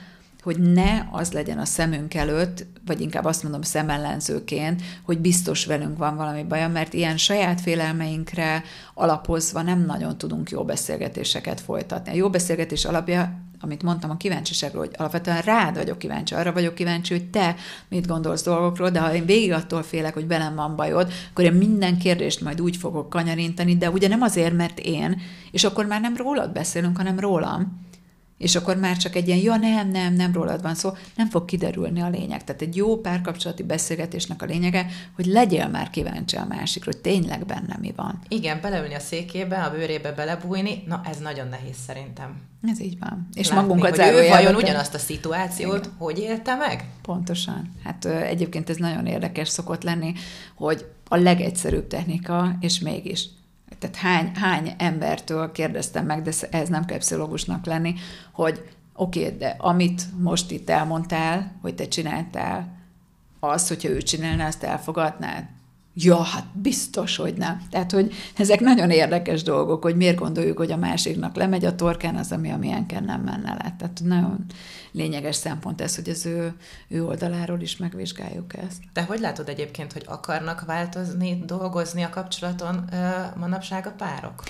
hogy 0.46 0.60
ne 0.60 1.08
az 1.12 1.32
legyen 1.32 1.58
a 1.58 1.66
szemünk 1.66 2.14
előtt, 2.14 2.66
vagy 2.86 3.02
inkább 3.02 3.26
azt 3.26 3.44
mondom 3.44 3.62
szemellenzőként, 3.62 4.82
hogy 5.04 5.20
biztos 5.20 5.66
velünk 5.66 5.98
van 5.98 6.16
valami 6.16 6.44
baja, 6.44 6.68
mert 6.68 6.94
ilyen 6.94 7.18
saját 7.18 7.62
félelmeinkre 7.62 8.64
alapozva 8.94 9.62
nem 9.62 9.86
nagyon 9.86 10.18
tudunk 10.18 10.50
jó 10.50 10.64
beszélgetéseket 10.64 11.62
folytatni. 11.62 12.12
A 12.12 12.16
jó 12.16 12.30
beszélgetés 12.30 12.86
alapja 12.86 13.44
amit 13.60 13.84
mondtam 13.84 14.10
a 14.10 14.18
kíváncsiságról, 14.18 14.86
hogy 14.86 14.96
alapvetően 14.98 15.42
rád 15.42 15.76
vagyok 15.76 15.98
kíváncsi, 15.98 16.34
arra 16.34 16.54
vagyok 16.54 16.76
kíváncsi, 16.76 17.14
hogy 17.14 17.30
te 17.30 17.56
mit 17.90 18.08
gondolsz 18.08 18.44
dolgokról, 18.44 18.90
de 18.90 19.00
ha 19.00 19.14
én 19.14 19.26
végig 19.26 19.52
attól 19.52 19.84
félek, 19.84 20.14
hogy 20.14 20.28
velem 20.28 20.56
van 20.56 20.76
bajod, 20.76 21.12
akkor 21.30 21.44
én 21.44 21.54
minden 21.54 21.98
kérdést 21.98 22.42
majd 22.42 22.62
úgy 22.62 22.78
fogok 22.78 23.10
kanyarintani, 23.10 23.78
de 23.78 23.90
ugye 23.90 24.08
nem 24.08 24.22
azért, 24.22 24.54
mert 24.54 24.80
én, 24.80 25.22
és 25.52 25.64
akkor 25.64 25.86
már 25.86 26.02
nem 26.02 26.16
rólad 26.16 26.52
beszélünk, 26.52 26.98
hanem 26.98 27.20
rólam. 27.20 27.86
És 28.38 28.56
akkor 28.56 28.78
már 28.78 28.98
csak 28.98 29.16
egy 29.16 29.28
ilyen, 29.28 29.40
ja 29.40 29.56
nem, 29.56 29.90
nem, 29.90 30.14
nem 30.14 30.34
rólad 30.34 30.62
van 30.62 30.76
szó, 30.76 30.92
nem 31.16 31.30
fog 31.30 31.46
kiderülni 31.46 32.02
a 32.02 32.10
lényeg. 32.10 32.44
Tehát 32.44 32.62
egy 32.62 32.76
jó 32.76 32.98
párkapcsolati 32.98 33.64
beszélgetésnek 33.64 34.42
a 34.42 34.46
lényege, 34.46 34.86
hogy 35.16 35.26
legyél 35.26 35.68
már 35.68 35.90
kíváncsi 35.90 36.36
a 36.36 36.46
másikról, 36.46 36.94
hogy 36.94 37.02
tényleg 37.02 37.46
benne 37.46 37.78
mi 37.80 37.94
van. 37.96 38.20
Igen, 38.28 38.62
beleülni 38.62 38.94
a 38.94 39.00
székébe, 39.00 39.64
a 39.64 39.72
bőrébe 39.72 40.12
belebújni, 40.12 40.84
na 40.88 41.02
ez 41.10 41.18
nagyon 41.18 41.48
nehéz 41.48 41.76
szerintem. 41.88 42.42
Ez 42.72 42.82
így 42.82 43.00
van. 43.00 43.28
És 43.34 43.48
Látni, 43.48 43.62
magunkat 43.62 43.98
hogy 43.98 44.14
ő 44.14 44.28
vajon 44.28 44.56
ugyanazt 44.56 44.94
a 44.94 44.98
szituációt 44.98 45.86
Igen. 45.86 45.96
hogy 45.98 46.20
élte 46.20 46.56
meg? 46.56 46.90
Pontosan. 47.02 47.72
Hát 47.84 48.06
egyébként 48.06 48.70
ez 48.70 48.78
nagyon 48.78 49.06
érdekes 49.06 49.50
szokott 49.50 49.84
lenni, 49.84 50.14
hogy 50.56 50.86
a 51.08 51.16
legegyszerűbb 51.16 51.88
technika, 51.88 52.56
és 52.60 52.80
mégis 52.80 53.28
tehát 53.90 53.98
hány, 53.98 54.32
hány 54.36 54.74
embertől 54.78 55.52
kérdeztem 55.52 56.06
meg, 56.06 56.22
de 56.22 56.32
ez 56.50 56.70
nem 56.70 56.86
kell 56.86 56.98
pszichológusnak 56.98 57.66
lenni, 57.66 57.94
hogy 58.32 58.70
oké, 58.94 59.26
okay, 59.26 59.38
de 59.38 59.56
amit 59.58 60.02
most 60.22 60.52
itt 60.52 60.70
elmondtál, 60.70 61.58
hogy 61.62 61.76
te 61.76 61.88
csináltál, 61.88 62.76
az, 63.40 63.68
hogyha 63.68 63.90
ő 63.90 64.02
csinálná, 64.02 64.48
azt 64.48 64.64
elfogadnád? 64.64 65.46
Ja, 65.98 66.22
hát 66.24 66.46
biztos, 66.54 67.16
hogy 67.16 67.34
nem. 67.34 67.62
Tehát, 67.70 67.92
hogy 67.92 68.14
ezek 68.38 68.60
nagyon 68.60 68.90
érdekes 68.90 69.44
dolgok, 69.44 69.84
hogy 69.84 69.96
miért 69.96 70.18
gondoljuk, 70.18 70.58
hogy 70.58 70.72
a 70.72 70.78
másiknak 70.78 71.36
lemegy 71.36 71.66
a 71.66 71.76
torkán 71.76 72.16
az, 72.16 72.32
ami 72.32 72.52
a 72.52 72.58
miénken 72.58 73.04
nem 73.04 73.22
menne 73.22 73.50
le. 73.50 73.76
Tehát 73.78 74.02
nagyon 74.04 74.46
lényeges 74.92 75.36
szempont 75.36 75.82
ez, 75.82 75.96
hogy 75.96 76.10
az 76.10 76.26
ő, 76.26 76.54
ő 76.88 77.06
oldaláról 77.06 77.62
is 77.62 77.78
megvizsgáljuk 77.78 78.58
ezt. 78.58 78.78
De 78.94 79.04
hogy 79.04 79.20
látod 79.20 79.50
egyébként, 79.50 79.94
hogy 79.94 80.04
akarnak 80.08 80.66
változni, 80.66 81.44
dolgozni 81.46 82.04
a 82.04 82.10
kapcsolaton 82.10 82.90
manapság 83.36 83.88
a 83.88 83.92
párok? 83.92 84.44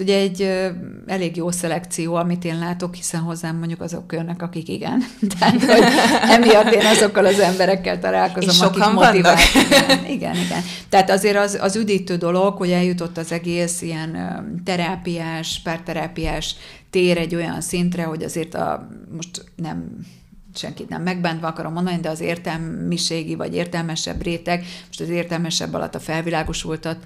Ugye 0.00 0.16
egy 0.18 0.42
ö, 0.42 0.68
elég 1.06 1.36
jó 1.36 1.50
szelekció, 1.50 2.14
amit 2.14 2.44
én 2.44 2.58
látok, 2.58 2.94
hiszen 2.94 3.20
hozzám 3.20 3.56
mondjuk 3.56 3.80
azok 3.80 4.12
jönnek, 4.12 4.42
akik 4.42 4.68
igen. 4.68 5.04
Tehát, 5.38 5.64
hogy 5.64 5.84
emiatt 6.28 6.72
én 6.72 6.86
azokkal 6.86 7.24
az 7.24 7.38
emberekkel 7.38 7.98
találkozom, 7.98 8.50
És 8.50 8.60
akik 8.60 8.92
motiválnak. 8.92 9.40
Igen, 9.54 10.04
igen, 10.04 10.36
igen. 10.36 10.62
Tehát 10.88 11.10
azért 11.10 11.36
az, 11.36 11.58
az 11.60 11.76
üdítő 11.76 12.16
dolog, 12.16 12.56
hogy 12.56 12.70
eljutott 12.70 13.18
az 13.18 13.32
egész 13.32 13.82
ilyen 13.82 14.62
terápiás, 14.64 15.60
párterápiás 15.64 16.56
tér 16.90 17.18
egy 17.18 17.34
olyan 17.34 17.60
szintre, 17.60 18.02
hogy 18.02 18.22
azért 18.22 18.54
a, 18.54 18.88
most 19.16 19.44
nem 19.56 20.06
senkit 20.54 20.88
nem 20.88 21.02
megbántva 21.02 21.46
akarom 21.46 21.72
mondani, 21.72 22.00
de 22.00 22.08
az 22.08 22.20
értelmiségi 22.20 23.34
vagy 23.34 23.54
értelmesebb 23.54 24.22
réteg, 24.22 24.64
most 24.86 25.00
az 25.00 25.08
értelmesebb 25.08 25.74
alatt 25.74 25.94
a 25.94 26.00
felvilágosultat, 26.00 26.96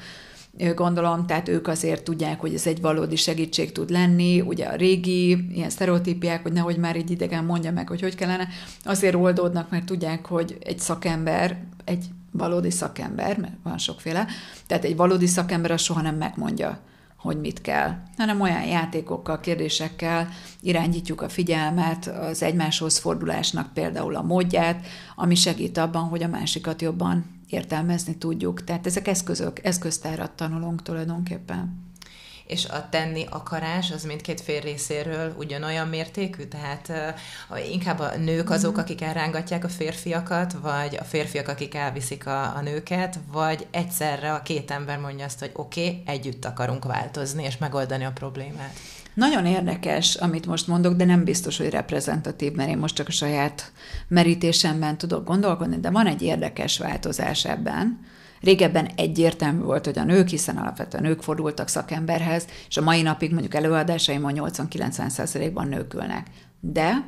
gondolom, 0.75 1.27
tehát 1.27 1.49
ők 1.49 1.69
azért 1.69 2.03
tudják, 2.03 2.41
hogy 2.41 2.55
ez 2.55 2.67
egy 2.67 2.81
valódi 2.81 3.17
segítség 3.17 3.73
tud 3.73 3.91
lenni, 3.91 4.41
ugye 4.41 4.67
a 4.67 4.75
régi 4.75 5.47
ilyen 5.55 5.71
sztereotípiák, 5.71 6.43
hogy 6.43 6.53
nehogy 6.53 6.77
már 6.77 6.97
egy 6.97 7.11
idegen 7.11 7.45
mondja 7.45 7.73
meg, 7.73 7.89
hogy 7.89 8.01
hogy 8.01 8.15
kellene, 8.15 8.49
azért 8.85 9.15
oldódnak, 9.15 9.71
mert 9.71 9.85
tudják, 9.85 10.27
hogy 10.27 10.57
egy 10.61 10.79
szakember, 10.79 11.65
egy 11.85 12.05
valódi 12.31 12.71
szakember, 12.71 13.39
mert 13.39 13.55
van 13.63 13.79
sokféle, 13.79 14.27
tehát 14.67 14.85
egy 14.85 14.97
valódi 14.97 15.27
szakember 15.27 15.71
az 15.71 15.81
soha 15.81 16.01
nem 16.01 16.17
megmondja, 16.17 16.81
hogy 17.17 17.41
mit 17.41 17.61
kell, 17.61 17.95
hanem 18.17 18.41
olyan 18.41 18.65
játékokkal, 18.65 19.41
kérdésekkel 19.41 20.29
irányítjuk 20.61 21.23
a 21.23 21.29
figyelmet, 21.29 22.07
az 22.07 22.43
egymáshoz 22.43 22.99
fordulásnak 22.99 23.73
például 23.73 24.17
a 24.17 24.23
módját, 24.23 24.87
ami 25.17 25.35
segít 25.35 25.79
abban, 25.79 26.03
hogy 26.03 26.23
a 26.23 26.29
másikat 26.29 26.83
jobban 26.83 27.36
értelmezni 27.51 28.17
tudjuk. 28.17 28.65
Tehát 28.65 28.87
ezek 28.87 29.09
eszközök, 29.09 29.65
eszköztárat 29.65 30.31
tanulunk 30.31 30.83
tulajdonképpen. 30.83 31.85
és 32.47 32.65
a 32.65 32.89
tenni 32.89 33.27
akarás 33.31 33.91
az 33.91 34.05
mindkét 34.05 34.41
fél 34.41 34.61
részéről 34.61 35.35
ugyanolyan 35.39 35.89
mértékű, 35.89 36.45
tehát 36.45 36.93
uh, 37.51 37.71
inkább 37.73 37.99
a 37.99 38.17
nők 38.17 38.51
azok, 38.51 38.73
mhm. 38.73 38.81
akik 38.81 39.01
elrángatják 39.01 39.65
a 39.65 39.69
férfiakat, 39.69 40.53
vagy 40.53 40.97
a 41.01 41.05
férfiak, 41.05 41.49
akik 41.49 41.75
elviszik 41.75 42.27
a, 42.27 42.57
a 42.57 42.61
nőket, 42.61 43.19
vagy 43.33 43.67
egyszerre 43.71 44.33
a 44.33 44.43
két 44.43 44.71
ember 44.71 44.99
mondja 44.99 45.25
azt, 45.25 45.39
hogy 45.39 45.51
oké, 45.53 45.89
okay, 45.89 46.03
együtt 46.07 46.45
akarunk 46.45 46.85
változni 46.85 47.45
és 47.45 47.57
megoldani 47.57 48.05
a 48.05 48.13
problémát. 48.13 48.79
Nagyon 49.17 49.47
érdekes, 49.47 50.15
amit 50.15 50.47
most 50.47 50.67
mondok, 50.67 50.95
de 50.95 51.05
nem 51.05 51.25
biztos, 51.25 51.57
hogy 51.57 51.71
reprezentatív, 51.71 52.53
mert 52.53 52.71
én 52.71 52.79
most 52.79 52.95
csak 52.95 53.09
a 53.09 53.13
saját 53.13 53.73
merítésemben 54.09 54.99
tudok 54.99 55.25
gondolkodni, 55.25 55.81
de 55.81 55.91
van 55.91 56.07
egy 56.07 56.23
érdekes 56.23 56.79
változás 56.79 57.45
ebben. 57.45 58.01
Régebben 58.41 58.87
egyértelmű 58.97 59.61
volt, 59.61 59.85
hogy 59.85 59.99
a 59.99 60.05
nők, 60.05 60.29
hiszen 60.29 60.57
alapvetően 60.57 61.03
nők 61.03 61.23
fordultak 61.23 61.69
szakemberhez, 61.69 62.47
és 62.69 62.77
a 62.77 62.83
mai 62.83 63.03
napig 63.03 63.31
mondjuk 63.31 63.55
előadásaimon 63.55 64.33
80-90%-ban 64.35 65.69
nők 65.69 65.95
ülnek. 65.95 66.27
De 66.61 67.05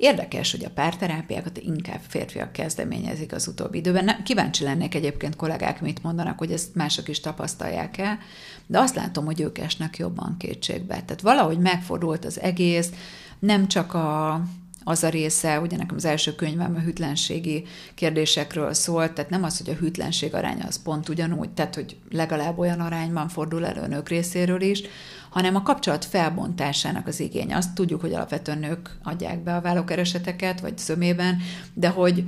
Érdekes, 0.00 0.50
hogy 0.50 0.64
a 0.64 0.70
párterápiákat 0.70 1.58
inkább 1.58 2.00
férfiak 2.08 2.52
kezdeményezik 2.52 3.32
az 3.32 3.48
utóbbi 3.48 3.78
időben. 3.78 4.04
Nem, 4.04 4.22
kíváncsi 4.22 4.64
lennék 4.64 4.94
egyébként 4.94 5.36
kollégák 5.36 5.80
mit 5.80 6.02
mondanak, 6.02 6.38
hogy 6.38 6.52
ezt 6.52 6.74
mások 6.74 7.08
is 7.08 7.20
tapasztalják 7.20 7.98
el, 7.98 8.18
de 8.66 8.78
azt 8.78 8.94
látom, 8.94 9.24
hogy 9.24 9.40
ők 9.40 9.58
esnek 9.58 9.96
jobban 9.96 10.36
kétségbe. 10.38 10.94
Tehát 10.94 11.20
valahogy 11.20 11.58
megfordult 11.58 12.24
az 12.24 12.40
egész, 12.40 12.90
nem 13.38 13.68
csak 13.68 13.94
a, 13.94 14.40
az 14.84 15.02
a 15.02 15.08
része, 15.08 15.60
ugye 15.60 15.76
nekem 15.76 15.96
az 15.96 16.04
első 16.04 16.34
könyvem 16.34 16.74
a 16.76 16.80
hűtlenségi 16.80 17.64
kérdésekről 17.94 18.72
szólt, 18.72 19.12
tehát 19.12 19.30
nem 19.30 19.44
az, 19.44 19.58
hogy 19.58 19.70
a 19.70 19.78
hűtlenség 19.78 20.34
aránya 20.34 20.66
az 20.66 20.82
pont 20.82 21.08
ugyanúgy, 21.08 21.50
tehát 21.50 21.74
hogy 21.74 21.96
legalább 22.10 22.58
olyan 22.58 22.80
arányban 22.80 23.28
fordul 23.28 23.66
elő 23.66 23.86
nők 23.86 24.08
részéről 24.08 24.60
is, 24.60 24.82
hanem 25.30 25.56
a 25.56 25.62
kapcsolat 25.62 26.04
felbontásának 26.04 27.06
az 27.06 27.20
igény. 27.20 27.54
Azt 27.54 27.74
tudjuk, 27.74 28.00
hogy 28.00 28.12
alapvetően 28.12 28.58
nők 28.58 28.98
adják 29.02 29.42
be 29.42 29.54
a 29.54 29.60
vállókereseteket, 29.60 30.60
vagy 30.60 30.78
zömében, 30.78 31.36
de 31.74 31.88
hogy 31.88 32.24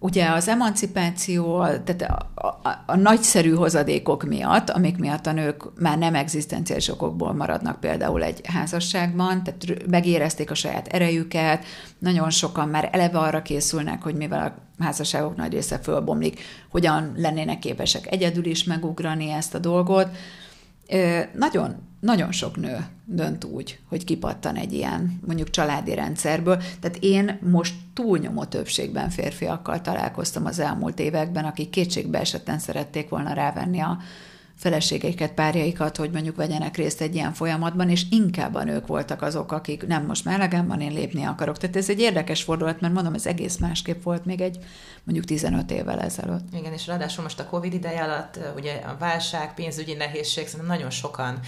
ugye 0.00 0.28
az 0.28 0.48
emancipáció, 0.48 1.62
tehát 1.62 2.02
a, 2.02 2.46
a, 2.68 2.84
a 2.86 2.96
nagyszerű 2.96 3.54
hozadékok 3.54 4.24
miatt, 4.24 4.70
amik 4.70 4.98
miatt 4.98 5.26
a 5.26 5.32
nők 5.32 5.80
már 5.80 5.98
nem 5.98 6.14
egzisztenciális 6.14 6.88
okokból 6.88 7.32
maradnak 7.32 7.80
például 7.80 8.22
egy 8.22 8.40
házasságban, 8.44 9.42
tehát 9.44 9.88
megérezték 9.88 10.50
a 10.50 10.54
saját 10.54 10.86
erejüket, 10.86 11.64
nagyon 11.98 12.30
sokan 12.30 12.68
már 12.68 12.88
eleve 12.92 13.18
arra 13.18 13.42
készülnek, 13.42 14.02
hogy 14.02 14.14
mivel 14.14 14.46
a 14.78 14.82
házasságok 14.82 15.36
nagy 15.36 15.52
része 15.52 15.78
fölbomlik, 15.78 16.40
hogyan 16.70 17.12
lennének 17.16 17.58
képesek 17.58 18.12
egyedül 18.12 18.44
is 18.44 18.64
megugrani 18.64 19.30
ezt 19.30 19.54
a 19.54 19.58
dolgot, 19.58 20.08
nagyon, 21.34 21.76
nagyon 22.00 22.32
sok 22.32 22.56
nő 22.56 22.86
dönt 23.04 23.44
úgy, 23.44 23.78
hogy 23.88 24.04
kipattan 24.04 24.56
egy 24.56 24.72
ilyen 24.72 25.20
mondjuk 25.26 25.50
családi 25.50 25.94
rendszerből. 25.94 26.56
Tehát 26.80 26.98
én 27.00 27.38
most 27.50 27.74
túlnyomó 27.94 28.44
többségben 28.44 29.10
férfiakkal 29.10 29.80
találkoztam 29.80 30.46
az 30.46 30.58
elmúlt 30.58 30.98
években, 30.98 31.44
akik 31.44 31.70
kétségbe 31.70 32.18
esetten 32.18 32.58
szerették 32.58 33.08
volna 33.08 33.32
rávenni 33.32 33.80
a 33.80 33.98
feleségeiket, 34.58 35.32
párjaikat, 35.32 35.96
hogy 35.96 36.10
mondjuk 36.10 36.36
vegyenek 36.36 36.76
részt 36.76 37.00
egy 37.00 37.14
ilyen 37.14 37.32
folyamatban, 37.32 37.90
és 37.90 38.02
inkább 38.10 38.54
a 38.54 38.64
nők 38.64 38.86
voltak 38.86 39.22
azok, 39.22 39.52
akik 39.52 39.86
nem 39.86 40.06
most 40.06 40.24
már 40.24 40.64
van, 40.66 40.80
én 40.80 40.92
lépni 40.92 41.24
akarok. 41.24 41.58
Tehát 41.58 41.76
ez 41.76 41.90
egy 41.90 42.00
érdekes 42.00 42.42
fordulat, 42.42 42.80
mert 42.80 42.94
mondom, 42.94 43.14
ez 43.14 43.26
egész 43.26 43.56
másképp 43.56 44.02
volt 44.02 44.24
még 44.24 44.40
egy 44.40 44.58
mondjuk 45.04 45.26
15 45.26 45.70
évvel 45.70 46.00
ezelőtt. 46.00 46.54
Igen, 46.54 46.72
és 46.72 46.86
ráadásul 46.86 47.22
most 47.22 47.40
a 47.40 47.46
Covid 47.46 47.72
ideje 47.72 48.02
alatt 48.02 48.38
ugye 48.56 48.72
a 48.74 48.96
válság, 48.98 49.54
pénzügyi 49.54 49.94
nehézség, 49.94 50.46
szerintem 50.46 50.76
nagyon 50.76 50.90
sokan 50.90 51.38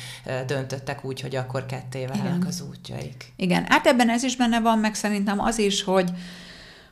döntöttek 0.46 1.04
úgy, 1.04 1.20
hogy 1.20 1.36
akkor 1.36 1.66
ketté 1.66 2.06
válnak 2.06 2.46
az 2.46 2.64
útjaik. 2.70 3.32
Igen, 3.36 3.64
hát 3.68 3.86
ebben 3.86 4.10
ez 4.10 4.22
is 4.22 4.36
benne 4.36 4.60
van, 4.60 4.78
meg 4.78 4.94
szerintem 4.94 5.40
az 5.40 5.58
is, 5.58 5.82
hogy 5.82 6.10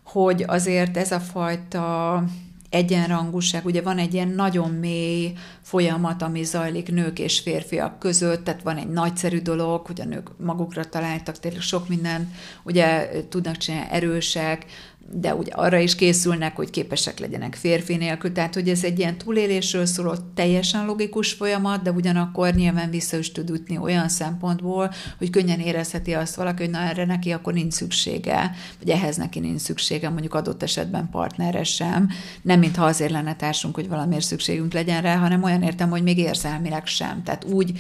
hogy 0.03 0.45
azért 0.47 0.97
ez 0.97 1.13
a 1.13 1.21
fajta 1.21 2.25
egyenrangúság, 2.71 3.65
ugye 3.65 3.83
van 3.83 3.99
egy 3.99 4.15
ilyen 4.15 4.29
nagyon 4.29 4.71
mély 4.71 5.33
folyamat, 5.63 6.23
ami 6.23 6.45
zajlik 6.45 6.93
nők 6.93 7.19
és 7.19 7.41
férfiak 7.41 7.99
között, 7.99 8.45
tehát 8.45 8.63
van 8.63 8.77
egy 8.77 8.89
nagyszerű 8.89 9.41
dolog, 9.41 9.87
hogy 9.87 10.01
a 10.01 10.05
nők 10.05 10.29
magukra 10.39 10.85
találtak, 10.85 11.39
tényleg 11.39 11.61
sok 11.61 11.89
minden, 11.89 12.33
ugye 12.63 13.11
tudnak 13.29 13.57
csinálni 13.57 13.89
erősek, 13.91 14.67
de 15.13 15.35
ugye 15.35 15.53
arra 15.53 15.79
is 15.79 15.95
készülnek, 15.95 16.57
hogy 16.57 16.71
képesek 16.71 17.19
legyenek 17.19 17.55
férfi 17.55 17.97
nélkül, 17.97 18.33
tehát 18.33 18.55
hogy 18.55 18.69
ez 18.69 18.85
egy 18.85 18.99
ilyen 18.99 19.19
túlélésről 19.19 19.87
szóló 19.87 20.15
teljesen 20.35 20.87
logikus 20.87 21.33
folyamat, 21.33 21.83
de 21.83 21.91
ugyanakkor 21.91 22.55
nyilván 22.55 22.91
vissza 22.91 23.17
is 23.17 23.33
tud 23.33 23.51
ütni 23.51 23.79
olyan 23.79 24.09
szempontból, 24.09 24.93
hogy 25.19 25.31
könnyen 25.31 25.61
érezheti 25.61 26.15
azt 26.15 26.35
valaki, 26.35 26.63
hogy 26.63 26.73
na 26.73 26.79
erre 26.79 27.05
neki 27.05 27.31
akkor 27.31 27.53
nincs 27.53 27.73
szüksége, 27.73 28.51
vagy 28.79 28.91
ehhez 28.91 29.17
neki 29.17 29.41
nincs 29.41 29.61
szüksége, 29.61 30.09
mondjuk 30.09 30.35
adott 30.35 30.63
esetben 30.63 31.11
partnerre 31.11 31.65
sem, 31.65 32.09
nem 32.43 32.59
mintha 32.59 32.85
azért 32.85 33.11
lenne 33.11 33.37
társunk, 33.37 33.75
hogy 33.75 33.89
valamiért 33.89 34.25
szükségünk 34.25 34.73
legyen 34.73 35.03
rá, 35.03 35.17
hanem 35.17 35.43
olyan 35.43 35.63
értem, 35.63 35.91
hogy 35.91 36.03
még 36.03 36.19
érzelmileg 36.19 36.87
sem. 36.87 37.23
Tehát 37.23 37.45
úgy 37.45 37.73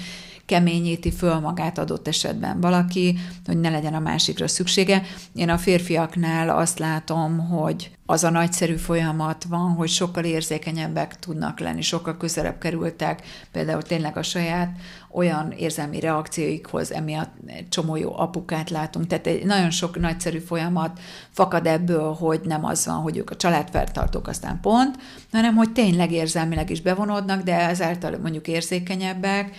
keményíti 0.49 1.13
föl 1.13 1.39
magát 1.39 1.79
adott 1.79 2.09
esetben 2.09 2.61
valaki, 2.61 3.19
hogy 3.47 3.61
ne 3.61 3.71
legyen 3.71 3.95
a 3.95 3.99
másikra 3.99 4.49
szüksége. 4.49 5.03
Én 5.35 5.49
a 5.49 5.59
férfiaknál 5.59 6.49
azt 6.49 6.79
látom, 6.79 7.39
hogy 7.49 7.91
az 8.07 8.25
a 8.25 8.31
nagyszerű 8.31 8.75
folyamat 8.75 9.45
van, 9.45 9.71
hogy 9.71 9.89
sokkal 9.89 10.25
érzékenyebbek 10.25 11.19
tudnak 11.19 11.61
lenni, 11.61 11.83
sokkal 11.83 12.17
közelebb 12.17 12.59
kerültek 12.59 13.23
például 13.53 13.83
tényleg 13.83 14.17
a 14.17 14.23
saját 14.23 14.71
olyan 15.11 15.51
érzelmi 15.51 16.01
reakcióikhoz, 16.01 16.93
emiatt 16.93 17.33
csomó 17.69 17.97
jó 17.97 18.19
apukát 18.19 18.71
látunk. 18.71 19.07
Tehát 19.07 19.27
egy 19.27 19.45
nagyon 19.45 19.71
sok 19.71 20.01
nagyszerű 20.01 20.39
folyamat 20.39 21.01
fakad 21.31 21.67
ebből, 21.67 22.13
hogy 22.13 22.41
nem 22.45 22.65
az 22.65 22.87
van, 22.87 22.97
hogy 22.97 23.17
ők 23.17 23.31
a 23.31 23.37
családfertartók 23.37 24.29
aztán 24.29 24.61
pont, 24.61 24.97
hanem 25.33 25.55
hogy 25.55 25.73
tényleg 25.73 26.13
érzelmileg 26.13 26.71
is 26.71 26.81
bevonódnak, 26.81 27.43
de 27.43 27.69
ezáltal 27.69 28.19
mondjuk 28.23 28.49
érzékenyebbek, 28.49 29.57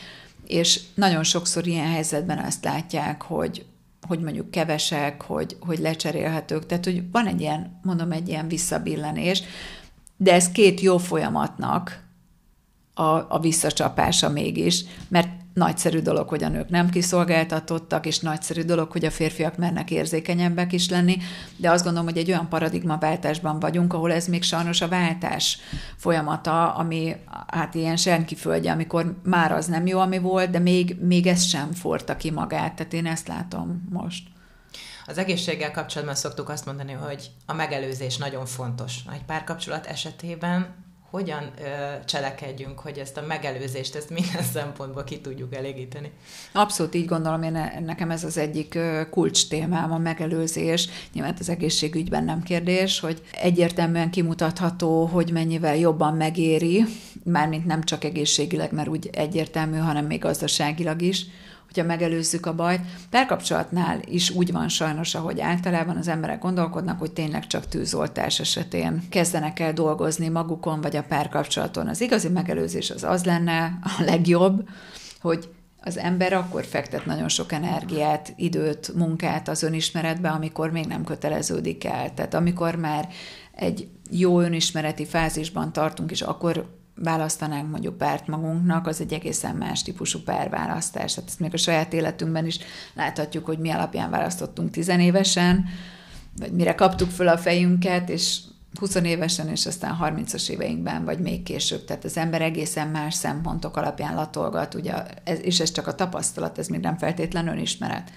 és 0.49 0.79
nagyon 0.93 1.23
sokszor 1.23 1.67
ilyen 1.67 1.87
helyzetben 1.87 2.37
azt 2.37 2.63
látják, 2.63 3.21
hogy, 3.21 3.65
hogy 4.07 4.19
mondjuk 4.19 4.51
kevesek, 4.51 5.21
hogy, 5.21 5.57
hogy 5.59 5.79
lecserélhetők, 5.79 6.65
tehát 6.65 6.85
hogy 6.85 7.03
van 7.11 7.27
egy 7.27 7.41
ilyen, 7.41 7.79
mondom, 7.83 8.11
egy 8.11 8.27
ilyen 8.27 8.47
visszabillenés, 8.47 9.43
de 10.17 10.33
ez 10.33 10.51
két 10.51 10.81
jó 10.81 10.97
folyamatnak 10.97 12.03
a, 12.93 13.03
a 13.03 13.39
visszacsapása 13.41 14.29
mégis, 14.29 14.83
mert 15.07 15.29
nagyszerű 15.59 15.99
dolog, 15.99 16.29
hogy 16.29 16.43
a 16.43 16.49
nők 16.49 16.69
nem 16.69 16.89
kiszolgáltatottak, 16.89 18.05
és 18.05 18.19
nagyszerű 18.19 18.61
dolog, 18.61 18.91
hogy 18.91 19.05
a 19.05 19.11
férfiak 19.11 19.57
mernek 19.57 19.91
érzékenyebbek 19.91 20.73
is 20.73 20.89
lenni, 20.89 21.17
de 21.55 21.71
azt 21.71 21.83
gondolom, 21.83 22.07
hogy 22.07 22.17
egy 22.17 22.29
olyan 22.29 22.49
paradigmaváltásban 22.49 23.59
vagyunk, 23.59 23.93
ahol 23.93 24.11
ez 24.11 24.27
még 24.27 24.43
sajnos 24.43 24.81
a 24.81 24.87
váltás 24.87 25.57
folyamata, 25.97 26.73
ami 26.73 27.15
hát 27.47 27.75
ilyen 27.75 27.95
senki 27.95 28.35
földje, 28.35 28.71
amikor 28.71 29.19
már 29.23 29.51
az 29.51 29.65
nem 29.65 29.87
jó, 29.87 29.99
ami 29.99 30.19
volt, 30.19 30.49
de 30.49 30.59
még, 30.59 30.97
még 31.01 31.27
ez 31.27 31.43
sem 31.43 31.71
forta 31.71 32.17
ki 32.17 32.31
magát, 32.31 32.75
tehát 32.75 32.93
én 32.93 33.05
ezt 33.05 33.27
látom 33.27 33.87
most. 33.89 34.23
Az 35.05 35.17
egészséggel 35.17 35.71
kapcsolatban 35.71 36.15
szoktuk 36.15 36.49
azt 36.49 36.65
mondani, 36.65 36.91
hogy 36.91 37.31
a 37.45 37.53
megelőzés 37.53 38.17
nagyon 38.17 38.45
fontos. 38.45 38.95
Egy 39.13 39.23
párkapcsolat 39.25 39.85
esetében 39.85 40.75
hogyan 41.09 41.51
ö, 41.61 41.65
cselekedjünk, 42.05 42.79
hogy 42.79 42.97
ezt 42.97 43.17
a 43.17 43.25
megelőzést, 43.27 43.95
ezt 43.95 44.09
minden 44.09 44.43
szempontból 44.53 45.03
ki 45.03 45.19
tudjuk 45.19 45.55
elégíteni? 45.55 46.11
Abszolút 46.53 46.95
így 46.95 47.05
gondolom, 47.05 47.43
én 47.43 47.81
nekem 47.85 48.11
ez 48.11 48.23
az 48.23 48.37
egyik 48.37 48.77
kulcs 49.09 49.47
témám, 49.47 49.91
a 49.91 49.97
megelőzés. 49.97 50.89
Nyilván 51.13 51.35
az 51.39 51.49
egészségügyben 51.49 52.23
nem 52.23 52.43
kérdés, 52.43 52.99
hogy 52.99 53.21
egyértelműen 53.41 54.11
kimutatható, 54.11 55.05
hogy 55.05 55.31
mennyivel 55.31 55.75
jobban 55.75 56.15
megéri, 56.15 56.85
mármint 57.23 57.65
nem 57.65 57.83
csak 57.83 58.03
egészségileg, 58.03 58.71
mert 58.71 58.87
úgy 58.87 59.09
egyértelmű, 59.11 59.77
hanem 59.77 60.05
még 60.05 60.19
gazdaságilag 60.19 61.01
is, 61.01 61.25
hogyha 61.73 61.87
megelőzzük 61.87 62.45
a 62.45 62.55
bajt. 62.55 62.81
Párkapcsolatnál 63.09 63.99
is 64.05 64.29
úgy 64.29 64.51
van 64.51 64.69
sajnos, 64.69 65.15
ahogy 65.15 65.39
általában 65.39 65.97
az 65.97 66.07
emberek 66.07 66.39
gondolkodnak, 66.39 66.99
hogy 66.99 67.11
tényleg 67.11 67.47
csak 67.47 67.67
tűzoltás 67.67 68.39
esetén 68.39 69.03
kezdenek 69.09 69.59
el 69.59 69.73
dolgozni 69.73 70.27
magukon 70.27 70.81
vagy 70.81 70.95
a 70.95 71.03
párkapcsolaton. 71.03 71.87
Az 71.87 72.01
igazi 72.01 72.29
megelőzés 72.29 72.89
az 72.89 73.03
az 73.03 73.23
lenne 73.23 73.79
a 73.81 74.03
legjobb, 74.03 74.69
hogy 75.21 75.49
az 75.81 75.97
ember 75.97 76.33
akkor 76.33 76.65
fektet 76.65 77.05
nagyon 77.05 77.29
sok 77.29 77.51
energiát, 77.51 78.33
időt, 78.35 78.93
munkát 78.95 79.47
az 79.47 79.63
önismeretbe, 79.63 80.29
amikor 80.29 80.71
még 80.71 80.85
nem 80.85 81.03
köteleződik 81.03 81.83
el. 81.83 82.13
Tehát 82.13 82.33
amikor 82.33 82.75
már 82.75 83.07
egy 83.55 83.87
jó 84.11 84.39
önismereti 84.39 85.05
fázisban 85.05 85.73
tartunk, 85.73 86.11
és 86.11 86.21
akkor 86.21 86.78
választanánk 87.03 87.69
mondjuk 87.69 87.97
párt 87.97 88.27
magunknak, 88.27 88.87
az 88.87 89.01
egy 89.01 89.13
egészen 89.13 89.55
más 89.55 89.83
típusú 89.83 90.19
párválasztás. 90.19 91.13
Tehát 91.13 91.29
ezt 91.29 91.39
még 91.39 91.53
a 91.53 91.57
saját 91.57 91.93
életünkben 91.93 92.45
is 92.45 92.59
láthatjuk, 92.93 93.45
hogy 93.45 93.59
mi 93.59 93.69
alapján 93.69 94.09
választottunk 94.09 94.71
tizenévesen, 94.71 95.65
vagy 96.37 96.51
mire 96.51 96.75
kaptuk 96.75 97.09
föl 97.09 97.27
a 97.27 97.37
fejünket, 97.37 98.09
és 98.09 98.39
20 98.75 98.95
évesen, 98.95 99.47
és 99.47 99.65
aztán 99.65 99.97
30-as 100.01 100.49
éveinkben, 100.49 101.05
vagy 101.05 101.19
még 101.19 101.43
később. 101.43 101.85
Tehát 101.85 102.03
az 102.03 102.17
ember 102.17 102.41
egészen 102.41 102.87
más 102.87 103.13
szempontok 103.13 103.77
alapján 103.77 104.15
latolgat, 104.15 104.73
ugye, 104.73 104.93
ez, 105.23 105.39
és 105.41 105.59
ez 105.59 105.71
csak 105.71 105.87
a 105.87 105.95
tapasztalat, 105.95 106.57
ez 106.57 106.67
még 106.67 106.79
nem 106.79 106.97
feltétlen 106.97 107.47
önismeret. 107.47 108.11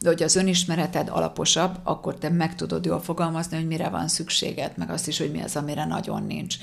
De 0.00 0.08
hogy 0.08 0.22
az 0.22 0.36
önismereted 0.36 1.08
alaposabb, 1.08 1.78
akkor 1.82 2.18
te 2.18 2.28
meg 2.28 2.54
tudod 2.54 2.84
jól 2.84 3.00
fogalmazni, 3.00 3.56
hogy 3.56 3.66
mire 3.66 3.88
van 3.88 4.08
szükséged, 4.08 4.72
meg 4.76 4.90
azt 4.90 5.08
is, 5.08 5.18
hogy 5.18 5.30
mi 5.30 5.42
az, 5.42 5.56
amire 5.56 5.84
nagyon 5.84 6.22
nincs. 6.22 6.56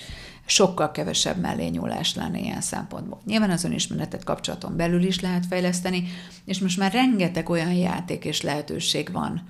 Sokkal 0.45 0.91
kevesebb 0.91 1.37
mellényúlás 1.37 2.15
lenne 2.15 2.39
ilyen 2.39 2.61
szempontból. 2.61 3.21
Nyilván 3.25 3.49
az 3.49 3.63
önismeretet 3.63 4.23
kapcsolaton 4.23 4.75
belül 4.75 5.03
is 5.03 5.19
lehet 5.19 5.45
fejleszteni, 5.45 6.07
és 6.45 6.59
most 6.59 6.77
már 6.77 6.91
rengeteg 6.91 7.49
olyan 7.49 7.73
játék 7.73 8.25
és 8.25 8.41
lehetőség 8.41 9.11
van, 9.11 9.43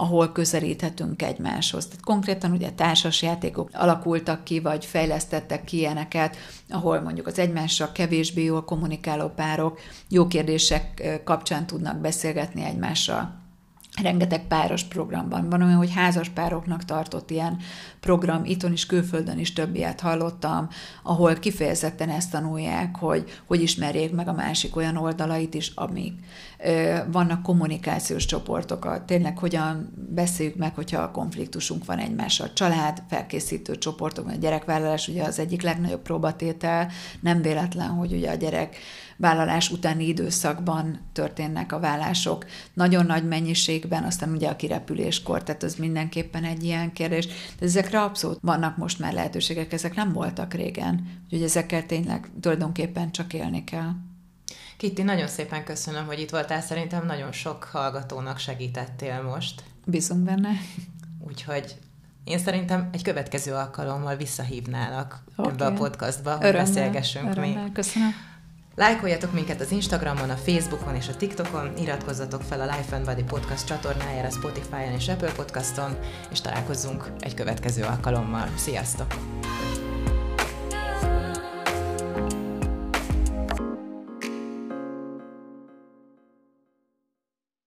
ahol 0.00 0.32
közelíthetünk 0.32 1.22
egymáshoz. 1.22 1.86
Tehát 1.86 2.04
konkrétan 2.04 2.52
ugye 2.52 2.70
társas 2.70 3.22
játékok 3.22 3.70
alakultak 3.72 4.44
ki, 4.44 4.60
vagy 4.60 4.84
fejlesztettek 4.84 5.64
ki 5.64 5.76
ilyeneket, 5.76 6.36
ahol 6.68 7.00
mondjuk 7.00 7.26
az 7.26 7.38
egymással 7.38 7.92
kevésbé 7.92 8.44
jól 8.44 8.64
kommunikáló 8.64 9.28
párok 9.28 9.80
jó 10.08 10.26
kérdések 10.26 11.20
kapcsán 11.24 11.66
tudnak 11.66 12.00
beszélgetni 12.00 12.64
egymással 12.64 13.47
rengeteg 14.02 14.46
páros 14.46 14.84
programban. 14.84 15.48
Van 15.48 15.62
olyan, 15.62 15.76
hogy 15.76 15.92
házas 15.92 16.28
pároknak 16.28 16.84
tartott 16.84 17.30
ilyen 17.30 17.56
program, 18.00 18.44
itthon 18.44 18.72
is, 18.72 18.86
külföldön 18.86 19.38
is 19.38 19.52
több 19.52 19.74
ilyet 19.74 20.00
hallottam, 20.00 20.68
ahol 21.02 21.34
kifejezetten 21.34 22.08
ezt 22.08 22.30
tanulják, 22.30 22.96
hogy 22.96 23.40
hogy 23.46 23.62
ismerjék 23.62 24.12
meg 24.12 24.28
a 24.28 24.32
másik 24.32 24.76
olyan 24.76 24.96
oldalait 24.96 25.54
is, 25.54 25.72
amik 25.74 26.12
vannak 27.12 27.42
kommunikációs 27.42 28.24
csoportok, 28.24 29.04
tényleg 29.04 29.38
hogyan 29.38 29.92
beszéljük 30.14 30.56
meg, 30.56 30.74
hogyha 30.74 31.02
a 31.02 31.10
konfliktusunk 31.10 31.84
van 31.84 31.98
egymással. 31.98 32.52
Család, 32.52 33.02
felkészítő 33.08 33.78
csoportok, 33.78 34.28
a 34.28 34.34
gyerekvállalás 34.40 35.08
ugye 35.08 35.22
az 35.22 35.38
egyik 35.38 35.62
legnagyobb 35.62 36.02
próbatétel, 36.02 36.90
nem 37.20 37.42
véletlen, 37.42 37.88
hogy 37.88 38.12
ugye 38.12 38.30
a 38.30 38.34
gyerek 38.34 38.76
vállalás 39.18 39.70
utáni 39.70 40.06
időszakban 40.06 41.00
történnek 41.12 41.72
a 41.72 41.80
vállások 41.80 42.46
nagyon 42.72 43.06
nagy 43.06 43.28
mennyiségben, 43.28 44.04
aztán 44.04 44.32
ugye 44.32 44.48
a 44.48 44.56
kirepüléskor, 44.56 45.42
tehát 45.42 45.62
ez 45.62 45.74
mindenképpen 45.74 46.44
egy 46.44 46.64
ilyen 46.64 46.92
kérdés. 46.92 47.26
De 47.58 47.66
ezekre 47.66 48.02
abszolút 48.02 48.38
vannak 48.40 48.76
most 48.76 48.98
már 48.98 49.12
lehetőségek, 49.12 49.72
ezek 49.72 49.94
nem 49.94 50.12
voltak 50.12 50.54
régen, 50.54 51.20
úgyhogy 51.24 51.42
ezekkel 51.42 51.86
tényleg 51.86 52.30
tulajdonképpen 52.40 53.10
csak 53.10 53.32
élni 53.32 53.64
kell. 53.64 53.90
Kitti, 54.76 55.02
nagyon 55.02 55.26
szépen 55.26 55.64
köszönöm, 55.64 56.06
hogy 56.06 56.20
itt 56.20 56.30
voltál. 56.30 56.60
Szerintem 56.60 57.06
nagyon 57.06 57.32
sok 57.32 57.64
hallgatónak 57.64 58.38
segítettél 58.38 59.22
most. 59.22 59.62
Bízunk 59.84 60.24
benne. 60.24 60.50
Úgyhogy 61.26 61.76
én 62.24 62.38
szerintem 62.38 62.88
egy 62.92 63.02
következő 63.02 63.52
alkalommal 63.52 64.16
visszahívnálak 64.16 65.24
okay. 65.36 65.52
ebbe 65.52 65.66
a 65.66 65.72
podcastba, 65.72 66.36
hogy 66.36 66.46
örömmel, 66.46 66.64
beszélgessünk 66.64 67.30
örömmel, 67.30 67.62
még. 67.62 67.72
Köszönöm. 67.72 68.27
Lájkoljatok 68.78 69.32
minket 69.32 69.60
az 69.60 69.70
Instagramon, 69.70 70.30
a 70.30 70.36
Facebookon 70.36 70.94
és 70.94 71.08
a 71.08 71.16
TikTokon, 71.16 71.76
iratkozzatok 71.76 72.42
fel 72.42 72.60
a 72.60 72.64
Life 72.64 72.96
and 72.96 73.04
Body 73.04 73.22
Podcast 73.22 73.66
csatornájára 73.66 74.30
Spotify-on 74.30 74.92
és 74.92 75.08
Apple 75.08 75.32
Podcaston, 75.32 75.98
és 76.30 76.40
találkozzunk 76.40 77.10
egy 77.20 77.34
következő 77.34 77.82
alkalommal. 77.82 78.48
Sziasztok! 78.56 79.14